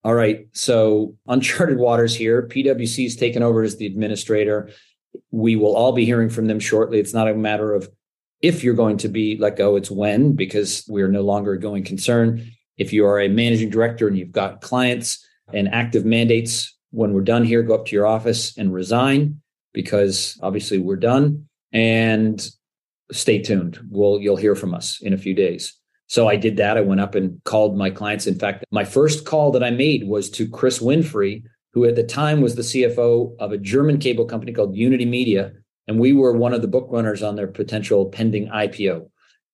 All 0.04 0.14
right, 0.14 0.48
so 0.54 1.16
uncharted 1.28 1.80
waters 1.80 2.16
here. 2.16 2.48
PwC's 2.48 3.16
taken 3.16 3.42
over 3.42 3.64
as 3.64 3.78
the 3.78 3.88
administrator. 3.88 4.70
We 5.32 5.56
will 5.56 5.76
all 5.76 5.94
be 5.94 6.06
hearing 6.06 6.30
from 6.30 6.46
them 6.46 6.60
shortly. 6.60 7.00
It's 7.00 7.14
not 7.14 7.28
a 7.28 7.34
matter 7.34 7.74
of 7.74 7.90
if 8.44 8.64
you're 8.64 8.76
going 8.76 8.98
to 8.98 9.08
be 9.08 9.38
let 9.40 9.56
go, 9.56 9.78
it's 9.78 9.90
when, 9.90 10.34
because 10.34 10.84
we're 10.88 11.08
no 11.08 11.22
longer 11.22 11.54
a 11.54 11.60
going 11.60 11.84
concern. 11.84 12.46
If 12.78 12.92
you 12.92 13.06
are 13.08 13.20
a 13.20 13.30
managing 13.30 13.70
director 13.70 14.08
and 14.08 14.18
you've 14.18 14.34
got 14.34 14.62
clients 14.62 15.26
and 15.54 15.70
active 15.70 16.06
mandates, 16.06 16.78
when 16.92 17.14
we're 17.14 17.22
done 17.22 17.46
here, 17.46 17.64
go 17.64 17.74
up 17.74 17.86
to 17.86 17.96
your 17.96 18.06
office 18.06 18.56
and 18.58 18.74
resign 18.74 19.42
because 19.74 20.38
obviously 20.44 20.78
we're 20.78 20.98
done. 20.98 21.48
And 21.72 22.46
stay 23.12 23.42
tuned. 23.42 23.80
We'll, 23.90 24.20
you'll 24.20 24.36
hear 24.36 24.56
from 24.56 24.76
us 24.76 25.02
in 25.02 25.14
a 25.14 25.18
few 25.18 25.34
days. 25.34 25.74
So 26.08 26.28
I 26.28 26.36
did 26.36 26.58
that. 26.58 26.78
I 26.78 26.82
went 26.82 27.02
up 27.02 27.16
and 27.16 27.42
called 27.46 27.78
my 27.78 27.90
clients. 27.90 28.28
In 28.28 28.38
fact, 28.38 28.66
my 28.72 28.84
first 28.84 29.26
call 29.26 29.52
that 29.52 29.64
I 29.64 29.72
made 29.72 30.08
was 30.08 30.30
to 30.32 30.48
Chris 30.48 30.80
Winfrey, 30.80 31.44
who 31.72 31.86
at 31.86 31.96
the 31.96 32.04
time 32.04 32.42
was 32.42 32.56
the 32.56 32.62
CFO 32.62 33.36
of 33.40 33.52
a 33.52 33.58
German 33.58 33.98
cable 33.98 34.26
company 34.26 34.52
called 34.52 34.76
Unitymedia, 34.76 35.54
and 35.88 36.00
we 36.00 36.14
were 36.14 36.34
one 36.34 36.54
of 36.54 36.62
the 36.62 36.68
book 36.68 36.88
runners 36.90 37.24
on 37.24 37.36
their 37.36 37.48
potential 37.48 38.08
pending 38.08 38.48
IPO. 38.48 39.10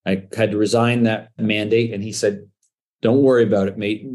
I 0.06 0.24
had 0.36 0.52
to 0.52 0.58
resign 0.58 1.04
that 1.04 1.30
mandate, 1.38 1.94
and 1.94 2.04
he 2.04 2.12
said, 2.12 2.48
"Don't 3.02 3.22
worry 3.22 3.44
about 3.44 3.68
it, 3.68 3.78
mate. 3.78 4.08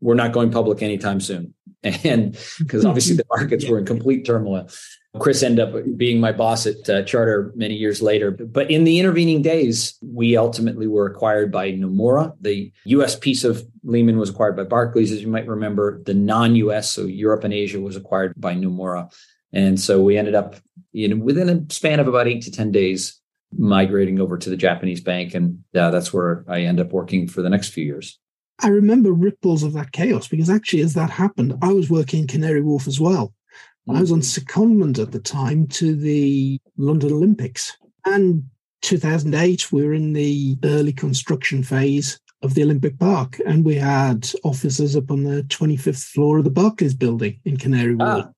We're 0.00 0.14
not 0.14 0.32
going 0.32 0.50
public 0.50 0.82
anytime 0.82 1.20
soon." 1.20 1.54
And 1.82 2.36
because 2.58 2.84
obviously 2.84 3.14
the 3.14 3.26
markets 3.30 3.68
were 3.68 3.78
in 3.78 3.84
complete 3.84 4.24
turmoil. 4.24 4.68
Chris 5.18 5.42
ended 5.42 5.68
up 5.68 5.82
being 5.96 6.20
my 6.20 6.32
boss 6.32 6.66
at 6.66 6.88
uh, 6.88 7.02
Charter 7.02 7.52
many 7.54 7.74
years 7.74 8.02
later. 8.02 8.30
But 8.30 8.70
in 8.70 8.84
the 8.84 8.98
intervening 8.98 9.42
days, 9.42 9.96
we 10.02 10.36
ultimately 10.36 10.86
were 10.86 11.06
acquired 11.06 11.50
by 11.52 11.72
Nomura. 11.72 12.34
The 12.40 12.72
US 12.86 13.16
piece 13.16 13.44
of 13.44 13.66
Lehman 13.82 14.18
was 14.18 14.30
acquired 14.30 14.56
by 14.56 14.64
Barclays, 14.64 15.12
as 15.12 15.22
you 15.22 15.28
might 15.28 15.46
remember. 15.46 16.02
The 16.04 16.14
non 16.14 16.56
US, 16.56 16.90
so 16.90 17.02
Europe 17.02 17.44
and 17.44 17.54
Asia, 17.54 17.80
was 17.80 17.96
acquired 17.96 18.34
by 18.36 18.54
Nomura. 18.54 19.12
And 19.52 19.80
so 19.80 20.02
we 20.02 20.18
ended 20.18 20.34
up, 20.34 20.56
you 20.92 21.08
know, 21.08 21.16
within 21.16 21.48
a 21.48 21.72
span 21.72 22.00
of 22.00 22.08
about 22.08 22.28
eight 22.28 22.42
to 22.42 22.50
10 22.50 22.72
days, 22.72 23.20
migrating 23.56 24.20
over 24.20 24.36
to 24.36 24.50
the 24.50 24.56
Japanese 24.56 25.00
bank. 25.00 25.34
And 25.34 25.62
uh, 25.74 25.90
that's 25.90 26.12
where 26.12 26.44
I 26.48 26.62
end 26.62 26.80
up 26.80 26.92
working 26.92 27.28
for 27.28 27.42
the 27.42 27.50
next 27.50 27.68
few 27.68 27.84
years. 27.84 28.18
I 28.60 28.68
remember 28.68 29.12
ripples 29.12 29.62
of 29.62 29.74
that 29.74 29.92
chaos 29.92 30.28
because 30.28 30.48
actually, 30.48 30.82
as 30.82 30.94
that 30.94 31.10
happened, 31.10 31.54
I 31.62 31.72
was 31.72 31.90
working 31.90 32.20
in 32.20 32.26
Canary 32.26 32.62
Wharf 32.62 32.86
as 32.88 32.98
well. 33.00 33.34
I 33.88 34.00
was 34.00 34.10
on 34.10 34.20
secondment 34.20 34.98
at 34.98 35.12
the 35.12 35.20
time 35.20 35.68
to 35.68 35.94
the 35.94 36.60
London 36.76 37.12
Olympics. 37.12 37.76
And 38.04 38.44
2008, 38.82 39.70
we 39.70 39.84
were 39.84 39.94
in 39.94 40.12
the 40.12 40.58
early 40.64 40.92
construction 40.92 41.62
phase 41.62 42.18
of 42.42 42.54
the 42.54 42.62
Olympic 42.62 42.98
Park, 42.98 43.40
and 43.46 43.64
we 43.64 43.76
had 43.76 44.28
offices 44.42 44.96
up 44.96 45.10
on 45.10 45.22
the 45.22 45.42
25th 45.44 46.02
floor 46.02 46.38
of 46.38 46.44
the 46.44 46.50
Barclays 46.50 46.94
building 46.94 47.40
in 47.44 47.56
Canary 47.56 47.94
Wharf. 47.94 48.26
Ah, 48.26 48.32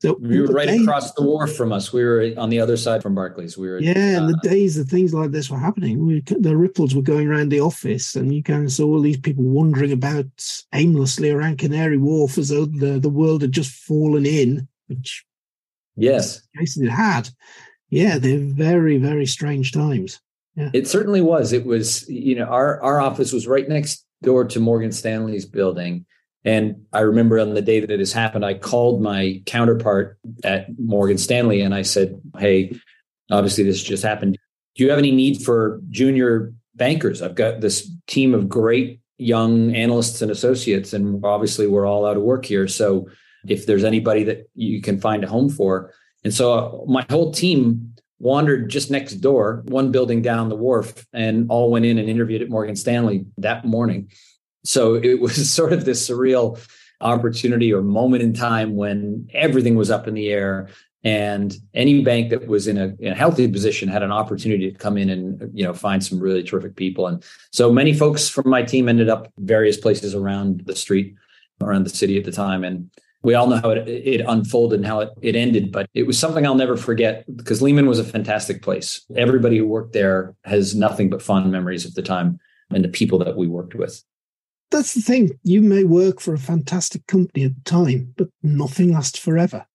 so 0.00 0.16
we 0.20 0.40
were 0.40 0.46
right 0.46 0.68
days, 0.68 0.82
across 0.82 1.12
the 1.14 1.22
wharf 1.22 1.56
from 1.56 1.72
us. 1.72 1.92
We 1.92 2.04
were 2.04 2.32
on 2.36 2.50
the 2.50 2.60
other 2.60 2.76
side 2.76 3.02
from 3.02 3.16
Barclays. 3.16 3.58
We 3.58 3.68
were 3.68 3.80
yeah, 3.80 3.92
uh, 3.92 4.20
and 4.20 4.28
the 4.28 4.38
uh, 4.38 4.48
days 4.48 4.76
that 4.76 4.84
things 4.84 5.12
like 5.12 5.32
this 5.32 5.50
were 5.50 5.58
happening, 5.58 6.06
we, 6.06 6.20
the 6.20 6.56
ripples 6.56 6.94
were 6.94 7.02
going 7.02 7.26
around 7.26 7.48
the 7.48 7.60
office, 7.60 8.14
and 8.14 8.32
you 8.32 8.42
kind 8.42 8.64
of 8.64 8.70
saw 8.70 8.86
all 8.86 9.00
these 9.00 9.18
people 9.18 9.42
wandering 9.42 9.90
about 9.90 10.26
aimlessly 10.72 11.30
around 11.30 11.58
Canary 11.58 11.98
Wharf 11.98 12.38
as 12.38 12.50
though 12.50 12.66
the, 12.66 13.00
the 13.00 13.08
world 13.08 13.42
had 13.42 13.50
just 13.50 13.72
fallen 13.72 14.24
in, 14.24 14.68
which 14.86 15.24
yes, 15.96 16.42
cases 16.56 16.82
it 16.82 16.90
had. 16.90 17.28
Yeah, 17.90 18.18
they're 18.18 18.38
very 18.38 18.98
very 18.98 19.26
strange 19.26 19.72
times. 19.72 20.20
Yeah. 20.54 20.70
It 20.74 20.86
certainly 20.86 21.22
was. 21.22 21.52
It 21.52 21.66
was 21.66 22.08
you 22.08 22.36
know 22.36 22.44
our 22.44 22.80
our 22.82 23.00
office 23.00 23.32
was 23.32 23.48
right 23.48 23.68
next 23.68 24.06
door 24.22 24.44
to 24.44 24.60
Morgan 24.60 24.92
Stanley's 24.92 25.46
building 25.46 26.06
And 26.48 26.86
I 26.94 27.00
remember 27.00 27.38
on 27.38 27.52
the 27.52 27.60
day 27.60 27.78
that 27.78 27.90
it 27.90 27.98
has 27.98 28.14
happened, 28.14 28.42
I 28.42 28.54
called 28.54 29.02
my 29.02 29.42
counterpart 29.44 30.18
at 30.44 30.66
Morgan 30.78 31.18
Stanley 31.18 31.60
and 31.60 31.74
I 31.74 31.82
said, 31.82 32.18
Hey, 32.38 32.74
obviously 33.30 33.64
this 33.64 33.82
just 33.82 34.02
happened. 34.02 34.38
Do 34.74 34.82
you 34.82 34.88
have 34.88 34.98
any 34.98 35.10
need 35.10 35.42
for 35.42 35.78
junior 35.90 36.54
bankers? 36.74 37.20
I've 37.20 37.34
got 37.34 37.60
this 37.60 37.90
team 38.06 38.34
of 38.34 38.48
great 38.48 38.98
young 39.18 39.74
analysts 39.76 40.22
and 40.22 40.30
associates, 40.30 40.94
and 40.94 41.22
obviously 41.22 41.66
we're 41.66 41.84
all 41.84 42.06
out 42.06 42.16
of 42.16 42.22
work 42.22 42.46
here. 42.46 42.66
So 42.66 43.10
if 43.46 43.66
there's 43.66 43.84
anybody 43.84 44.24
that 44.24 44.48
you 44.54 44.80
can 44.80 44.98
find 44.98 45.24
a 45.24 45.28
home 45.28 45.50
for. 45.50 45.92
And 46.24 46.32
so 46.32 46.52
uh, 46.52 46.90
my 46.90 47.04
whole 47.10 47.30
team 47.30 47.94
wandered 48.20 48.70
just 48.70 48.90
next 48.90 49.16
door, 49.16 49.64
one 49.66 49.92
building 49.92 50.22
down 50.22 50.48
the 50.48 50.56
wharf, 50.56 51.06
and 51.12 51.50
all 51.50 51.70
went 51.70 51.84
in 51.84 51.98
and 51.98 52.08
interviewed 52.08 52.40
at 52.40 52.48
Morgan 52.48 52.74
Stanley 52.74 53.26
that 53.36 53.66
morning. 53.66 54.10
So 54.64 54.94
it 54.94 55.20
was 55.20 55.50
sort 55.52 55.72
of 55.72 55.84
this 55.84 56.08
surreal 56.08 56.60
opportunity 57.00 57.72
or 57.72 57.82
moment 57.82 58.22
in 58.22 58.32
time 58.32 58.74
when 58.76 59.28
everything 59.32 59.76
was 59.76 59.90
up 59.90 60.08
in 60.08 60.14
the 60.14 60.30
air 60.30 60.68
and 61.04 61.54
any 61.74 62.02
bank 62.02 62.30
that 62.30 62.48
was 62.48 62.66
in 62.66 62.76
a, 62.76 62.92
in 62.98 63.12
a, 63.12 63.14
healthy 63.14 63.46
position 63.46 63.88
had 63.88 64.02
an 64.02 64.10
opportunity 64.10 64.68
to 64.68 64.76
come 64.76 64.98
in 64.98 65.08
and 65.08 65.48
you 65.56 65.62
know 65.62 65.72
find 65.72 66.04
some 66.04 66.18
really 66.18 66.42
terrific 66.42 66.74
people 66.74 67.06
and 67.06 67.22
so 67.52 67.72
many 67.72 67.94
folks 67.94 68.28
from 68.28 68.50
my 68.50 68.64
team 68.64 68.88
ended 68.88 69.08
up 69.08 69.32
various 69.38 69.76
places 69.76 70.12
around 70.12 70.62
the 70.66 70.74
street 70.74 71.14
around 71.62 71.84
the 71.84 71.90
city 71.90 72.18
at 72.18 72.24
the 72.24 72.32
time 72.32 72.64
and 72.64 72.90
we 73.22 73.34
all 73.34 73.46
know 73.48 73.56
how 73.56 73.70
it, 73.70 73.88
it 73.88 74.24
unfolded 74.26 74.78
and 74.78 74.86
how 74.86 75.00
it, 75.00 75.10
it 75.20 75.34
ended, 75.34 75.72
but 75.72 75.88
it 75.94 76.06
was 76.06 76.18
something 76.18 76.46
I'll 76.46 76.54
never 76.54 76.76
forget 76.76 77.24
because 77.36 77.60
Lehman 77.60 77.86
was 77.86 77.98
a 77.98 78.04
fantastic 78.04 78.62
place. 78.62 79.04
Everybody 79.16 79.58
who 79.58 79.66
worked 79.66 79.92
there 79.92 80.36
has 80.44 80.74
nothing 80.74 81.10
but 81.10 81.22
fond 81.22 81.50
memories 81.50 81.84
of 81.84 81.94
the 81.94 82.02
time 82.02 82.38
and 82.70 82.84
the 82.84 82.88
people 82.88 83.18
that 83.20 83.36
we 83.36 83.48
worked 83.48 83.74
with. 83.74 84.02
That's 84.70 84.94
the 84.94 85.00
thing. 85.00 85.38
You 85.42 85.62
may 85.62 85.84
work 85.84 86.20
for 86.20 86.34
a 86.34 86.38
fantastic 86.38 87.06
company 87.06 87.44
at 87.44 87.54
the 87.54 87.70
time, 87.70 88.14
but 88.16 88.28
nothing 88.42 88.92
lasts 88.92 89.18
forever. 89.18 89.66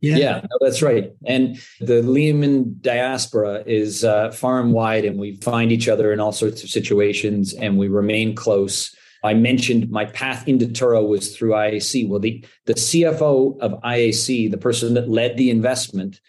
Yeah, 0.00 0.16
yeah 0.16 0.40
no, 0.40 0.58
that's 0.60 0.82
right. 0.82 1.12
And 1.26 1.60
the 1.80 2.02
Lehman 2.02 2.76
diaspora 2.80 3.62
is 3.66 4.04
uh, 4.04 4.32
far 4.32 4.60
and 4.60 4.72
wide, 4.72 5.04
and 5.04 5.18
we 5.18 5.36
find 5.36 5.70
each 5.70 5.88
other 5.88 6.12
in 6.12 6.18
all 6.18 6.32
sorts 6.32 6.64
of 6.64 6.70
situations, 6.70 7.54
and 7.54 7.78
we 7.78 7.86
remain 7.86 8.34
close. 8.34 8.94
I 9.22 9.34
mentioned 9.34 9.90
my 9.90 10.06
path 10.06 10.48
into 10.48 10.66
Turo 10.66 11.06
was 11.06 11.36
through 11.36 11.52
IAC. 11.52 12.08
Well, 12.08 12.18
the, 12.18 12.44
the 12.66 12.74
CFO 12.74 13.60
of 13.60 13.80
IAC, 13.82 14.50
the 14.50 14.58
person 14.58 14.94
that 14.94 15.08
led 15.08 15.36
the 15.36 15.50
investment 15.50 16.20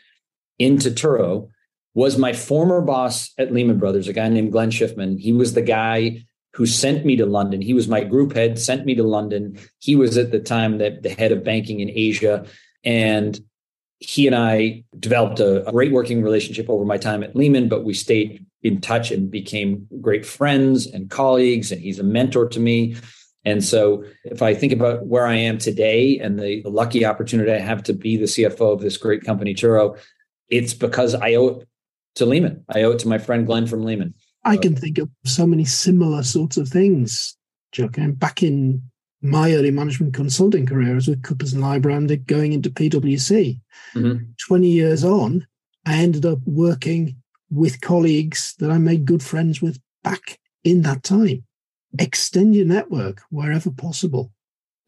into 0.60 0.92
Turo, 0.92 1.50
was 1.96 2.20
my 2.20 2.34
former 2.34 2.82
boss 2.82 3.32
at 3.40 3.52
Lehman 3.52 3.80
Brothers, 3.80 4.08
a 4.08 4.14
guy 4.14 4.30
named 4.30 4.52
Glenn 4.52 4.70
Schiffman. 4.70 5.20
He 5.20 5.34
was 5.34 5.54
the 5.54 5.64
guy 5.64 6.24
who 6.54 6.66
sent 6.66 7.06
me 7.06 7.16
to 7.16 7.26
London. 7.26 7.62
He 7.62 7.74
was 7.74 7.88
my 7.88 8.04
group 8.04 8.34
head, 8.34 8.60
sent 8.60 8.86
me 8.86 8.96
to 8.96 9.04
London. 9.04 9.58
He 9.80 9.96
was 9.96 10.18
at 10.18 10.32
the 10.32 10.40
time 10.40 10.78
the, 10.78 10.98
the 11.02 11.10
head 11.10 11.32
of 11.32 11.44
banking 11.44 11.80
in 11.80 11.90
Asia. 11.90 12.46
And 12.84 13.40
he 14.00 14.28
and 14.28 14.36
I 14.36 14.84
developed 15.00 15.40
a, 15.40 15.68
a 15.68 15.72
great 15.72 15.92
working 15.92 16.22
relationship 16.22 16.70
over 16.70 16.86
my 16.86 16.98
time 16.98 17.24
at 17.24 17.36
Lehman, 17.36 17.70
but 17.70 17.84
we 17.84 17.94
stayed 17.94 18.46
in 18.62 18.82
touch 18.82 19.12
and 19.12 19.32
became 19.32 19.88
great 20.00 20.26
friends 20.26 20.86
and 20.86 21.10
colleagues. 21.10 21.72
And 21.72 21.82
he's 21.82 22.00
a 22.00 22.04
mentor 22.04 22.48
to 22.50 22.60
me. 22.60 22.98
And 23.46 23.64
so 23.64 24.04
if 24.24 24.42
I 24.42 24.54
think 24.54 24.72
about 24.72 25.06
where 25.08 25.26
I 25.26 25.36
am 25.36 25.58
today 25.58 26.20
and 26.20 26.40
the, 26.40 26.62
the 26.62 26.70
lucky 26.70 27.06
opportunity 27.06 27.52
I 27.52 27.60
have 27.60 27.84
to 27.84 27.94
be 27.94 28.16
the 28.16 28.26
CFO 28.26 28.74
of 28.74 28.82
this 28.82 28.98
great 28.98 29.24
company, 29.24 29.54
Turo, 29.54 29.98
it's 30.50 30.74
because 30.74 31.16
I 31.16 31.34
owe 31.34 31.48
it 31.48 31.68
to 32.16 32.26
Lehman. 32.26 32.64
I 32.70 32.84
owe 32.84 32.92
it 32.92 33.00
to 33.00 33.08
my 33.08 33.18
friend 33.18 33.46
Glenn 33.46 33.68
from 33.68 33.84
Lehman. 33.84 34.14
I 34.46 34.58
can 34.58 34.76
think 34.76 34.98
of 34.98 35.10
so 35.26 35.48
many 35.48 35.66
similar 35.66 36.24
sorts 36.24 36.58
of 36.58 36.68
things, 36.68 37.38
Chuck. 37.72 37.98
And 37.98 38.20
back 38.20 38.44
in 38.44 38.82
my 39.22 39.54
early 39.54 39.72
management 39.72 40.14
consulting 40.14 40.66
career, 40.66 40.92
I 40.92 40.96
was 40.96 41.08
with 41.08 41.24
Coopers 41.24 41.54
and 41.54 41.64
Lybrand 41.64 42.26
going 42.26 42.52
into 42.52 42.70
PwC. 42.70 43.60
Mm-hmm. 43.96 44.24
20 44.46 44.68
years 44.68 45.04
on, 45.04 45.48
I 45.86 45.96
ended 45.96 46.26
up 46.26 46.40
working 46.46 47.16
with 47.50 47.82
colleagues 47.82 48.56
that 48.60 48.70
I 48.70 48.78
made 48.78 49.06
good 49.06 49.24
friends 49.24 49.62
with 49.62 49.80
back 50.04 50.40
in 50.64 50.82
that 50.82 51.04
time. 51.04 51.44
Extend 52.00 52.56
your 52.56 52.66
network 52.66 53.22
wherever 53.30 53.72
possible. 53.72 54.32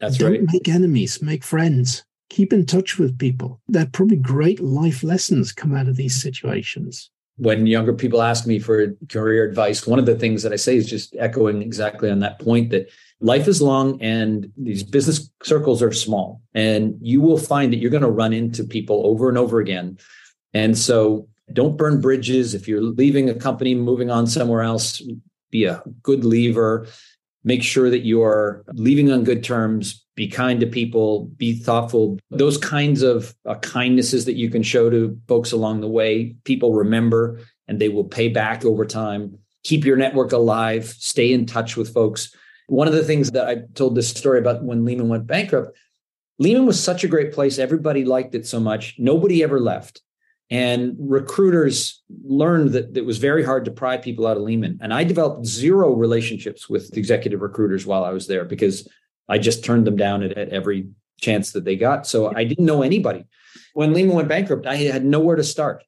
That's 0.00 0.18
Don't 0.18 0.32
right. 0.32 0.52
make 0.52 0.68
enemies, 0.68 1.22
make 1.22 1.44
friends. 1.44 2.04
Keep 2.28 2.52
in 2.52 2.66
touch 2.66 2.98
with 2.98 3.18
people. 3.18 3.60
There 3.68 3.84
are 3.84 3.90
probably 3.90 4.16
great 4.16 4.60
life 4.60 5.02
lessons 5.02 5.52
come 5.52 5.74
out 5.74 5.88
of 5.88 5.96
these 5.96 6.20
situations 6.20 7.10
when 7.38 7.66
younger 7.66 7.92
people 7.92 8.22
ask 8.22 8.46
me 8.46 8.58
for 8.58 8.94
career 9.08 9.44
advice, 9.44 9.86
one 9.86 9.98
of 9.98 10.06
the 10.06 10.14
things 10.14 10.42
that 10.42 10.52
I 10.52 10.56
say 10.56 10.76
is 10.76 10.88
just 10.88 11.14
echoing 11.18 11.60
exactly 11.62 12.10
on 12.10 12.20
that 12.20 12.38
point 12.38 12.70
that 12.70 12.88
life 13.20 13.46
is 13.46 13.60
long 13.60 14.00
and 14.00 14.50
these 14.56 14.82
business 14.82 15.30
circles 15.42 15.82
are 15.82 15.92
small. 15.92 16.40
And 16.54 16.96
you 17.00 17.20
will 17.20 17.38
find 17.38 17.72
that 17.72 17.78
you're 17.78 17.90
going 17.90 18.02
to 18.02 18.10
run 18.10 18.32
into 18.32 18.64
people 18.64 19.06
over 19.06 19.28
and 19.28 19.36
over 19.36 19.60
again. 19.60 19.98
And 20.54 20.76
so 20.78 21.28
don't 21.52 21.76
burn 21.76 22.00
bridges. 22.00 22.54
If 22.54 22.66
you're 22.66 22.82
leaving 22.82 23.28
a 23.28 23.34
company, 23.34 23.74
moving 23.74 24.10
on 24.10 24.26
somewhere 24.26 24.62
else, 24.62 25.02
be 25.50 25.64
a 25.64 25.82
good 26.02 26.24
leaver. 26.24 26.86
Make 27.44 27.62
sure 27.62 27.90
that 27.90 28.04
you're 28.04 28.64
leaving 28.72 29.12
on 29.12 29.24
good 29.24 29.44
terms. 29.44 30.05
Be 30.16 30.26
kind 30.26 30.58
to 30.60 30.66
people. 30.66 31.26
Be 31.36 31.52
thoughtful. 31.54 32.18
Those 32.30 32.58
kinds 32.58 33.02
of 33.02 33.34
uh, 33.44 33.56
kindnesses 33.56 34.24
that 34.24 34.36
you 34.36 34.50
can 34.50 34.62
show 34.62 34.90
to 34.90 35.16
folks 35.28 35.52
along 35.52 35.82
the 35.82 35.88
way, 35.88 36.34
people 36.44 36.72
remember 36.72 37.38
and 37.68 37.78
they 37.78 37.88
will 37.88 38.04
pay 38.04 38.28
back 38.28 38.64
over 38.64 38.84
time. 38.84 39.38
Keep 39.64 39.84
your 39.84 39.96
network 39.96 40.32
alive. 40.32 40.86
Stay 40.86 41.32
in 41.32 41.44
touch 41.46 41.76
with 41.76 41.92
folks. 41.92 42.34
One 42.68 42.88
of 42.88 42.94
the 42.94 43.04
things 43.04 43.32
that 43.32 43.46
I 43.46 43.62
told 43.74 43.94
this 43.94 44.08
story 44.08 44.38
about 44.38 44.64
when 44.64 44.84
Lehman 44.84 45.08
went 45.08 45.26
bankrupt, 45.26 45.76
Lehman 46.38 46.66
was 46.66 46.82
such 46.82 47.04
a 47.04 47.08
great 47.08 47.32
place. 47.32 47.58
Everybody 47.58 48.04
liked 48.04 48.34
it 48.34 48.46
so 48.46 48.58
much. 48.58 48.94
Nobody 48.98 49.42
ever 49.42 49.60
left. 49.60 50.02
And 50.48 50.94
recruiters 50.98 52.02
learned 52.24 52.70
that 52.70 52.96
it 52.96 53.04
was 53.04 53.18
very 53.18 53.44
hard 53.44 53.64
to 53.64 53.70
pry 53.72 53.96
people 53.96 54.26
out 54.26 54.36
of 54.36 54.44
Lehman. 54.44 54.78
And 54.80 54.94
I 54.94 55.02
developed 55.02 55.44
zero 55.44 55.92
relationships 55.92 56.68
with 56.68 56.96
executive 56.96 57.40
recruiters 57.40 57.84
while 57.84 58.04
I 58.04 58.10
was 58.10 58.28
there 58.28 58.44
because 58.44 58.88
I 59.28 59.38
just 59.38 59.64
turned 59.64 59.86
them 59.86 59.96
down 59.96 60.22
at, 60.22 60.36
at 60.36 60.50
every 60.50 60.88
chance 61.20 61.52
that 61.52 61.64
they 61.64 61.76
got. 61.76 62.06
So 62.06 62.34
I 62.34 62.44
didn't 62.44 62.66
know 62.66 62.82
anybody. 62.82 63.24
When 63.74 63.92
Lehman 63.92 64.14
went 64.14 64.28
bankrupt, 64.28 64.66
I 64.66 64.76
had 64.76 65.04
nowhere 65.04 65.36
to 65.36 65.44
start 65.44 65.84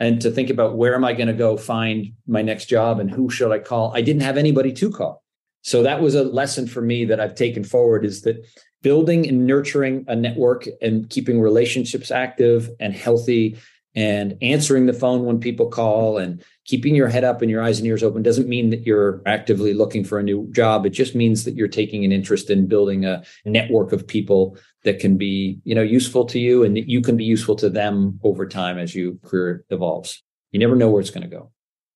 and 0.00 0.20
to 0.22 0.30
think 0.30 0.50
about 0.50 0.76
where 0.76 0.94
am 0.94 1.04
I 1.04 1.12
going 1.12 1.28
to 1.28 1.34
go 1.34 1.56
find 1.56 2.12
my 2.26 2.42
next 2.42 2.66
job 2.66 3.00
and 3.00 3.10
who 3.10 3.30
should 3.30 3.52
I 3.52 3.58
call? 3.60 3.92
I 3.94 4.02
didn't 4.02 4.22
have 4.22 4.36
anybody 4.36 4.72
to 4.72 4.90
call. 4.90 5.22
So 5.62 5.82
that 5.82 6.00
was 6.00 6.14
a 6.14 6.24
lesson 6.24 6.66
for 6.66 6.82
me 6.82 7.04
that 7.06 7.20
I've 7.20 7.34
taken 7.34 7.64
forward 7.64 8.04
is 8.04 8.22
that 8.22 8.44
building 8.82 9.26
and 9.26 9.46
nurturing 9.46 10.04
a 10.08 10.14
network 10.14 10.66
and 10.82 11.08
keeping 11.08 11.40
relationships 11.40 12.10
active 12.10 12.68
and 12.80 12.92
healthy 12.92 13.56
and 13.94 14.36
answering 14.42 14.86
the 14.86 14.92
phone 14.92 15.24
when 15.24 15.38
people 15.38 15.68
call 15.68 16.18
and 16.18 16.42
keeping 16.64 16.94
your 16.94 17.08
head 17.08 17.22
up 17.22 17.42
and 17.42 17.50
your 17.50 17.62
eyes 17.62 17.78
and 17.78 17.86
ears 17.86 18.02
open 18.02 18.22
doesn't 18.22 18.48
mean 18.48 18.70
that 18.70 18.84
you're 18.84 19.22
actively 19.26 19.72
looking 19.72 20.04
for 20.04 20.18
a 20.18 20.22
new 20.22 20.50
job. 20.50 20.84
It 20.84 20.90
just 20.90 21.14
means 21.14 21.44
that 21.44 21.54
you're 21.54 21.68
taking 21.68 22.04
an 22.04 22.12
interest 22.12 22.50
in 22.50 22.66
building 22.66 23.04
a 23.04 23.22
network 23.44 23.92
of 23.92 24.06
people 24.06 24.56
that 24.82 24.98
can 24.98 25.16
be 25.16 25.60
you 25.64 25.74
know 25.74 25.82
useful 25.82 26.24
to 26.26 26.38
you 26.38 26.64
and 26.64 26.76
that 26.76 26.88
you 26.88 27.00
can 27.00 27.16
be 27.16 27.24
useful 27.24 27.56
to 27.56 27.70
them 27.70 28.18
over 28.22 28.46
time 28.46 28.78
as 28.78 28.94
your 28.94 29.14
career 29.24 29.64
evolves. 29.70 30.22
You 30.50 30.58
never 30.58 30.76
know 30.76 30.90
where 30.90 31.00
it's 31.00 31.10
going 31.10 31.28
to 31.28 31.36
go. 31.36 31.50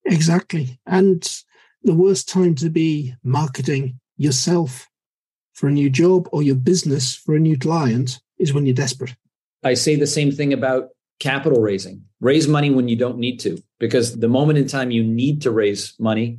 Exactly. 0.05 0.81
And 0.87 1.29
the 1.83 1.95
worst 1.95 2.29
time 2.29 2.55
to 2.57 2.71
be 2.71 3.15
marketing 3.23 4.01
yourself 4.17 4.89
for 5.53 5.69
a 5.69 5.73
new 5.73 5.91
job 5.91 6.29
or 6.33 6.43
your 6.43 6.57
business 6.57 7.15
for 7.15 7.35
a 7.35 7.41
new 7.41 7.59
client 7.59 8.21
is 8.39 8.53
when 8.53 8.67
you're 8.67 8.75
desperate. 8.75 9.15
I 9.65 9.75
say 9.75 9.97
the 9.97 10.07
same 10.07 10.31
thing 10.31 10.53
about 10.53 10.91
capital 11.21 11.61
raising. 11.61 12.05
Raise 12.21 12.49
money 12.49 12.71
when 12.71 12.89
you 12.89 12.97
don't 12.97 13.19
need 13.19 13.39
to, 13.41 13.63
because 13.79 14.19
the 14.19 14.29
moment 14.29 14.59
in 14.59 14.67
time 14.67 14.91
you 14.91 15.05
need 15.05 15.43
to 15.43 15.51
raise 15.51 15.95
money 15.99 16.39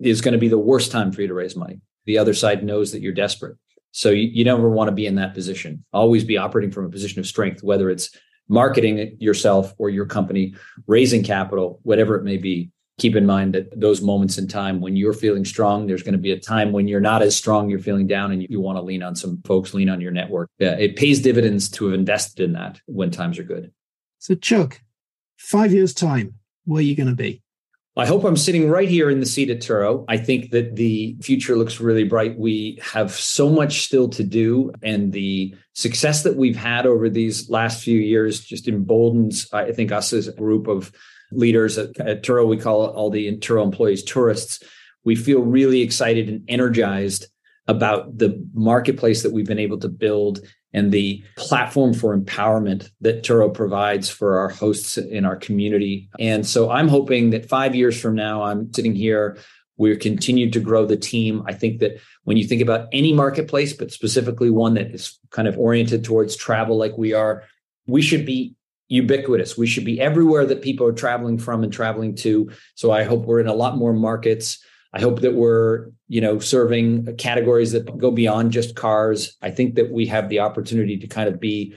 is 0.00 0.20
going 0.20 0.32
to 0.32 0.38
be 0.38 0.48
the 0.48 0.58
worst 0.58 0.90
time 0.90 1.12
for 1.12 1.22
you 1.22 1.28
to 1.28 1.34
raise 1.34 1.56
money. 1.56 1.80
The 2.06 2.18
other 2.18 2.34
side 2.34 2.64
knows 2.64 2.92
that 2.92 3.00
you're 3.00 3.12
desperate. 3.12 3.56
So 3.92 4.10
you, 4.10 4.28
you 4.28 4.44
never 4.44 4.68
want 4.68 4.88
to 4.88 4.94
be 4.94 5.06
in 5.06 5.16
that 5.16 5.34
position. 5.34 5.84
Always 5.92 6.24
be 6.24 6.38
operating 6.38 6.70
from 6.70 6.86
a 6.86 6.90
position 6.90 7.20
of 7.20 7.26
strength, 7.26 7.62
whether 7.62 7.90
it's 7.90 8.10
marketing 8.48 9.16
yourself 9.20 9.72
or 9.78 9.90
your 9.90 10.06
company, 10.06 10.54
raising 10.86 11.22
capital, 11.22 11.80
whatever 11.82 12.16
it 12.16 12.24
may 12.24 12.38
be. 12.38 12.70
Keep 13.02 13.16
in 13.16 13.26
mind 13.26 13.52
that 13.56 13.80
those 13.80 14.00
moments 14.00 14.38
in 14.38 14.46
time 14.46 14.80
when 14.80 14.94
you're 14.94 15.12
feeling 15.12 15.44
strong, 15.44 15.88
there's 15.88 16.04
going 16.04 16.12
to 16.12 16.20
be 16.20 16.30
a 16.30 16.38
time 16.38 16.70
when 16.70 16.86
you're 16.86 17.00
not 17.00 17.20
as 17.20 17.34
strong, 17.34 17.68
you're 17.68 17.80
feeling 17.80 18.06
down, 18.06 18.30
and 18.30 18.42
you, 18.42 18.46
you 18.48 18.60
want 18.60 18.78
to 18.78 18.82
lean 18.82 19.02
on 19.02 19.16
some 19.16 19.42
folks, 19.44 19.74
lean 19.74 19.88
on 19.88 20.00
your 20.00 20.12
network. 20.12 20.48
Yeah, 20.60 20.76
it 20.78 20.94
pays 20.94 21.20
dividends 21.20 21.68
to 21.70 21.86
have 21.86 21.94
invested 21.94 22.44
in 22.44 22.52
that 22.52 22.80
when 22.86 23.10
times 23.10 23.40
are 23.40 23.42
good. 23.42 23.72
So, 24.20 24.36
Chuck, 24.36 24.80
five 25.36 25.72
years' 25.72 25.94
time, 25.94 26.34
where 26.64 26.78
are 26.78 26.82
you 26.82 26.94
going 26.94 27.08
to 27.08 27.16
be? 27.16 27.42
I 27.96 28.06
hope 28.06 28.22
I'm 28.22 28.36
sitting 28.36 28.70
right 28.70 28.88
here 28.88 29.10
in 29.10 29.18
the 29.18 29.26
seat 29.26 29.50
at 29.50 29.58
Turo. 29.58 30.04
I 30.06 30.16
think 30.16 30.52
that 30.52 30.76
the 30.76 31.16
future 31.22 31.56
looks 31.56 31.80
really 31.80 32.04
bright. 32.04 32.38
We 32.38 32.78
have 32.82 33.10
so 33.10 33.48
much 33.48 33.82
still 33.82 34.10
to 34.10 34.22
do, 34.22 34.70
and 34.80 35.12
the 35.12 35.56
success 35.72 36.22
that 36.22 36.36
we've 36.36 36.54
had 36.54 36.86
over 36.86 37.10
these 37.10 37.50
last 37.50 37.82
few 37.82 37.98
years 37.98 38.44
just 38.44 38.68
emboldens, 38.68 39.52
I 39.52 39.72
think, 39.72 39.90
us 39.90 40.12
as 40.12 40.28
a 40.28 40.32
group 40.32 40.68
of 40.68 40.92
leaders 41.34 41.78
at, 41.78 41.98
at 42.00 42.22
Turo. 42.22 42.46
We 42.46 42.56
call 42.56 42.86
all 42.86 43.10
the 43.10 43.36
Turo 43.38 43.62
employees 43.62 44.02
tourists. 44.02 44.62
We 45.04 45.16
feel 45.16 45.40
really 45.40 45.82
excited 45.82 46.28
and 46.28 46.44
energized 46.48 47.26
about 47.68 48.18
the 48.18 48.44
marketplace 48.54 49.22
that 49.22 49.32
we've 49.32 49.46
been 49.46 49.58
able 49.58 49.78
to 49.78 49.88
build 49.88 50.40
and 50.72 50.90
the 50.90 51.22
platform 51.36 51.92
for 51.92 52.16
empowerment 52.16 52.90
that 53.00 53.22
Turo 53.22 53.52
provides 53.52 54.08
for 54.08 54.38
our 54.38 54.48
hosts 54.48 54.96
in 54.96 55.24
our 55.24 55.36
community. 55.36 56.08
And 56.18 56.46
so 56.46 56.70
I'm 56.70 56.88
hoping 56.88 57.30
that 57.30 57.48
five 57.48 57.74
years 57.74 58.00
from 58.00 58.14
now, 58.14 58.42
I'm 58.42 58.72
sitting 58.72 58.94
here, 58.94 59.38
we're 59.76 59.96
continued 59.96 60.52
to 60.54 60.60
grow 60.60 60.86
the 60.86 60.96
team. 60.96 61.42
I 61.46 61.52
think 61.52 61.80
that 61.80 62.00
when 62.24 62.36
you 62.36 62.46
think 62.46 62.62
about 62.62 62.88
any 62.92 63.12
marketplace, 63.12 63.72
but 63.72 63.90
specifically 63.90 64.50
one 64.50 64.74
that 64.74 64.92
is 64.92 65.18
kind 65.30 65.48
of 65.48 65.58
oriented 65.58 66.04
towards 66.04 66.36
travel 66.36 66.78
like 66.78 66.96
we 66.96 67.12
are, 67.12 67.44
we 67.86 68.00
should 68.00 68.24
be 68.24 68.54
ubiquitous. 68.92 69.56
We 69.56 69.66
should 69.66 69.86
be 69.86 70.00
everywhere 70.00 70.44
that 70.44 70.60
people 70.60 70.86
are 70.86 70.92
traveling 70.92 71.38
from 71.38 71.64
and 71.64 71.72
traveling 71.72 72.14
to. 72.16 72.50
So 72.74 72.90
I 72.90 73.04
hope 73.04 73.24
we're 73.24 73.40
in 73.40 73.46
a 73.46 73.54
lot 73.54 73.78
more 73.78 73.94
markets. 73.94 74.62
I 74.92 75.00
hope 75.00 75.22
that 75.22 75.34
we're, 75.34 75.88
you 76.08 76.20
know, 76.20 76.38
serving 76.38 77.16
categories 77.16 77.72
that 77.72 77.96
go 77.96 78.10
beyond 78.10 78.52
just 78.52 78.76
cars. 78.76 79.36
I 79.40 79.50
think 79.50 79.76
that 79.76 79.90
we 79.90 80.06
have 80.06 80.28
the 80.28 80.40
opportunity 80.40 80.98
to 80.98 81.06
kind 81.06 81.28
of 81.28 81.40
be 81.40 81.74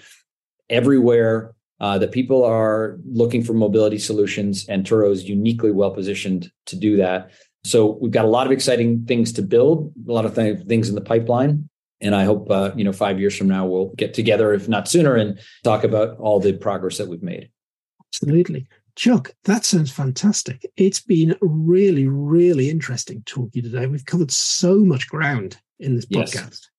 everywhere 0.69 1.55
uh, 1.79 1.97
that 1.99 2.11
people 2.11 2.43
are 2.43 2.97
looking 3.05 3.43
for 3.43 3.53
mobility 3.53 3.99
solutions, 3.99 4.67
and 4.67 4.85
Turo 4.85 5.11
is 5.11 5.27
uniquely 5.29 5.71
well 5.71 5.91
positioned 5.91 6.51
to 6.65 6.75
do 6.75 6.97
that. 6.97 7.31
So 7.63 7.97
we've 8.01 8.11
got 8.11 8.25
a 8.25 8.29
lot 8.29 8.45
of 8.45 8.51
exciting 8.51 9.05
things 9.05 9.31
to 9.33 9.41
build, 9.41 9.93
a 10.07 10.11
lot 10.11 10.25
of 10.25 10.35
th- 10.35 10.67
things 10.67 10.89
in 10.89 10.95
the 10.95 11.01
pipeline, 11.01 11.69
and 12.01 12.15
I 12.15 12.23
hope 12.23 12.49
uh, 12.49 12.71
you 12.75 12.83
know 12.83 12.93
five 12.93 13.19
years 13.19 13.37
from 13.37 13.47
now 13.47 13.65
we'll 13.65 13.89
get 13.95 14.13
together, 14.13 14.53
if 14.53 14.67
not 14.67 14.87
sooner, 14.87 15.15
and 15.15 15.39
talk 15.63 15.83
about 15.83 16.17
all 16.17 16.39
the 16.39 16.53
progress 16.53 16.97
that 16.97 17.07
we've 17.07 17.23
made. 17.23 17.49
Absolutely. 18.13 18.67
Chuck, 18.95 19.33
that 19.43 19.65
sounds 19.65 19.91
fantastic. 19.91 20.65
It's 20.77 21.01
been 21.01 21.35
really, 21.41 22.07
really 22.07 22.69
interesting 22.69 23.23
talking 23.25 23.63
today. 23.63 23.87
We've 23.87 24.05
covered 24.05 24.31
so 24.31 24.77
much 24.77 25.09
ground 25.09 25.57
in 25.79 25.95
this 25.95 26.05
podcast. 26.05 26.33
Yes. 26.33 26.69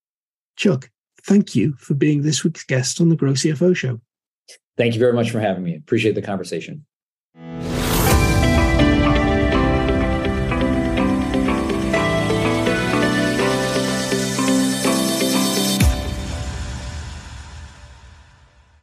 Chuck, 0.56 0.90
thank 1.24 1.54
you 1.54 1.74
for 1.74 1.92
being 1.92 2.22
this 2.22 2.42
week's 2.42 2.64
guest 2.64 3.02
on 3.02 3.10
the 3.10 3.16
GrowCFO 3.16 3.76
show. 3.76 4.00
Thank 4.78 4.94
you 4.94 5.00
very 5.00 5.12
much 5.12 5.30
for 5.30 5.40
having 5.40 5.62
me. 5.62 5.76
Appreciate 5.76 6.14
the 6.14 6.22
conversation. 6.22 6.86